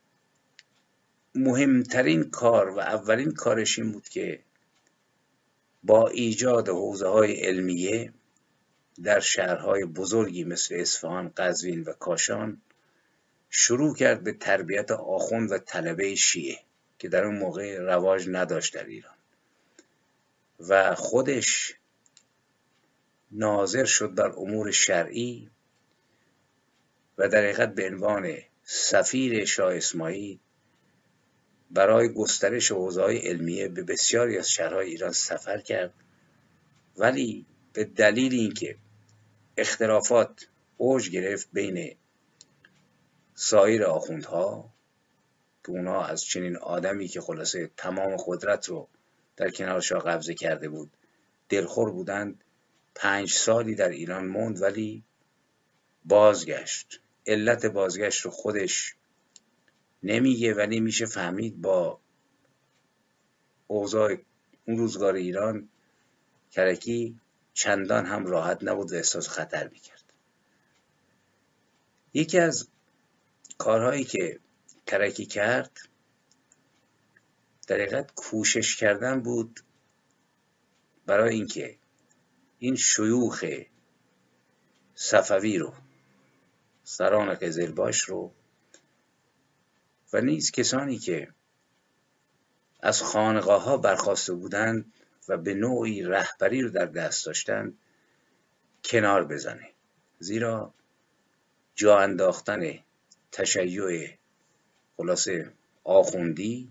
مهمترین 1.34 2.30
کار 2.30 2.68
و 2.68 2.78
اولین 2.78 3.30
کارش 3.30 3.78
این 3.78 3.92
بود 3.92 4.08
که 4.08 4.42
با 5.82 6.08
ایجاد 6.08 6.68
حوزه 6.68 7.08
های 7.08 7.32
علمیه 7.32 8.12
در 9.02 9.20
شهرهای 9.20 9.84
بزرگی 9.84 10.44
مثل 10.44 10.74
اصفهان، 10.74 11.32
قزوین 11.36 11.82
و 11.82 11.92
کاشان 11.92 12.62
شروع 13.50 13.94
کرد 13.94 14.24
به 14.24 14.32
تربیت 14.32 14.90
آخوند 14.90 15.52
و 15.52 15.58
طلبه 15.58 16.14
شیعه 16.14 16.58
که 16.98 17.08
در 17.08 17.24
اون 17.24 17.38
موقع 17.38 17.78
رواج 17.78 18.28
نداشت 18.28 18.74
در 18.74 18.84
ایران. 18.84 19.14
و 20.68 20.94
خودش 20.94 21.74
ناظر 23.32 23.84
شد 23.84 24.14
در 24.14 24.30
امور 24.30 24.70
شرعی 24.70 25.50
و 27.18 27.28
در 27.28 27.38
حقیقت 27.38 27.74
به 27.74 27.86
عنوان 27.86 28.38
سفیر 28.64 29.44
شاه 29.44 29.76
اسماعیل 29.76 30.38
برای 31.70 32.08
گسترش 32.08 32.72
حوزه‌های 32.72 33.18
علمیه 33.18 33.68
به 33.68 33.82
بسیاری 33.82 34.38
از 34.38 34.50
شهرهای 34.50 34.86
ایران 34.86 35.12
سفر 35.12 35.60
کرد. 35.60 35.94
ولی 36.96 37.46
به 37.72 37.84
دلیل 37.84 38.34
اینکه 38.34 38.76
اختلافات 39.56 40.46
اوج 40.76 41.10
گرفت 41.10 41.48
بین 41.52 41.96
سایر 43.42 43.84
آخوندها 43.84 44.70
که 45.64 45.70
اونا 45.70 46.04
از 46.04 46.24
چنین 46.24 46.56
آدمی 46.56 47.08
که 47.08 47.20
خلاصه 47.20 47.70
تمام 47.76 48.16
قدرت 48.26 48.68
رو 48.68 48.88
در 49.36 49.50
کنار 49.50 49.80
شاه 49.80 50.02
قبضه 50.02 50.34
کرده 50.34 50.68
بود 50.68 50.90
دلخور 51.48 51.90
بودند 51.90 52.44
پنج 52.94 53.32
سالی 53.32 53.74
در 53.74 53.88
ایران 53.88 54.26
موند 54.26 54.62
ولی 54.62 55.02
بازگشت. 56.04 57.00
علت 57.26 57.66
بازگشت 57.66 58.20
رو 58.20 58.30
خودش 58.30 58.94
نمیگه 60.02 60.54
ولی 60.54 60.80
میشه 60.80 61.06
فهمید 61.06 61.60
با 61.60 62.00
اوضاع 63.66 64.16
اون 64.66 64.78
روزگار 64.78 65.14
ایران 65.14 65.68
کرکی 66.50 67.20
چندان 67.54 68.06
هم 68.06 68.26
راحت 68.26 68.58
نبود 68.62 68.92
و 68.92 68.94
احساس 68.94 69.28
خطر 69.28 69.68
می‌کرد. 69.68 70.04
یکی 72.14 72.38
از 72.38 72.68
کارهایی 73.60 74.04
که 74.04 74.38
کرکی 74.86 75.26
کرد 75.26 75.78
در 77.66 78.02
کوشش 78.02 78.76
کردن 78.76 79.20
بود 79.20 79.60
برای 81.06 81.34
اینکه 81.34 81.76
این 82.58 82.76
شیوخ 82.76 83.44
صفوی 84.94 85.58
رو 85.58 85.74
سران 86.84 87.34
قزلباش 87.34 88.00
رو 88.00 88.32
و 90.12 90.20
نیز 90.20 90.50
کسانی 90.50 90.98
که 90.98 91.28
از 92.80 93.02
خانقاه 93.02 93.62
ها 93.62 93.76
برخواسته 93.76 94.32
بودند 94.32 94.92
و 95.28 95.36
به 95.36 95.54
نوعی 95.54 96.02
رهبری 96.02 96.62
رو 96.62 96.70
در 96.70 96.86
دست 96.86 97.26
داشتند 97.26 97.78
کنار 98.84 99.24
بزنه. 99.24 99.70
زیرا 100.18 100.74
جا 101.74 101.98
انداختن 101.98 102.78
تشیع 103.32 104.10
خلاصه 104.96 105.52
آخوندی 105.84 106.68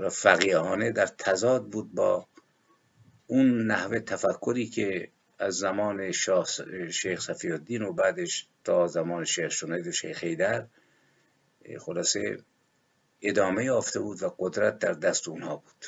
و 0.00 0.08
فقیهانه 0.08 0.92
در 0.92 1.06
تضاد 1.06 1.66
بود 1.66 1.94
با 1.94 2.26
اون 3.26 3.66
نحوه 3.66 4.00
تفکری 4.00 4.66
که 4.66 5.08
از 5.38 5.54
زمان 5.54 6.12
شیخ 6.90 7.20
صفی 7.20 7.50
الدین 7.50 7.82
و 7.82 7.92
بعدش 7.92 8.46
تا 8.64 8.86
زمان 8.86 9.24
شیخ 9.24 9.52
شنید 9.52 9.86
و 9.86 9.92
شیخ 9.92 10.18
خیدر 10.18 10.66
خلاصه 11.80 12.38
ادامه 13.22 13.64
یافته 13.64 14.00
بود 14.00 14.22
و 14.22 14.34
قدرت 14.38 14.78
در 14.78 14.92
دست 14.92 15.28
اونها 15.28 15.56
بود. 15.56 15.86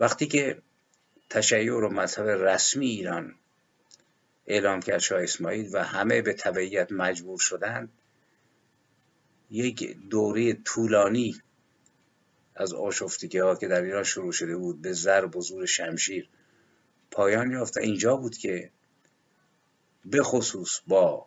وقتی 0.00 0.26
که 0.26 0.62
تشیع 1.30 1.74
و 1.74 1.88
مذهب 1.88 2.28
رسمی 2.28 2.86
ایران 2.86 3.34
اعلام 4.46 4.80
کرد 4.80 4.98
شاه 4.98 5.22
اسماعیل 5.22 5.70
و 5.72 5.84
همه 5.84 6.22
به 6.22 6.32
تبعیت 6.32 6.92
مجبور 6.92 7.38
شدند. 7.38 7.92
یک 9.50 9.98
دوره 10.10 10.52
طولانی 10.52 11.40
از 12.54 12.72
آشفتگی 12.72 13.38
ها 13.38 13.54
که 13.54 13.68
در 13.68 13.82
ایران 13.82 14.02
شروع 14.02 14.32
شده 14.32 14.56
بود 14.56 14.82
به 14.82 14.92
ضرب 14.92 15.36
و 15.36 15.40
زور 15.40 15.66
شمشیر 15.66 16.28
پایان 17.10 17.50
یافت 17.50 17.76
اینجا 17.76 18.16
بود 18.16 18.36
که 18.36 18.70
به 20.04 20.22
خصوص 20.22 20.80
با 20.86 21.26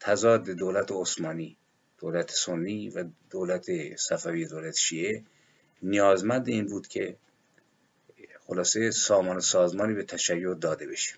تضاد 0.00 0.50
دولت 0.50 0.92
عثمانی 0.92 1.56
دولت 1.98 2.30
سنی 2.30 2.90
و 2.90 3.04
دولت 3.30 3.96
صفوی 3.96 4.46
دولت 4.46 4.74
شیعه 4.74 5.24
نیازمند 5.82 6.48
این 6.48 6.66
بود 6.66 6.86
که 6.86 7.16
خلاصه 8.46 8.90
سامان 8.90 9.40
سازمانی 9.40 9.94
به 9.94 10.02
تشیع 10.02 10.54
داده 10.54 10.86
بشه. 10.86 11.14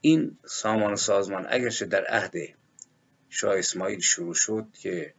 این 0.00 0.38
سامان 0.46 0.96
سازمان 0.96 1.46
اگرچه 1.48 1.86
در 1.86 2.04
عهد 2.04 2.34
شاه 3.28 3.58
اسماعیل 3.58 4.00
شروع 4.00 4.34
شد 4.34 4.66
که 4.72 5.14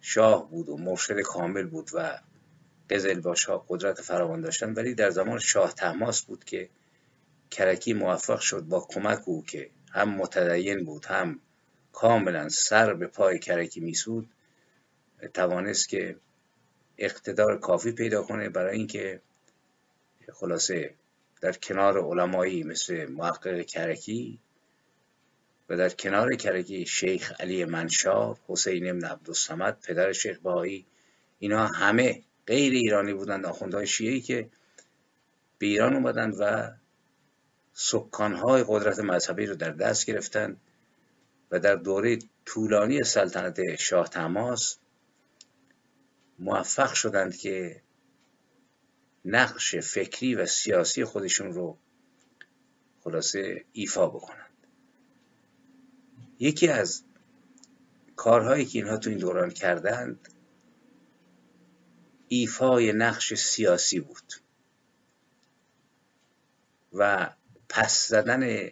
شاه 0.00 0.50
بود 0.50 0.68
و 0.68 0.76
مرشد 0.76 1.20
کامل 1.20 1.66
بود 1.66 1.90
و 1.94 2.18
قزلباش 2.90 3.44
ها 3.44 3.66
قدرت 3.68 4.00
فراوان 4.00 4.40
داشتن 4.40 4.72
ولی 4.72 4.94
در 4.94 5.10
زمان 5.10 5.38
شاه 5.38 5.72
تماس 5.72 6.22
بود 6.22 6.44
که 6.44 6.68
کرکی 7.50 7.92
موفق 7.92 8.40
شد 8.40 8.60
با 8.60 8.86
کمک 8.90 9.28
او 9.28 9.44
که 9.44 9.70
هم 9.92 10.08
متدین 10.08 10.84
بود 10.84 11.04
هم 11.04 11.40
کاملا 11.92 12.48
سر 12.48 12.94
به 12.94 13.06
پای 13.06 13.38
کرکی 13.38 13.80
میسود 13.80 14.28
توانست 15.34 15.88
که 15.88 16.16
اقتدار 16.98 17.58
کافی 17.58 17.92
پیدا 17.92 18.22
کنه. 18.22 18.48
برای 18.48 18.76
اینکه 18.76 19.20
خلاصه 20.32 20.94
در 21.40 21.52
کنار 21.52 21.98
علمایی 21.98 22.62
مثل 22.62 23.06
محقق 23.06 23.62
کرکی 23.62 24.40
و 25.68 25.76
در 25.76 25.88
کنار 25.88 26.36
کرکی 26.36 26.86
شیخ 26.86 27.40
علی 27.40 27.64
منشار 27.64 28.38
حسین 28.48 28.90
ابن 28.90 29.04
عبدالسمد 29.04 29.80
پدر 29.80 30.12
شیخ 30.12 30.38
بهایی 30.38 30.86
اینا 31.38 31.66
همه 31.66 32.22
غیر 32.46 32.72
ایرانی 32.72 33.14
بودند 33.14 33.46
آخوندهای 33.46 33.86
شیعی 33.86 34.20
که 34.20 34.48
به 35.58 35.66
ایران 35.66 35.94
اومدند 35.94 36.34
و 36.40 36.72
سکانهای 37.72 38.64
قدرت 38.68 38.98
مذهبی 38.98 39.46
رو 39.46 39.54
در 39.54 39.70
دست 39.70 40.06
گرفتند 40.06 40.60
و 41.50 41.58
در 41.58 41.74
دوره 41.74 42.18
طولانی 42.44 43.04
سلطنت 43.04 43.76
شاه 43.76 44.08
تماس 44.08 44.78
موفق 46.38 46.92
شدند 46.92 47.36
که 47.36 47.82
نقش 49.26 49.74
فکری 49.74 50.34
و 50.34 50.46
سیاسی 50.46 51.04
خودشون 51.04 51.52
رو 51.52 51.78
خلاصه 53.00 53.64
ایفا 53.72 54.08
بکنند. 54.08 54.46
یکی 56.38 56.68
از 56.68 57.02
کارهایی 58.16 58.64
که 58.64 58.78
اینها 58.78 58.96
تو 58.96 59.10
این 59.10 59.18
دوران 59.18 59.50
کردند 59.50 60.28
ایفای 62.28 62.92
نقش 62.92 63.34
سیاسی 63.34 64.00
بود 64.00 64.32
و 66.92 67.30
پس 67.68 68.08
زدن 68.08 68.70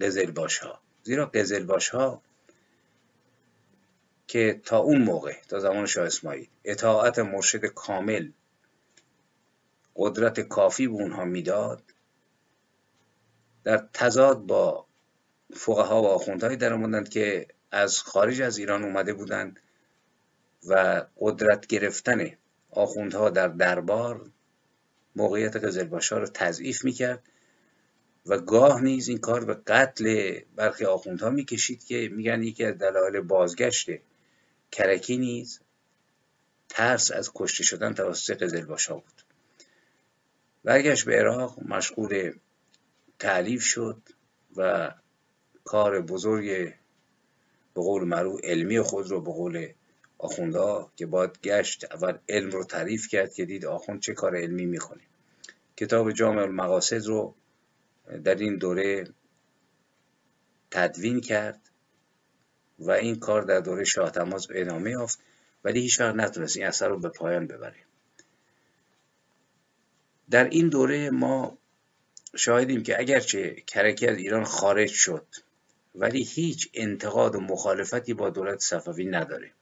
قزلباش 0.00 0.58
ها 0.58 0.80
زیرا 1.02 1.26
قزلباش 1.26 1.88
ها 1.88 2.22
که 4.26 4.60
تا 4.64 4.78
اون 4.78 5.02
موقع 5.02 5.40
تا 5.48 5.58
زمان 5.58 5.86
شاه 5.86 6.06
اسماعیل 6.06 6.48
اطاعت 6.64 7.18
مرشد 7.18 7.66
کامل 7.66 8.30
قدرت 9.96 10.40
کافی 10.40 10.88
به 10.88 10.94
اونها 10.94 11.24
می‌داد 11.24 11.82
در 13.64 13.88
تضاد 13.92 14.38
با 14.38 14.86
فقها 15.54 16.02
و 16.02 16.06
آخوندهایی 16.06 16.56
در 16.56 16.72
آمدند 16.72 17.08
که 17.08 17.46
از 17.70 17.98
خارج 17.98 18.42
از 18.42 18.58
ایران 18.58 18.84
اومده 18.84 19.12
بودند 19.12 19.60
و 20.68 21.04
قدرت 21.18 21.66
گرفتن 21.66 22.30
آخوندها 22.70 23.30
در 23.30 23.48
دربار 23.48 24.30
موقعیت 25.16 25.56
قزلباشا 25.56 26.18
رو 26.18 26.26
تضعیف 26.26 26.84
می‌کرد 26.84 27.22
و 28.26 28.38
گاه 28.38 28.80
نیز 28.82 29.08
این 29.08 29.18
کار 29.18 29.44
به 29.44 29.54
قتل 29.54 30.40
برخی 30.56 30.84
آخوندها 30.84 31.30
می‌کشید 31.30 31.84
که 31.84 32.08
میگن 32.12 32.42
یکی 32.42 32.64
از 32.64 32.78
دلایل 32.78 33.20
بازگشت 33.20 33.90
کرکی 34.72 35.16
نیز 35.16 35.60
ترس 36.68 37.10
از 37.10 37.30
کشته 37.34 37.64
شدن 37.64 37.94
توسط 37.94 38.42
قزلباشا 38.42 38.94
بود. 38.94 39.21
برگشت 40.64 41.04
به 41.04 41.16
عراق 41.16 41.62
مشغول 41.62 42.32
تعلیف 43.18 43.62
شد 43.62 44.02
و 44.56 44.92
کار 45.64 46.00
بزرگ 46.00 46.74
به 47.74 47.82
قول 47.82 48.04
معروف 48.04 48.40
علمی 48.44 48.80
خود 48.80 49.10
رو 49.10 49.20
به 49.20 49.32
قول 49.32 49.68
آخونده 50.18 50.86
که 50.96 51.06
باید 51.06 51.40
گشت 51.42 51.84
اول 51.92 52.18
علم 52.28 52.50
رو 52.50 52.64
تعریف 52.64 53.08
کرد 53.08 53.34
که 53.34 53.44
دید 53.44 53.66
آخوند 53.66 54.00
چه 54.00 54.14
کار 54.14 54.36
علمی 54.36 54.66
می‌کنه. 54.66 55.02
کتاب 55.76 56.12
جامع 56.12 56.42
المقاصد 56.42 57.06
رو 57.06 57.34
در 58.24 58.34
این 58.34 58.56
دوره 58.56 59.06
تدوین 60.70 61.20
کرد 61.20 61.60
و 62.78 62.90
این 62.90 63.18
کار 63.18 63.42
در 63.42 63.60
دوره 63.60 63.84
شاه 63.84 64.10
تماس 64.10 64.46
به 64.46 64.60
ادامه 64.60 64.90
یافت 64.90 65.18
ولی 65.64 65.80
هیچ 65.80 66.00
وقت 66.00 66.14
نتونست 66.14 66.56
این 66.56 66.66
اثر 66.66 66.88
رو 66.88 66.98
به 66.98 67.08
پایان 67.08 67.46
ببره. 67.46 67.76
در 70.32 70.44
این 70.48 70.68
دوره 70.68 71.10
ما 71.10 71.58
شاهدیم 72.36 72.82
که 72.82 73.00
اگرچه 73.00 73.54
کرکی 73.66 74.06
از 74.06 74.16
ایران 74.16 74.44
خارج 74.44 74.90
شد 74.90 75.26
ولی 75.94 76.22
هیچ 76.22 76.70
انتقاد 76.74 77.34
و 77.34 77.40
مخالفتی 77.40 78.14
با 78.14 78.30
دولت 78.30 78.60
صفوی 78.60 79.06
نداره. 79.06 79.52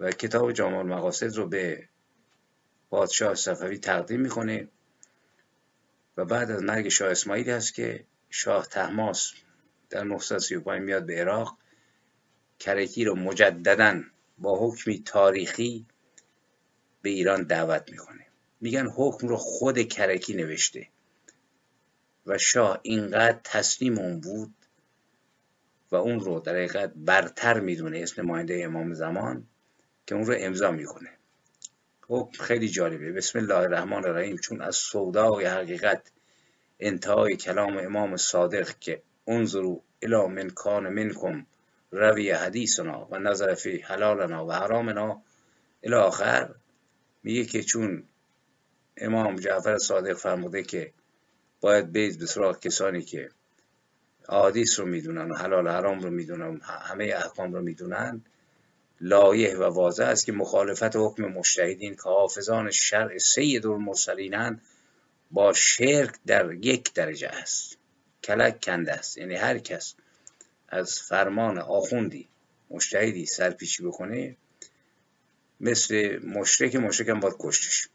و 0.00 0.12
کتاب 0.12 0.52
جامع 0.52 0.76
المقاصد 0.76 1.36
رو 1.36 1.46
به 1.48 1.88
پادشاه 2.90 3.34
صفوی 3.34 3.78
تقدیم 3.78 4.20
می‌کنه 4.20 4.68
و 6.16 6.24
بعد 6.24 6.50
از 6.50 6.62
مرگ 6.62 6.88
شاه 6.88 7.10
اسماعیل 7.10 7.50
هست 7.50 7.74
که 7.74 8.04
شاه 8.30 8.66
تحماس 8.66 9.32
در 9.90 10.04
935 10.04 10.82
میاد 10.82 11.06
به 11.06 11.20
عراق. 11.20 11.58
کرکی 12.58 13.04
رو 13.04 13.14
مجددا 13.14 14.02
با 14.38 14.68
حکمی 14.68 15.02
تاریخی 15.02 15.86
به 17.02 17.10
ایران 17.10 17.42
دعوت 17.42 17.90
می‌کنه. 17.90 18.25
میگن 18.66 18.86
حکم 18.86 19.28
رو 19.28 19.36
خود 19.36 19.78
کرکی 19.78 20.34
نوشته. 20.34 20.88
و 22.26 22.38
شاه 22.38 22.80
اینقدر 22.82 23.40
تسلیم 23.44 23.98
اون 23.98 24.20
بود 24.20 24.54
و 25.90 25.96
اون 25.96 26.20
رو 26.20 26.40
در 26.40 26.52
حقیقت 26.52 26.92
برتر 26.96 27.60
می‌دونه 27.60 27.98
اسم 27.98 28.22
نماینده 28.22 28.64
امام 28.64 28.94
زمان 28.94 29.46
که 30.06 30.14
اون 30.14 30.26
رو 30.26 30.34
امضا 30.38 30.70
می‌کنه. 30.70 31.10
خب 32.00 32.30
خیلی 32.40 32.68
جالبه. 32.68 33.12
بسم 33.12 33.38
الله 33.38 33.56
الرحمن 33.56 34.04
الرحیم. 34.04 34.36
چون 34.36 34.60
از 34.60 34.76
سودای 34.76 35.44
حقیقت 35.44 36.10
انتهای 36.80 37.36
کلام 37.36 37.78
امام 37.78 38.16
صادق 38.16 38.78
که 38.78 39.02
انظرو 39.26 39.82
الی 40.02 40.26
من 40.26 40.50
کان 40.50 40.88
منکم 40.88 41.46
روی 41.90 42.30
حدیثنا 42.30 43.08
و 43.10 43.18
نظر 43.18 43.54
فی 43.54 43.78
حلالنا 43.78 44.46
و 44.46 44.52
حرامنا 44.52 45.22
الی 45.82 45.94
آخر 45.94 46.54
میگه 47.22 47.44
که 47.44 47.62
چون 47.62 48.04
امام 48.96 49.36
جعفر 49.36 49.78
صادق 49.78 50.12
فرموده 50.12 50.62
که 50.62 50.92
باید 51.60 51.92
بید 51.92 52.18
به 52.18 52.26
سراغ 52.26 52.60
کسانی 52.60 53.02
که 53.02 53.30
حدیث 54.28 54.80
رو 54.80 54.86
می‌دونن 54.86 55.30
و 55.30 55.34
حلال 55.34 55.68
حرام 55.68 56.00
رو 56.00 56.10
می‌دونن 56.10 56.60
همه 56.62 57.04
احکام 57.04 57.52
رو 57.52 57.62
می‌دونن 57.62 58.24
لایه 59.00 59.56
و 59.56 59.62
واضح 59.62 60.04
است 60.04 60.26
که 60.26 60.32
مخالفت 60.32 60.96
حکم 60.96 61.24
مشتهدین 61.24 61.94
که 61.94 62.02
حافظان 62.02 62.70
شرع 62.70 63.18
سید 63.18 63.66
المرسلینن 63.66 64.60
با 65.30 65.52
شرک 65.52 66.14
در 66.26 66.52
یک 66.52 66.92
درجه 66.92 67.28
است. 67.28 67.76
کلک 68.24 68.60
کنده 68.64 68.92
است. 68.92 69.18
یعنی 69.18 69.34
هر 69.34 69.58
کس 69.58 69.94
از 70.68 71.00
فرمان 71.00 71.58
آخوندی 71.58 72.28
مشتهدی 72.70 73.26
سرپیچی 73.26 73.82
بکنه 73.82 74.36
مثل 75.60 76.18
مشرک 76.24 76.76
مشرک 76.76 77.08
هم 77.08 77.20
باید 77.20 77.34
کشتش. 77.38 77.88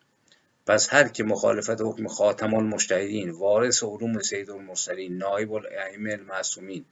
پس 0.71 0.93
هر 0.93 1.07
که 1.07 1.23
مخالفت 1.23 1.81
حکم 1.81 2.07
خاتم 2.07 2.53
المجتهدین 2.53 3.29
وارث 3.29 3.83
علوم 3.83 4.21
سید 4.21 4.51
المرسلین 4.51 5.17
نایب 5.17 5.53
الائمه 5.53 6.11
المعصومین 6.11 6.85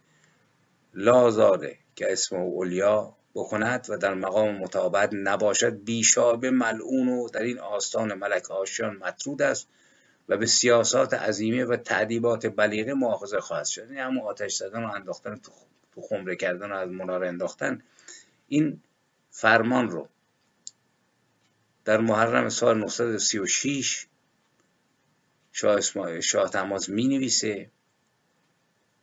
لازاده 0.93 1.77
که 1.95 2.11
اسم 2.11 2.35
اولیا 2.35 3.15
بکند 3.33 3.87
و 3.89 3.97
در 3.97 4.13
مقام 4.13 4.57
مطابقت 4.57 5.09
نباشد 5.13 5.83
بیشابه 5.83 6.51
ملعون 6.51 7.07
و 7.09 7.29
در 7.29 7.41
این 7.41 7.59
آستان 7.59 8.13
ملک 8.13 8.51
آشیان 8.51 8.95
مطرود 8.95 9.41
است 9.41 9.67
و 10.29 10.37
به 10.37 10.45
سیاسات 10.45 11.13
عظیمه 11.13 11.65
و 11.65 11.75
تعدیبات 11.75 12.45
بلیغه 12.45 12.93
مؤاخذه 12.93 13.39
خواهد 13.39 13.65
شد. 13.65 13.81
یعنی 13.81 13.99
همون 13.99 14.23
آتش 14.23 14.55
زدن 14.55 14.83
و 14.83 14.87
انداختن 14.87 15.35
تو 15.93 16.01
خمره 16.01 16.35
کردن 16.35 16.71
و 16.71 16.75
از 16.75 16.89
مناره 16.89 17.27
انداختن 17.27 17.81
این 18.47 18.81
فرمان 19.31 19.89
رو 19.89 20.07
در 21.85 21.97
محرم 21.97 22.49
سال 22.49 22.77
936 22.77 24.07
شاه, 25.51 25.81
شاه 26.21 26.49
تماز 26.49 26.89
می 26.89 27.07
نویسه 27.07 27.69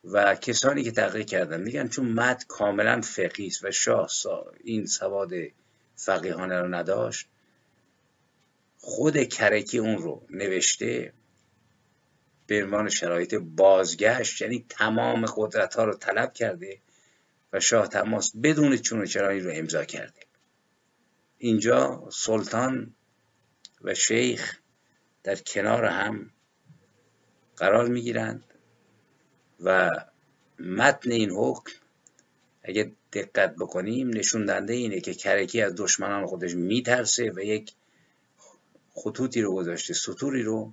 و 0.04 0.34
کسانی 0.34 0.82
که 0.82 0.90
تحقیق 0.90 1.26
کردن 1.26 1.60
میگن 1.60 1.88
چون 1.88 2.08
مد 2.08 2.44
کاملا 2.48 3.00
فقهی 3.00 3.46
است 3.46 3.64
و 3.64 3.70
شاه 3.70 4.08
این 4.64 4.86
سواد 4.86 5.32
فقیهانه 5.96 6.60
رو 6.60 6.74
نداشت 6.74 7.28
خود 8.78 9.22
کرکی 9.22 9.78
اون 9.78 9.98
رو 9.98 10.26
نوشته 10.30 11.12
به 12.46 12.64
عنوان 12.64 12.88
شرایط 12.88 13.34
بازگشت 13.34 14.42
یعنی 14.42 14.64
تمام 14.68 15.26
قدرت 15.36 15.74
ها 15.74 15.84
رو 15.84 15.94
طلب 15.94 16.32
کرده 16.32 16.78
و 17.52 17.60
شاه 17.60 17.88
تماس 17.88 18.32
بدون 18.42 18.76
چون 18.76 19.00
و 19.00 19.06
چرایی 19.06 19.40
رو 19.40 19.50
امضا 19.54 19.84
کرده. 19.84 20.25
اینجا 21.47 22.09
سلطان 22.12 22.94
و 23.82 23.94
شیخ 23.94 24.59
در 25.22 25.36
کنار 25.36 25.84
هم 25.84 26.30
قرار 27.57 27.88
می 27.88 28.03
گیرند 28.03 28.44
و 29.61 29.90
متن 30.59 31.11
این 31.11 31.30
حکم 31.30 31.72
اگه 32.62 32.92
دقت 33.12 33.55
بکنیم 33.55 34.09
نشون 34.09 34.44
دهنده 34.44 34.72
اینه 34.72 35.01
که 35.01 35.14
کرکی 35.14 35.61
از 35.61 35.74
دشمنان 35.76 36.26
خودش 36.26 36.55
میترسه 36.55 37.32
و 37.36 37.40
یک 37.40 37.72
خطوطی 38.94 39.42
رو 39.42 39.55
گذاشته 39.55 39.94
سطوری 39.94 40.42
رو 40.42 40.72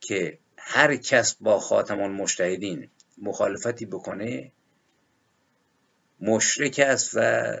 که 0.00 0.38
هر 0.56 0.96
کس 0.96 1.36
با 1.40 1.58
خاتمان 1.58 2.10
مشتهدین 2.10 2.88
مخالفتی 3.18 3.86
بکنه 3.86 4.52
مشرک 6.20 6.80
است 6.86 7.10
و 7.14 7.52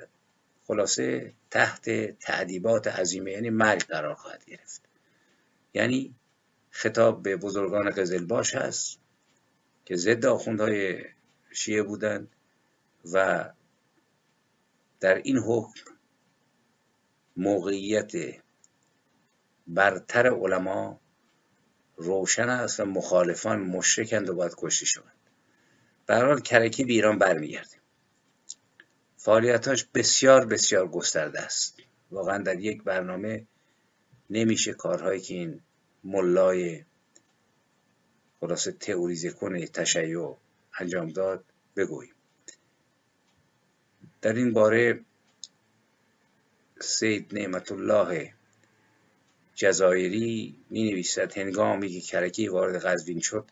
خلاصه 0.66 1.32
تحت 1.54 1.90
تعدیبات 2.18 2.86
عظیمه. 2.86 3.30
یعنی 3.30 3.50
مرگ 3.50 3.82
قرار 3.82 4.14
خواهد 4.14 4.44
گرفت. 4.44 4.82
یعنی 5.74 6.14
خطاب 6.70 7.22
به 7.22 7.36
بزرگان 7.36 7.90
قزلباش 7.90 8.54
هست 8.54 8.98
که 9.84 9.96
ضد 9.96 10.26
آخوندهای 10.26 11.04
شیعه 11.50 11.82
بودند 11.82 12.28
و 13.12 13.50
در 15.00 15.14
این 15.14 15.38
حکم 15.38 15.90
موقعیت 17.36 18.12
برتر 19.66 20.26
علما 20.26 21.00
روشن 21.96 22.48
است 22.48 22.80
و 22.80 22.84
مخالفان 22.84 23.60
مشرکند 23.60 24.28
و 24.28 24.34
باید 24.34 24.54
کشته 24.58 24.86
شوند. 24.86 25.30
به 26.06 26.16
حال 26.16 26.40
کرکی 26.40 26.84
به 26.84 26.92
ایران 26.92 27.18
برمیگرده. 27.18 27.83
فعالیتاش 29.24 29.84
بسیار 29.94 30.46
بسیار 30.46 30.88
گسترده 30.88 31.40
است. 31.40 31.76
واقعا 32.10 32.38
در 32.38 32.60
یک 32.60 32.82
برنامه 32.82 33.46
نمیشه 34.30 34.72
کارهایی 34.72 35.20
که 35.20 35.34
این 35.34 35.60
ملای 36.04 36.84
خلاصه 38.40 38.72
تئوریزه 38.72 39.30
کنه 39.30 39.66
تشیع 39.66 40.36
انجام 40.80 41.08
داد 41.08 41.44
بگوییم. 41.76 42.14
در 44.22 44.32
این 44.32 44.52
باره 44.52 45.00
سید 46.80 47.34
نعمت 47.34 47.72
الله 47.72 48.32
جزایری 49.54 50.56
می 50.70 50.90
نویسد 50.90 51.38
هنگامی 51.38 51.88
که 51.88 52.00
کرکی 52.00 52.48
وارد 52.48 52.84
قزوین 52.84 53.20
شد 53.20 53.44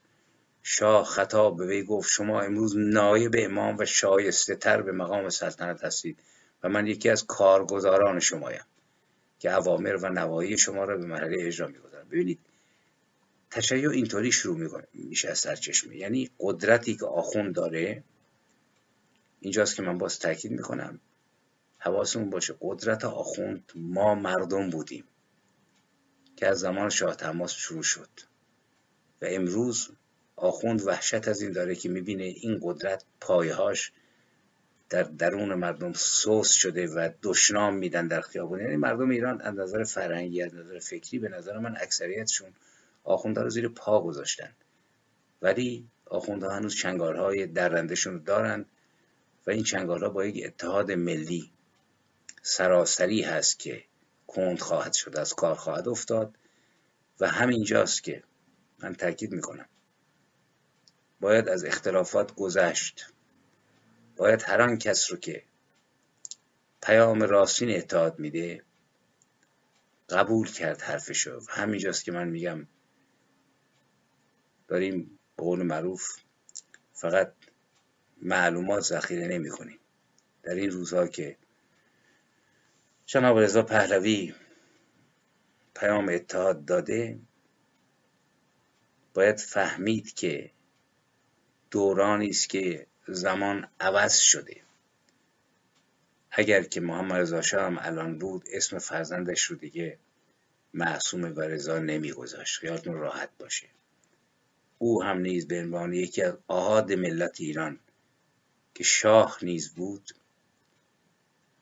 شاه 0.63 1.05
خطاب 1.05 1.57
به 1.57 1.67
وی 1.67 1.83
گفت 1.83 2.11
شما 2.11 2.41
امروز 2.41 2.77
نایب 2.77 3.35
امام 3.39 3.77
و 3.79 3.85
شایسته 3.85 4.57
تر 4.57 4.83
به 4.83 4.93
مقام 4.93 5.29
سلطنت 5.29 5.85
هستید 5.85 6.19
و 6.63 6.69
من 6.69 6.87
یکی 6.87 7.09
از 7.11 7.27
کارگزاران 7.27 8.21
شمایم 8.21 8.65
که 9.39 9.53
اوامر 9.53 9.97
و 9.97 10.09
نواهی 10.09 10.59
شما 10.59 10.85
را 10.85 10.97
به 10.97 11.07
مرحله 11.07 11.37
اجرا 11.41 11.67
می‌گذارم. 11.69 12.09
ببینید 12.09 12.39
تشیع 13.51 13.91
اینطوری 13.91 14.33
شروع 14.33 14.87
میشه 14.95 15.29
از 15.29 15.39
سرچشمه 15.39 15.97
یعنی 15.97 16.31
قدرتی 16.39 16.97
که 16.97 17.07
آخوند 17.07 17.55
داره 17.55 18.03
اینجاست 19.41 19.77
که 19.77 19.83
من 19.83 19.99
باز 19.99 20.19
تاکید 20.19 20.53
می‌کنم 20.53 21.01
حواسمون 21.79 22.31
باشه 22.31 22.55
قدرت 22.61 23.05
آخوند 23.05 23.73
ما 23.75 24.15
مردم 24.15 24.71
بودیم 24.71 25.05
که 26.37 26.47
از 26.47 26.59
زمان 26.61 26.89
شاه 26.89 27.17
تماس 27.17 27.53
شروع 27.53 27.83
شد 27.83 28.09
و 29.23 29.27
امروز 29.29 29.91
آخوند 30.43 30.87
وحشت 30.87 31.29
از 31.29 31.43
این 31.43 31.53
داره 31.53 31.75
که 31.75 31.89
می‌بینه 31.89 32.25
این 32.25 32.61
قدرت 32.63 33.05
پایهاش 33.21 33.93
در 34.91 35.03
درون 35.03 35.55
مردم 35.55 35.93
سوس 35.93 36.53
شده 36.53 36.87
و 36.87 37.11
دشنام 37.23 37.75
میدن 37.75 38.09
در 38.09 38.21
خیابون. 38.21 38.61
یعنی 38.61 38.77
مردم 38.77 39.11
ایران 39.11 39.41
از 39.41 39.55
نظر 39.55 39.85
فرهنگی 39.85 40.43
از 40.43 40.55
نظر 40.55 40.79
فکری 40.79 41.19
به 41.19 41.29
نظر 41.29 41.59
من 41.59 41.77
اکثریتشون 41.81 42.53
آخوندها 43.05 43.45
رو 43.45 43.51
زیر 43.51 43.69
پا 43.69 44.03
گذاشتن. 44.03 44.53
ولی 45.43 45.89
آخوندها 46.07 46.51
هنوز 46.51 46.77
چنگارهای 46.77 47.47
درندشون 47.47 48.23
دارن 48.23 48.65
و 49.47 49.51
این 49.51 49.65
چنگارها 49.65 50.09
با 50.09 50.25
یک 50.25 50.47
اتحاد 50.47 50.93
ملی 50.93 51.51
سراسری 52.43 53.23
هست 53.23 53.59
که 53.59 53.85
کند 54.27 54.61
خواهد 54.61 54.93
شد 54.93 55.17
از 55.17 55.35
کار 55.35 55.55
خواهد 55.55 55.89
افتاد 55.89 56.35
و 57.21 57.29
همینجاست 57.29 58.03
که 58.03 58.23
من 58.83 58.95
تاکید 58.95 59.33
می‌کنم. 59.33 59.67
باید 61.23 61.49
از 61.49 61.65
اختلافات 61.65 62.35
گذشت. 62.35 63.13
باید 64.17 64.43
هر 64.43 64.63
آن 64.63 64.79
کس 64.79 65.11
رو 65.11 65.17
که 65.17 65.43
پیام 66.83 67.23
راستین 67.23 67.77
اتحاد 67.77 68.19
میده 68.19 68.63
قبول 70.09 70.51
کرد 70.51 70.81
حرفشو. 70.81 71.37
و 71.37 71.45
همینجاست 71.49 72.05
که 72.05 72.13
من 72.13 72.29
میگم 72.29 72.67
داریم 74.69 75.19
به 75.37 75.43
قول 75.43 75.63
معروف 75.63 76.17
فقط 76.93 77.33
معلومات 78.23 78.81
ذخیره 78.81 79.27
نمی 79.27 79.51
کنیم 79.51 79.79
در 80.43 80.55
این 80.55 80.71
روزها 80.71 81.07
که 81.07 81.37
جناب 83.07 83.39
رضا 83.39 83.63
پهلوی 83.63 84.35
پیام 85.75 86.09
اتحاد 86.09 86.65
داده 86.65 87.19
باید 89.15 89.39
فهمید 89.39 90.15
که 90.15 90.51
دورانی 91.73 92.29
است 92.29 92.49
که 92.49 92.87
زمان 93.09 93.69
عوض 93.81 94.19
شده. 94.19 94.57
اگر 96.31 96.63
که 96.63 96.81
محمد 96.81 97.21
رضا 97.21 97.43
شاه 97.43 97.67
هم 97.67 97.79
الان 97.81 98.19
بود 98.19 98.45
اسم 98.53 98.79
فرزندش 98.79 99.43
رو 99.43 99.57
دیگه 99.57 99.99
معصوم 100.75 101.23
و 101.23 101.41
رضا 101.41 101.79
نمیگذاشت. 101.79 102.59
خیالتون 102.59 102.95
راحت 102.95 103.31
باشه. 103.39 103.69
او 104.79 105.03
هم 105.03 105.19
نیز 105.19 105.49
به 105.49 105.61
عنوان 105.61 105.93
یکی 105.93 106.23
از 106.23 106.35
آهاد 106.49 106.93
ملت 106.93 107.41
ایران 107.41 107.79
که 108.75 108.85
شاه 108.85 109.39
نیز 109.43 109.75
بود 109.75 110.11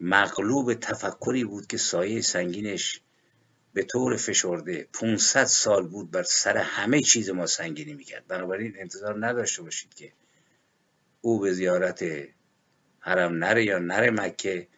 مغلوب 0.01 0.75
تفکری 0.75 1.45
بود 1.45 1.67
که 1.67 1.77
سایه 1.77 2.21
سنگینش 2.21 3.01
به 3.75 3.83
طور 3.83 4.16
فشرده 4.16 4.89
500 4.93 5.45
سال 5.45 5.89
بود 5.89 6.11
بر 6.11 6.23
سر 6.23 6.57
همه 6.57 7.01
چیز 7.01 7.31
ما 7.31 7.47
سنگینی 7.47 7.95
می‌کرد. 7.95 8.27
بنابراین 8.27 8.75
انتظار 8.79 9.27
نداشته 9.27 9.62
باشید 9.62 9.95
که 9.95 10.12
او 11.21 11.41
به 11.41 11.53
زیارت 11.53 12.05
حرم 13.01 13.37
نره 13.37 13.64
یا 13.64 13.79
نره 13.79 14.11
مکه 14.11 14.68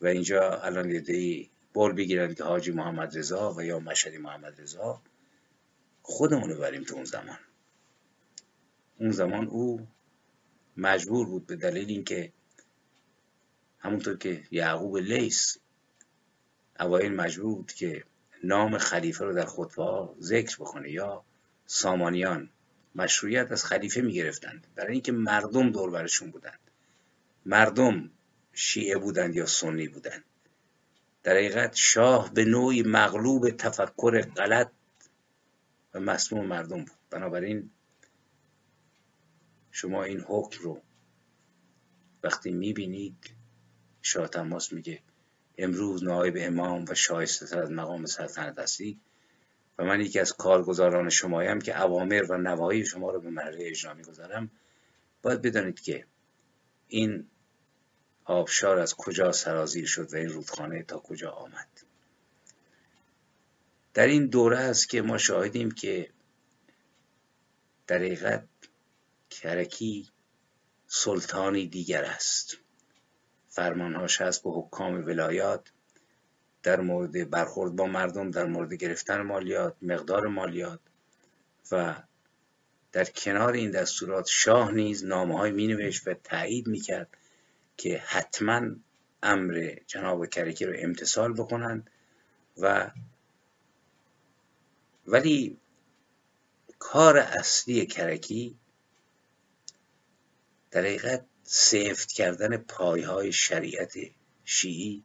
و 0.00 0.06
اینجا 0.06 0.60
الان 0.60 0.90
یه 0.90 1.48
بول 1.72 1.92
بگیرن 1.92 2.34
که 2.34 2.44
حاجی 2.44 2.72
محمد 2.72 3.18
رضا 3.18 3.54
و 3.54 3.62
یا 3.62 3.78
مشهدی 3.78 4.18
محمد 4.18 4.60
رضا 4.60 5.02
خودمون 6.02 6.50
رو 6.50 6.60
بریم 6.60 6.84
تو 6.84 6.94
اون 6.94 7.04
زمان. 7.04 7.38
اون 8.98 9.10
زمان 9.10 9.46
او 9.46 9.86
مجبور 10.76 11.26
بود 11.26 11.46
به 11.46 11.56
دلیل 11.56 11.88
اینکه 11.88 12.32
همونطور 13.78 14.16
که 14.16 14.42
یعقوب 14.50 14.96
لیس 14.96 15.58
اوایل 16.80 17.12
مجبور 17.12 17.54
بود 17.54 17.72
که 17.72 18.04
نام 18.42 18.78
خلیفه 18.78 19.24
رو 19.24 19.34
در 19.34 19.44
خطبه 19.44 20.08
ذکر 20.20 20.56
بکنه 20.56 20.90
یا 20.90 21.24
سامانیان 21.66 22.50
مشروعیت 22.94 23.52
از 23.52 23.64
خلیفه 23.64 24.00
می‌گرفتند. 24.00 24.66
برای 24.74 24.92
اینکه 24.92 25.12
مردم 25.12 25.70
دور 25.70 25.90
برشون 25.90 26.30
بودند. 26.30 26.58
مردم 27.46 28.10
شیعه 28.52 28.98
بودند 28.98 29.36
یا 29.36 29.46
سنی 29.46 29.88
بودند. 29.88 30.24
در 31.22 31.32
حقیقت 31.32 31.74
شاه 31.74 32.32
به 32.34 32.44
نوعی 32.44 32.82
مغلوب 32.82 33.50
تفکر 33.50 34.20
غلط 34.20 34.70
و 35.94 36.00
مسموم 36.00 36.46
مردم 36.46 36.78
بود. 36.78 36.98
بنابراین 37.10 37.70
شما 39.70 40.04
این 40.04 40.20
حکم 40.20 40.62
رو 40.62 40.82
وقتی 42.22 42.50
می‌بینید 42.50 43.30
شاه 44.02 44.28
تماس 44.28 44.72
میگه 44.72 45.02
امروز 45.62 46.04
نایب 46.04 46.36
امام 46.38 46.84
و 46.88 46.94
شایسته 46.94 47.58
از 47.58 47.70
مقام 47.70 48.06
سلطنت 48.06 48.58
هستید 48.58 49.00
و 49.78 49.84
من 49.84 50.00
یکی 50.00 50.20
از 50.20 50.32
کارگزاران 50.32 51.08
شمایم 51.08 51.60
که 51.60 51.82
اوامر 51.82 52.26
و 52.28 52.38
نواهی 52.38 52.86
شما 52.86 53.10
رو 53.10 53.20
به 53.20 53.30
مرحله 53.30 53.66
اجرا 53.66 53.94
می‌گذارم. 53.94 54.50
باید 55.22 55.42
بدانید 55.42 55.80
که 55.80 56.06
این 56.88 57.26
آبشار 58.24 58.78
از 58.78 58.94
کجا 58.94 59.32
سرازیر 59.32 59.86
شد 59.86 60.14
و 60.14 60.16
این 60.16 60.28
رودخانه 60.28 60.82
تا 60.82 60.98
کجا 60.98 61.30
آمد. 61.30 61.68
در 63.94 64.06
این 64.06 64.26
دوره 64.26 64.58
است 64.58 64.88
که 64.88 65.02
ما 65.02 65.18
شاهدیم 65.18 65.70
که 65.70 66.10
در 67.86 67.96
حقیقت 67.96 68.48
کرکی 69.30 70.08
سلطانی 70.86 71.66
دیگر 71.66 72.04
است. 72.04 72.56
فرمانهاش 73.52 74.20
هست 74.20 74.42
به 74.42 74.50
حکام 74.50 75.06
ولایات 75.06 75.72
در 76.62 76.80
مورد 76.80 77.30
برخورد 77.30 77.76
با 77.76 77.86
مردم 77.86 78.30
در 78.30 78.44
مورد 78.44 78.74
گرفتن 78.74 79.22
مالیات 79.22 79.76
مقدار 79.82 80.26
مالیات 80.26 80.80
و 81.72 81.94
در 82.92 83.04
کنار 83.04 83.52
این 83.52 83.70
دستورات 83.70 84.26
شاه 84.28 84.72
نیز 84.72 85.04
نامه 85.04 85.38
های 85.38 85.50
می 85.50 85.66
نوشت 85.66 86.08
و 86.08 86.14
تایید 86.14 86.66
می 86.66 86.80
کرد 86.80 87.08
که 87.76 87.98
حتما 88.06 88.60
امر 89.22 89.76
جناب 89.86 90.26
کرکی 90.26 90.64
رو 90.64 90.74
امتصال 90.78 91.32
بکنند 91.32 91.90
و 92.58 92.90
ولی 95.06 95.58
کار 96.78 97.18
اصلی 97.18 97.86
کرکی 97.86 98.58
در 100.70 100.80
حقیقت 100.80 101.24
سفت 101.54 102.12
کردن 102.12 102.56
پایهای 102.56 103.32
شریعت 103.32 103.92
شیعی 104.44 105.04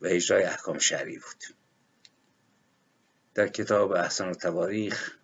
و 0.00 0.06
اجرای 0.06 0.42
احکام 0.42 0.78
شرعی 0.78 1.18
بود. 1.18 1.56
در 3.34 3.48
کتاب 3.48 3.92
احسان 3.92 4.30
و 4.30 4.34
تواریخ 4.34 5.16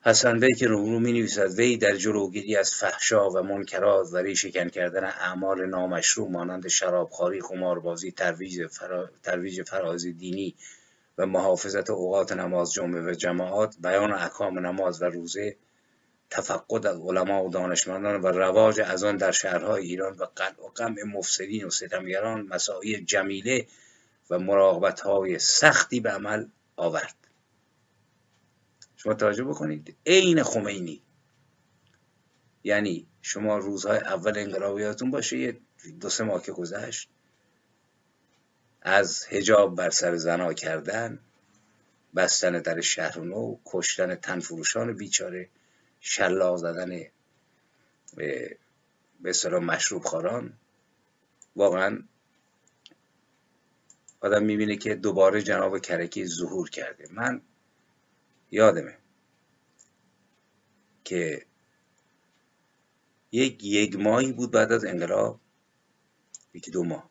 حسن 0.00 0.40
بیک 0.40 0.64
رو 0.64 1.00
می 1.00 1.12
نویسد 1.12 1.50
وی 1.58 1.76
در 1.76 1.96
جلوگیری 1.96 2.56
از 2.56 2.74
فحشا 2.74 3.30
و 3.30 3.42
منکرات 3.42 4.06
و 4.12 4.16
ریشکن 4.16 4.68
کردن 4.68 5.04
اعمال 5.04 5.66
نامشروع 5.66 6.30
مانند 6.30 6.68
شرابخواری 6.68 7.40
قماربازی 7.40 8.12
ترویج, 8.12 8.66
فرا... 8.66 9.10
ترویج 9.22 9.62
فرازی 9.62 10.12
دینی 10.12 10.54
و 11.18 11.26
محافظت 11.26 11.90
اوقات 11.90 12.32
نماز 12.32 12.72
جمعه 12.72 13.02
و 13.02 13.14
جماعات 13.14 13.76
بیان 13.82 14.12
احکام 14.12 14.58
نماز 14.58 15.02
و 15.02 15.04
روزه 15.04 15.56
تفقد 16.30 16.86
از 16.86 17.00
علما 17.00 17.44
و 17.44 17.50
دانشمندان 17.50 18.20
و 18.20 18.26
رواج 18.26 18.80
از 18.80 19.04
آن 19.04 19.16
در 19.16 19.32
شهرهای 19.32 19.82
ایران 19.82 20.16
و 20.16 20.24
قلع 20.36 20.60
و 20.60 20.68
قمع 20.68 21.02
مفسدین 21.02 21.64
و 21.64 21.70
ستمگران 21.70 22.46
مساعی 22.46 23.04
جمیله 23.04 23.66
و 24.30 24.38
مراقبت 24.38 25.00
های 25.00 25.38
سختی 25.38 26.00
به 26.00 26.10
عمل 26.10 26.46
آورد. 26.76 27.14
شما 28.96 29.14
توجه 29.14 29.44
بکنید 29.44 29.96
عین 30.06 30.42
خمینی. 30.42 31.02
یعنی 32.64 33.06
شما 33.22 33.58
روزهای 33.58 33.98
اول 33.98 34.38
انقلاب 34.38 34.78
یادتون 34.78 35.10
باشه 35.10 35.38
یه 35.38 35.60
دو 36.00 36.08
سه 36.08 36.24
ماه 36.24 36.42
که 36.42 36.52
گذشت 36.52 37.08
از 38.82 39.26
هجاب 39.28 39.76
بر 39.76 39.90
سر 39.90 40.16
زنا 40.16 40.52
کردن 40.52 41.18
بستن 42.16 42.60
در 42.62 42.80
شهر 42.80 43.20
نو 43.20 43.58
کشتن 43.66 44.14
تنفروشان 44.14 44.96
بیچاره. 44.96 45.48
شلاق 46.00 46.56
زدن 46.56 47.00
به 48.16 48.56
اصطلاح 49.24 49.62
مشروب 49.62 50.02
خاران 50.02 50.58
واقعا 51.56 52.02
آدم 54.20 54.44
می‌بینه 54.44 54.76
که 54.76 54.94
دوباره 54.94 55.42
جناب 55.42 55.78
کرکی 55.78 56.26
ظهور 56.26 56.70
کرده. 56.70 57.08
من 57.12 57.42
یادمه 58.50 58.98
که 61.04 61.46
یک 63.32 63.64
یک 63.64 63.96
ماهی 63.96 64.32
بود 64.32 64.50
بعد 64.50 64.72
از 64.72 64.84
انقلاب 64.84 65.40
یکی 66.54 66.70
دو 66.70 66.84
ماه 66.84 67.10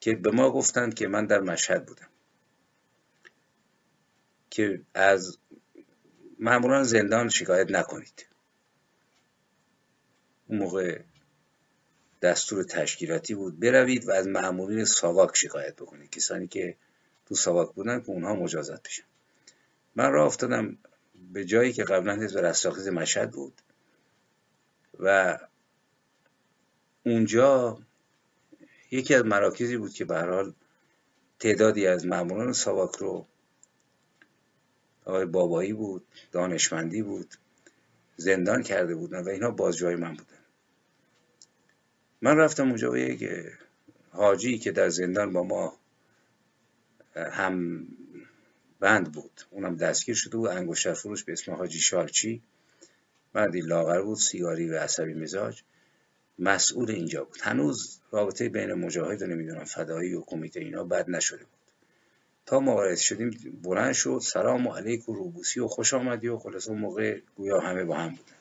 که 0.00 0.14
به 0.14 0.30
ما 0.30 0.50
گفتند 0.50 0.94
که 0.94 1.08
من 1.08 1.26
در 1.26 1.40
مشهد 1.40 1.86
بودم 1.86 2.08
که 4.50 4.82
از 4.94 5.38
ماموران 6.42 6.82
زندان 6.82 7.28
شکایت 7.28 7.70
نکنید. 7.70 8.26
اون 10.46 10.58
موقع 10.58 11.00
دستور 12.22 12.64
تشکیلاتی 12.64 13.34
بود 13.34 13.60
بروید 13.60 14.08
و 14.08 14.10
از 14.10 14.28
مامورین 14.28 14.84
ساواک 14.84 15.36
شکایت 15.36 15.76
بکنید. 15.76 16.10
کسانی 16.10 16.48
که 16.48 16.76
تو 17.26 17.34
ساواک 17.34 17.74
بودن 17.74 18.00
که 18.00 18.10
اونها 18.10 18.34
مجازات 18.34 18.82
بشن. 18.82 19.02
من 19.96 20.12
راه 20.12 20.26
افتادم 20.26 20.78
به 21.32 21.44
جایی 21.44 21.72
که 21.72 21.84
قبلا 21.84 22.14
حزب 22.14 22.38
رستاخیز 22.38 22.88
مشهد 22.88 23.30
بود. 23.30 23.62
و 24.98 25.38
اونجا 27.06 27.78
یکی 28.90 29.14
از 29.14 29.24
مراکزی 29.24 29.76
بود 29.76 29.92
که 29.92 30.04
به 30.04 30.52
تعدادی 31.38 31.86
از 31.86 32.06
ماموران 32.06 32.52
ساواک 32.52 32.96
رو 32.96 33.26
آقای 35.04 35.26
بابایی 35.26 35.72
بود 35.72 36.06
دانشمندی 36.32 37.02
بود 37.02 37.34
زندان 38.16 38.62
کرده 38.62 38.94
بودن 38.94 39.24
و 39.24 39.28
اینا 39.28 39.50
بازجوهای 39.50 39.96
من 39.96 40.14
بودن. 40.14 40.38
من 42.22 42.36
رفتم 42.36 42.68
اونجا 42.68 42.90
به 42.90 43.00
یک 43.00 43.30
حاجی 44.10 44.58
که 44.58 44.72
در 44.72 44.88
زندان 44.88 45.32
با 45.32 45.42
ما 45.42 45.78
هم 47.16 47.86
بند 48.80 49.12
بود. 49.12 49.40
اونم 49.50 49.76
دستگیر 49.76 50.14
شده 50.14 50.36
بود. 50.36 50.48
انگشتر 50.48 50.92
فروش 50.92 51.24
به 51.24 51.32
اسم 51.32 51.52
حاجی 51.52 51.78
شالچی 51.78 52.42
مردی 53.34 53.60
لاغر 53.60 54.02
بود 54.02 54.18
سیگاری 54.18 54.68
و 54.68 54.78
عصبی 54.78 55.14
مزاج. 55.14 55.62
مسئول 56.38 56.90
اینجا 56.90 57.24
بود. 57.24 57.38
هنوز 57.42 58.00
رابطه 58.10 58.48
بین 58.48 58.74
مجاهد 58.74 59.22
و 59.22 59.26
نمی‌دونم 59.26 59.64
فدایی 59.64 60.14
و 60.14 60.20
کمیته 60.20 60.60
اینا 60.60 60.84
بد 60.84 61.10
نشده 61.10 61.44
بود. 61.44 61.61
تا 62.46 62.60
ما 62.60 62.94
شدیم 62.94 63.60
بلند 63.62 63.92
شد 63.92 64.20
سلام 64.22 64.66
و 64.66 64.74
علیک 64.74 65.08
و 65.08 65.14
روبوسی 65.14 65.60
و 65.60 65.68
خوش 65.68 65.94
آمدی 65.94 66.28
و 66.28 66.38
خلاص 66.38 66.68
اون 66.68 66.78
موقع 66.78 67.20
گویا 67.36 67.60
همه 67.60 67.84
با 67.84 67.96
هم 67.96 68.08
بودن. 68.08 68.36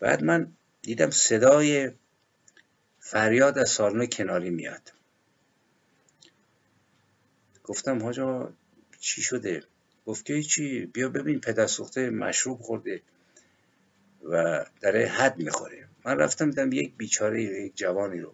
بعد 0.00 0.24
من 0.24 0.52
دیدم 0.82 1.10
صدای 1.10 1.90
فریاد 3.00 3.58
از 3.58 3.70
سالن 3.70 4.06
کناری 4.06 4.50
میاد. 4.50 4.92
گفتم 7.64 8.02
حاجا 8.02 8.52
چی 9.00 9.22
شده؟ 9.22 9.64
گفت 10.06 10.24
که 10.24 10.42
چی 10.42 10.86
بیا 10.86 11.08
ببین 11.08 11.40
پدر 11.40 11.66
سوخته 11.66 12.10
مشروب 12.10 12.60
خورده 12.60 13.02
و 14.24 14.64
داره 14.80 15.06
حد 15.06 15.38
می‌خوره. 15.38 15.88
من 16.04 16.18
رفتم 16.18 16.50
دیدم 16.50 16.72
یک 16.72 16.94
بیچاره 16.96 17.42
یک 17.42 17.76
جوانی 17.76 18.20
رو 18.20 18.32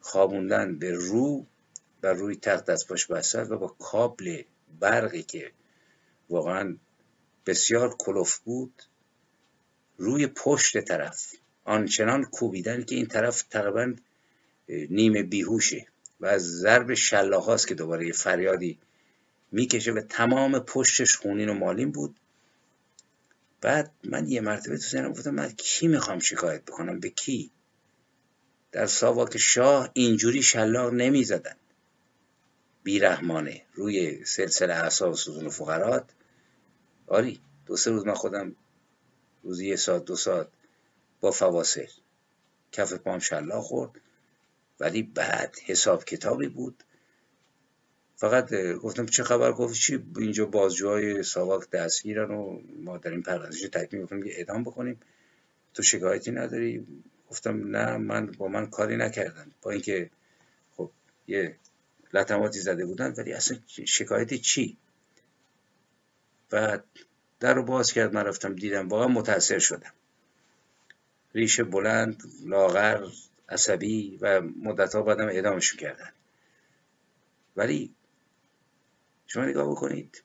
خوابوندن 0.00 0.78
به 0.78 0.92
رو 0.92 1.46
و 2.02 2.06
روی 2.06 2.36
تخت 2.36 2.64
دستپاش 2.64 3.06
بسته 3.06 3.42
و 3.42 3.58
با 3.58 3.68
کابل 3.68 4.42
برقی 4.80 5.22
که 5.22 5.52
واقعا 6.30 6.76
بسیار 7.46 7.96
کلوف 7.96 8.38
بود 8.38 8.82
روی 9.98 10.26
پشت 10.26 10.80
طرف 10.80 11.34
آنچنان 11.64 12.24
کوبیدن 12.24 12.84
که 12.84 12.94
این 12.94 13.06
طرف 13.06 13.42
تقریبا 13.42 13.94
نیمه 14.68 15.22
بیهوشه 15.22 15.86
و 16.20 16.26
از 16.26 16.42
ضرب 16.42 16.94
شلاهاست 16.94 17.68
که 17.68 17.74
دوباره 17.74 18.06
یه 18.06 18.12
فریادی 18.12 18.78
می‌کشه 19.52 19.92
و 19.92 20.00
تمام 20.00 20.58
پشتش 20.58 21.16
خونین 21.16 21.48
و 21.48 21.54
مالین 21.54 21.92
بود. 21.92 22.16
بعد 23.60 23.92
من 24.04 24.28
یه 24.28 24.40
مرتبه 24.40 24.76
تو 24.76 24.82
ذهنم 24.82 25.12
گفتم 25.12 25.30
من 25.30 25.50
کی 25.50 25.88
می‌خوام 25.88 26.18
شکایت 26.18 26.62
بکنم؟ 26.64 27.00
به 27.00 27.10
کی؟ 27.10 27.50
در 28.72 28.86
ساواک 28.86 29.38
شاه 29.38 29.90
اینجوری 29.92 30.42
شلاق 30.42 30.92
نمی‌زدن. 30.92 31.56
بیرحمانه 32.82 33.62
روی 33.74 34.24
سلسله 34.24 34.74
اعصاب 34.74 35.14
سوزون 35.14 35.46
و 35.46 35.50
فقرات. 35.50 36.10
آری 37.06 37.40
دو 37.66 37.76
سه 37.76 37.90
روز 37.90 38.06
من 38.06 38.14
خودم 38.14 38.56
روزی 39.42 39.68
یه 39.68 39.76
ساعت 39.76 40.04
دو 40.04 40.16
ساعت 40.16 40.48
با 41.20 41.30
فواصل. 41.30 41.86
کف 42.72 42.92
پام 42.92 43.18
شلاق 43.18 43.62
خورد 43.62 44.00
ولی 44.80 45.02
بعد 45.02 45.56
حساب 45.66 46.04
کتابی 46.04 46.48
بود. 46.48 46.84
فقط 48.16 48.54
گفتم 48.54 49.06
چه 49.06 49.22
خبر؟ 49.22 49.52
گفت 49.52 49.74
چی؟ 49.74 50.04
اینجا 50.18 50.46
بازجوهای 50.46 51.22
ساواک 51.22 51.70
دستگیرن 51.70 52.30
و 52.30 52.60
ما 52.76 52.98
در 52.98 53.10
این 53.10 53.22
پردازش 53.22 53.60
تکمیل 53.60 54.02
می‌کنیم 54.02 54.22
که 54.24 54.40
ادام 54.40 54.64
بکنیم. 54.64 55.00
تو 55.74 55.82
شکایتی 55.82 56.30
نداری؟ 56.30 56.86
گفتم 57.30 57.76
نه 57.76 57.96
من 57.96 58.26
با 58.26 58.48
من 58.48 58.66
کاری 58.66 58.96
نکردم 58.96 59.50
با 59.62 59.70
اینکه 59.70 60.10
خب 60.76 60.90
یه 61.26 61.56
لطماتی 62.12 62.60
زده 62.60 62.86
بودن 62.86 63.14
ولی 63.18 63.32
اصلا 63.32 63.58
شکایتی 63.84 64.38
چی؟ 64.38 64.78
بعد 66.50 66.84
در 67.40 67.54
رو 67.54 67.62
باز 67.62 67.92
کرد 67.92 68.14
من 68.14 68.24
رفتم 68.24 68.54
دیدم 68.54 68.88
واقعا 68.88 69.08
متاثر 69.08 69.58
شدم. 69.58 69.92
ریشه 71.34 71.64
بلند 71.64 72.22
لاغر 72.44 73.08
عصبی 73.48 74.18
و 74.20 74.40
مدت 74.40 74.94
ها 74.94 75.02
بعدم 75.02 75.26
اعدامشون 75.26 75.80
کردن 75.80 76.12
ولی 77.56 77.94
شما 79.26 79.44
نگاه 79.44 79.70
بکنید 79.70 80.22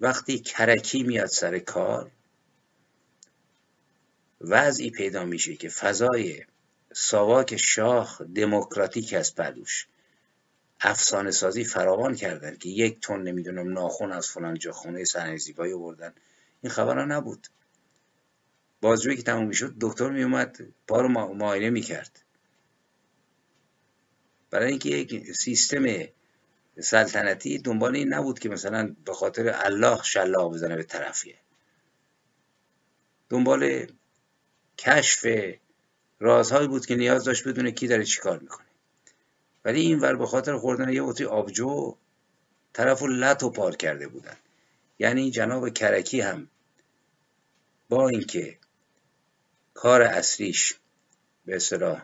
وقتی 0.00 0.38
کرکی 0.38 1.02
میاد 1.02 1.26
سر 1.26 1.58
کار 1.58 2.10
وضعی 4.40 4.90
پیدا 4.90 5.24
میشه 5.24 5.56
که 5.56 5.68
فضای 5.68 6.44
ساواک 6.92 7.56
شاه 7.56 8.18
دموکراتیک 8.34 9.14
از 9.14 9.34
پدوش 9.34 9.86
افسانه 10.84 11.30
سازی 11.30 11.64
فراوان 11.64 12.14
کردن 12.14 12.56
که 12.56 12.68
یک 12.68 13.00
تن 13.00 13.22
نمی‌دونم 13.22 13.72
ناخون 13.72 14.12
از 14.12 14.28
فلان 14.28 14.54
جا 14.54 14.72
خونه 14.72 15.04
صحنه 15.04 15.36
زیبایی 15.36 15.72
آوردن. 15.72 16.14
این 16.62 16.72
خبرها 16.72 17.04
نبود. 17.04 17.48
بازجویی 18.80 19.16
که 19.16 19.22
تموم 19.22 19.48
می‌شد 19.48 19.74
دکتر 19.80 20.10
میومد 20.10 20.58
پا 20.88 21.00
رو 21.00 21.08
معاینه 21.08 21.70
می‌کرد. 21.70 22.22
برای 24.50 24.70
اینکه 24.70 24.88
یک 24.88 25.32
سیستم 25.32 25.84
سلطنتی 26.80 27.58
دنبال 27.58 27.96
این 27.96 28.14
نبود 28.14 28.38
که 28.38 28.48
مثلا 28.48 28.96
به 29.04 29.12
خاطر 29.12 29.52
الله 29.54 30.02
شلاق 30.02 30.52
بزنه 30.52 30.76
به 30.76 30.82
طرفیه. 30.82 31.38
دنبال 33.28 33.86
کشف 34.78 35.26
رازهایی 36.20 36.68
بود 36.68 36.86
که 36.86 36.96
نیاز 36.96 37.24
داشت 37.24 37.48
بدونه 37.48 37.72
کی 37.72 37.86
داره 37.86 38.04
چیکار 38.04 38.38
می‌کنه. 38.38 38.66
ولی 39.64 39.80
این 39.80 40.00
ور 40.00 40.16
به 40.16 40.26
خاطر 40.26 40.56
خوردن 40.56 40.92
یه 40.92 41.02
بطری 41.02 41.26
آبجو 41.26 41.96
طرف 42.72 43.00
رو 43.00 43.06
لط 43.06 43.42
و 43.42 43.50
پار 43.50 43.76
کرده 43.76 44.08
بودن. 44.08 44.36
یعنی 44.98 45.30
جناب 45.30 45.68
کرکی 45.68 46.20
هم 46.20 46.48
با 47.88 48.08
اینکه 48.08 48.58
کار 49.74 50.02
اصلیش 50.02 50.74
به 51.46 51.56
اصطلاح 51.56 52.02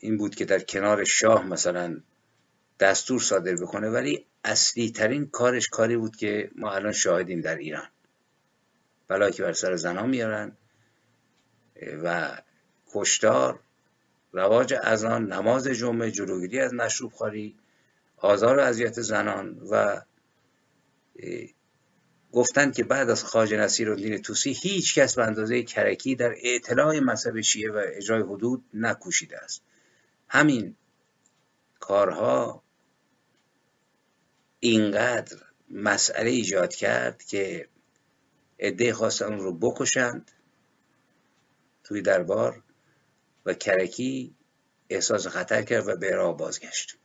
این 0.00 0.16
بود 0.16 0.34
که 0.34 0.44
در 0.44 0.58
کنار 0.58 1.04
شاه 1.04 1.46
مثلا 1.46 2.00
دستور 2.80 3.20
صادر 3.20 3.54
بکنه 3.54 3.90
ولی 3.90 4.26
اصلی 4.44 4.90
ترین 4.90 5.26
کارش 5.26 5.68
کاری 5.68 5.96
بود 5.96 6.16
که 6.16 6.50
ما 6.56 6.72
الان 6.72 6.92
شاهدیم 6.92 7.40
در 7.40 7.56
ایران. 7.56 7.88
بلایی 9.08 9.32
که 9.32 9.42
بر 9.42 9.52
سر 9.52 9.76
زنان 9.76 10.10
میارن 10.10 10.56
و 12.02 12.38
کشتار 12.94 13.60
رواج 14.34 14.74
اذان 14.82 15.32
نماز 15.32 15.68
جمعه 15.68 16.10
جلوگیری 16.10 16.60
از 16.60 16.74
مشروب 16.74 17.12
خاری 17.12 17.56
آزار 18.16 18.58
و 18.58 18.60
اذیت 18.60 19.00
زنان 19.00 19.58
و 19.70 20.00
گفتند 22.32 22.74
که 22.74 22.84
بعد 22.84 23.10
از 23.10 23.24
خواجه 23.24 23.56
نصیر 23.56 23.90
الدین 23.90 24.22
توسی 24.22 24.52
هیچ 24.52 24.98
کس 24.98 25.14
به 25.14 25.24
اندازه 25.24 25.62
کرکی 25.62 26.14
در 26.14 26.34
اعتلاع 26.42 26.98
مذهب 26.98 27.40
شیعه 27.40 27.72
و 27.72 27.82
اجرای 27.86 28.22
حدود 28.22 28.64
نکوشیده 28.74 29.38
است. 29.38 29.62
همین 30.28 30.76
کارها 31.80 32.62
اینقدر 34.60 35.36
مسئله 35.70 36.30
ایجاد 36.30 36.74
کرد 36.74 37.22
که 37.22 37.68
عده 38.60 38.92
خواستن 38.92 39.38
رو 39.38 39.52
بکشند 39.52 40.30
توی 41.84 42.02
دربار. 42.02 42.62
و 43.46 43.54
کرکی 43.54 44.34
احساس 44.90 45.26
خطر 45.26 45.62
کرد 45.62 45.88
و 45.88 45.96
به 45.96 46.10
راه 46.10 46.36
بازگشت. 46.36 46.98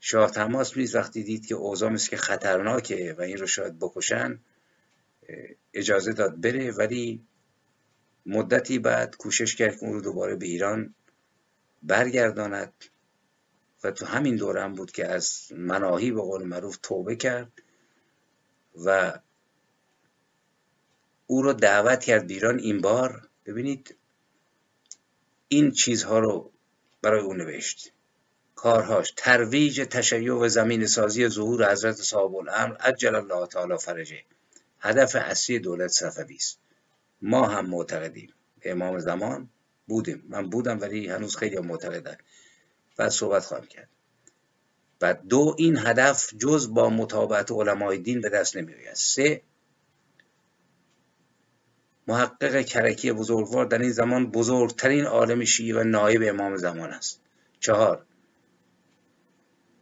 شاه 0.00 0.30
تماس 0.30 0.76
میز 0.76 0.94
وقتی 0.94 1.22
دید 1.22 1.46
که 1.46 1.54
اوضاع 1.54 1.90
مثل 1.90 2.10
که 2.10 2.16
خطرناکه 2.16 3.14
و 3.18 3.20
این 3.20 3.38
رو 3.38 3.46
شاید 3.46 3.78
بکشن 3.78 4.40
اجازه 5.74 6.12
داد 6.12 6.40
بره 6.40 6.72
ولی 6.72 7.26
مدتی 8.26 8.78
بعد 8.78 9.16
کوشش 9.16 9.54
کرد 9.54 9.78
که 9.78 9.84
اون 9.84 9.92
رو 9.92 10.00
دوباره 10.00 10.36
به 10.36 10.46
ایران 10.46 10.94
برگرداند 11.82 12.72
و 13.84 13.90
تو 13.90 14.06
همین 14.06 14.36
دوره 14.36 14.62
هم 14.62 14.74
بود 14.74 14.90
که 14.90 15.06
از 15.06 15.52
مناهی 15.52 16.12
به 16.12 16.20
قول 16.20 16.44
معروف 16.44 16.78
توبه 16.82 17.16
کرد 17.16 17.52
و 18.84 19.18
او 21.26 21.42
رو 21.42 21.52
دعوت 21.52 22.04
کرد 22.04 22.26
بیران 22.26 22.58
این 22.58 22.80
بار 22.80 23.28
ببینید 23.46 23.97
این 25.48 25.70
چیزها 25.70 26.18
رو 26.18 26.52
برای 27.02 27.20
او 27.20 27.34
نوشت. 27.34 27.92
کارهاش 28.54 29.12
ترویج 29.16 29.80
تشیع 29.90 30.34
و 30.34 30.48
زمین 30.48 30.86
سازی 30.86 31.28
ظهور 31.28 31.72
حضرت 31.72 31.96
صاحب 31.96 32.36
الامر 32.36 32.76
عجل 32.76 33.14
الله 33.14 33.46
تعالی 33.46 33.78
فرجه. 33.78 34.24
هدف 34.80 35.16
اصلی 35.16 35.58
دولت 35.58 35.90
صفوی 35.90 36.34
است. 36.34 36.58
ما 37.22 37.46
هم 37.46 37.66
معتقدیم. 37.66 38.34
امام 38.62 38.98
زمان 38.98 39.48
بودیم. 39.86 40.24
من 40.28 40.50
بودم 40.50 40.80
ولی 40.80 41.08
هنوز 41.08 41.36
خیلی 41.36 41.58
معتقدن 41.58 42.16
بعد 42.96 43.10
صحبت 43.10 43.44
خواهم 43.44 43.66
کرد. 43.66 43.88
و 45.00 45.14
دو 45.14 45.54
این 45.58 45.78
هدف 45.78 46.34
جز 46.34 46.74
با 46.74 46.90
مطابقت 46.90 47.50
علمای 47.52 47.98
دین 47.98 48.20
به 48.20 48.28
دست 48.28 48.56
نمیآید. 48.56 48.94
سه 48.94 49.42
محقق 52.08 52.60
کرکی 52.60 53.12
بزرگوار 53.12 53.66
در 53.66 53.78
این 53.78 53.92
زمان 53.92 54.30
بزرگترین 54.30 55.04
عالم 55.04 55.44
شیعه 55.44 55.80
و 55.80 55.84
نایب 55.84 56.22
امام 56.24 56.56
زمان 56.56 56.90
است. 56.90 57.20
چهار 57.60 58.04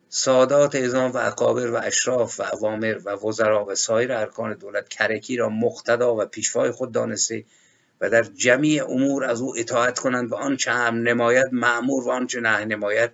سادات 0.08 0.74
ازام 0.74 1.10
و 1.10 1.16
اقابر 1.16 1.70
و 1.70 1.76
اشراف 1.76 2.40
و 2.40 2.42
عوامر 2.42 3.00
و 3.04 3.10
وزرا 3.10 3.64
و 3.64 3.74
سایر 3.74 4.12
ارکان 4.12 4.54
دولت 4.54 4.88
کرکی 4.88 5.36
را 5.36 5.48
مقتدا 5.48 6.16
و 6.16 6.24
پیشوای 6.24 6.70
خود 6.70 6.92
دانسته 6.92 7.44
و 8.00 8.10
در 8.10 8.22
جمیع 8.22 8.84
امور 8.84 9.24
از 9.24 9.40
او 9.40 9.58
اطاعت 9.58 9.98
کنند 9.98 10.32
و 10.32 10.34
آنچه 10.34 10.72
هم 10.72 10.94
نماید 10.94 11.46
معمور 11.52 12.08
و 12.08 12.10
آنچه 12.10 12.40
نه 12.40 12.64
نماید 12.64 13.10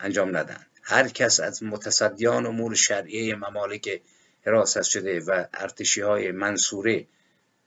انجام 0.00 0.36
ندهند. 0.36 0.66
هر 0.82 1.08
کس 1.08 1.40
از 1.40 1.62
متصدیان 1.62 2.46
امور 2.46 2.74
شرعیه 2.74 3.36
ممالک 3.36 4.02
حراست 4.46 4.82
شده 4.82 5.20
و 5.20 5.44
ارتشی 5.54 6.00
های 6.00 6.32
منصوره 6.32 7.06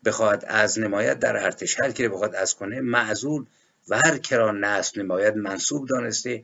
بخواهد 0.07 0.45
از 0.47 0.79
نماید 0.79 1.19
در 1.19 1.37
ارتش 1.37 1.79
هر 1.79 1.91
که 1.91 2.09
بخواهد 2.09 2.35
از 2.35 2.55
کنه 2.55 2.81
معزول 2.81 3.45
و 3.89 3.97
هر 3.97 4.17
کرا 4.17 4.51
نصب 4.51 4.99
نماید 4.99 5.35
منصوب 5.35 5.87
دانسته 5.87 6.43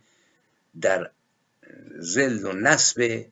در 0.81 1.11
زل 1.97 2.45
و 2.45 2.53
نصب. 2.53 3.25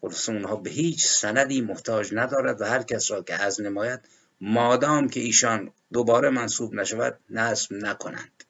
خلاص 0.00 0.28
اونها 0.28 0.56
به 0.56 0.70
هیچ 0.70 1.06
سندی 1.06 1.60
محتاج 1.60 2.08
ندارد 2.12 2.60
و 2.60 2.64
هر 2.64 2.82
کس 2.82 3.10
را 3.10 3.22
که 3.22 3.34
از 3.34 3.60
نماید 3.60 4.00
مادام 4.40 5.08
که 5.08 5.20
ایشان 5.20 5.70
دوباره 5.92 6.30
منصوب 6.30 6.74
نشود 6.74 7.18
نصب 7.30 7.72
نکنند. 7.72 8.44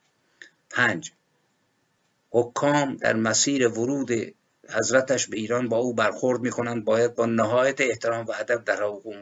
پنج 0.70 1.12
حکام 2.30 2.96
در 2.96 3.16
مسیر 3.16 3.68
ورود 3.68 4.34
حضرتش 4.72 5.26
به 5.26 5.36
ایران 5.36 5.68
با 5.68 5.76
او 5.76 5.94
برخورد 5.94 6.40
می‌کنند 6.40 6.84
باید 6.84 7.14
با 7.14 7.26
نهایت 7.26 7.80
احترام 7.80 8.26
و 8.26 8.32
ادب 8.32 8.64
در 8.64 8.82
حقوق 8.82 9.14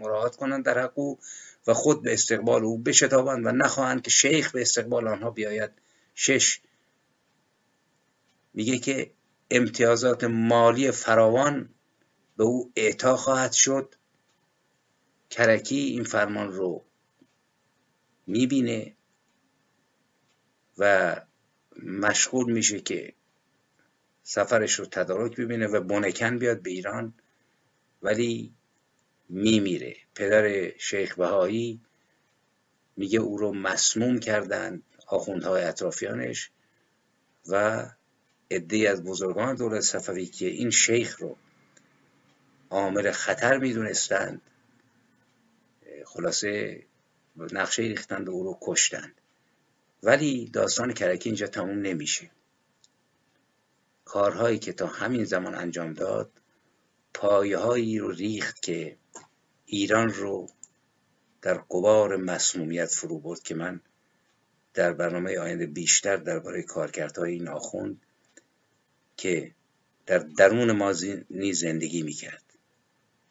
مراعات 0.00 0.36
کنند 0.36 0.64
در 0.64 0.78
حقوق 0.78 1.18
و 1.66 1.74
خود 1.74 2.02
به 2.02 2.12
استقبال 2.12 2.64
او 2.64 2.78
بشتابند 2.78 3.46
و 3.46 3.52
نخواهند 3.52 4.02
که 4.02 4.10
شیخ 4.10 4.52
به 4.52 4.60
استقبال 4.60 5.08
آنها 5.08 5.30
بیاید. 5.30 5.70
شش. 6.14 6.60
میگه 8.54 8.78
که 8.78 9.10
امتیازات 9.50 10.24
مالی 10.24 10.90
فراوان 10.90 11.68
به 12.36 12.44
او 12.44 12.72
اعطا 12.76 13.16
خواهد 13.16 13.52
شد. 13.52 13.94
کرکی 15.30 15.76
این 15.76 16.04
فرمان 16.04 16.52
رو 16.52 16.84
می‌بینه 18.26 18.96
و 20.78 21.16
مشغول 21.82 22.52
میشه 22.52 22.80
که 22.80 23.15
سفرش 24.28 24.74
رو 24.74 24.86
تدارک 24.86 25.36
ببینه 25.36 25.66
و 25.66 25.80
بونکن 25.80 26.38
بیاد 26.38 26.62
به 26.62 26.70
ایران 26.70 27.14
ولی 28.02 28.54
میمیره. 29.28 29.96
پدر 30.14 30.72
شیخ 30.78 31.14
بهایی 31.14 31.80
میگه 32.96 33.18
او 33.18 33.38
رو 33.38 33.52
مسموم 33.52 34.18
کردند 34.18 34.82
آخوندهای 35.06 35.64
اطرافیانش 35.64 36.50
و 37.48 37.86
عده 38.50 38.90
از 38.90 39.04
بزرگان 39.04 39.54
دولت 39.54 39.80
صفوی 39.80 40.26
که 40.26 40.46
این 40.46 40.70
شیخ 40.70 41.20
رو 41.20 41.36
عامل 42.70 43.10
خطر 43.10 43.58
می‌دونستند 43.58 44.42
خلاصه 46.04 46.82
نقشه 47.36 47.82
ریختند 47.82 48.28
و 48.28 48.32
او 48.32 48.44
رو 48.44 48.58
کشتند. 48.62 49.14
ولی 50.02 50.50
داستان 50.52 50.92
کرکی 50.92 51.28
اینجا 51.28 51.46
تموم 51.46 51.78
نمیشه. 51.78 52.30
کارهایی 54.06 54.58
که 54.58 54.72
تا 54.72 54.86
همین 54.86 55.24
زمان 55.24 55.54
انجام 55.54 55.92
داد 55.92 56.30
پایههایی 57.14 57.98
رو 57.98 58.10
ریخت 58.10 58.62
که 58.62 58.96
ایران 59.66 60.08
رو 60.08 60.48
در 61.42 61.54
قبار 61.54 62.16
مسمومیت 62.16 62.86
فرو 62.86 63.18
برد 63.18 63.42
که 63.42 63.54
من 63.54 63.80
در 64.74 64.92
برنامه 64.92 65.38
آینده 65.38 65.66
بیشتر 65.66 66.16
درباره 66.16 66.62
کارکردهای 66.62 67.32
این 67.32 67.48
آخوند 67.48 68.00
که 69.16 69.54
در 70.06 70.18
درون 70.18 70.72
ما 70.72 70.92
زندگی 71.52 72.02
می‌کرد. 72.02 72.42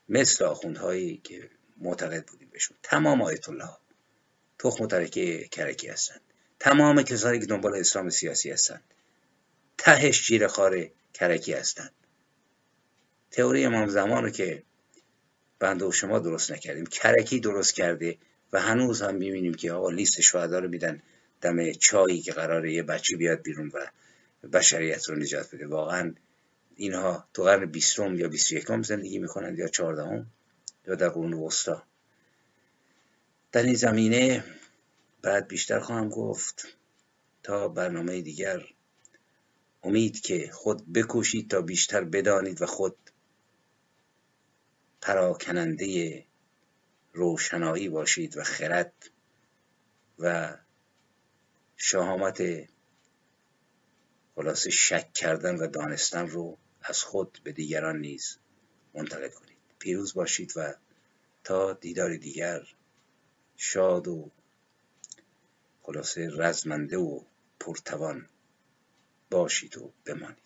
مثل 0.09 0.45
آخوندهایی 0.45 1.17
که 1.17 1.49
معتقد 1.77 2.25
بودیم 2.25 2.49
بهشون. 2.49 2.77
تمام 2.83 3.21
آیت 3.21 3.49
الله 3.49 3.77
تخم 4.59 4.87
ترکه 4.87 5.47
کرکی 5.47 5.87
هستند. 5.87 6.21
تمام 6.59 7.03
کسانی 7.03 7.39
که 7.39 7.45
دنبال 7.45 7.75
اسلام 7.75 8.09
سیاسی 8.09 8.51
هستند. 8.51 8.83
تهش 9.77 10.27
جیر 10.27 10.47
خار 10.47 10.89
کرکی 11.13 11.53
هستند 11.53 11.91
تئوری 13.31 13.65
امام 13.65 13.87
زمان 13.87 14.23
رو 14.23 14.29
که 14.29 14.63
بنده 15.59 15.85
و 15.85 15.91
شما 15.91 16.19
درست 16.19 16.51
نکردیم. 16.51 16.85
کرکی 16.85 17.39
درست 17.39 17.75
کرده 17.75 18.17
و 18.53 18.61
هنوز 18.61 19.01
هم 19.01 19.15
می‌بینیم 19.15 19.53
که 19.53 19.71
آقا 19.71 19.89
لیست 19.89 20.21
شهدا 20.21 20.59
رو 20.59 20.69
میدن 20.69 21.01
دم 21.41 21.71
چایی 21.71 22.21
که 22.21 22.31
قراره 22.31 22.73
یه 22.73 22.83
بچه 22.83 23.17
بیاد 23.17 23.41
بیرون 23.41 23.71
و 23.73 23.87
بشریت 24.47 25.09
رو 25.09 25.15
نجات 25.15 25.55
بده. 25.55 25.67
واقعا 25.67 26.15
اینها 26.75 27.27
تو 27.33 27.43
قرن 27.43 27.65
بیستم 27.65 28.15
یا 28.15 28.27
بیست 28.27 28.51
یکم 28.51 28.81
زندگی 28.81 29.19
می‌کنند 29.19 29.59
یا 29.59 29.67
چهاردهم 29.67 30.25
یا 30.87 30.95
در 30.95 31.09
قرون 31.09 31.33
وسطا. 31.33 31.83
در 33.51 33.63
این 33.63 33.75
زمینه 33.75 34.43
بعد 35.21 35.47
بیشتر 35.47 35.79
خواهم 35.79 36.09
گفت 36.09 36.67
تا 37.43 37.67
برنامه 37.67 38.21
دیگر 38.21 38.65
امید 39.85 40.21
که 40.21 40.49
خود 40.53 40.93
بکوشید 40.93 41.49
تا 41.49 41.61
بیشتر 41.61 42.03
بدانید 42.03 42.61
و 42.61 42.65
خود 42.65 42.97
پراکننده 45.01 46.23
روشنایی 47.13 47.89
باشید 47.89 48.37
و 48.37 48.43
خرد 48.43 49.09
و 50.19 50.57
شهامت 51.77 52.67
خلاصه 54.35 54.69
شک 54.69 55.13
کردن 55.13 55.55
و 55.55 55.67
دانستن 55.67 56.27
رو 56.27 56.57
از 56.81 57.03
خود 57.03 57.39
به 57.43 57.51
دیگران 57.51 57.99
نیز 57.99 58.37
منتقل 58.93 59.29
کنید. 59.29 59.57
پیروز 59.79 60.13
باشید 60.13 60.53
و 60.55 60.73
تا 61.43 61.73
دیدار 61.73 62.15
دیگر 62.15 62.67
شاد 63.57 64.07
و 64.07 64.31
خلاصه 65.81 66.29
رزمنده 66.33 66.97
و 66.97 67.19
پرتوان 67.59 68.29
باشید 69.31 69.77
و 69.77 69.93
بمانید 70.05 70.44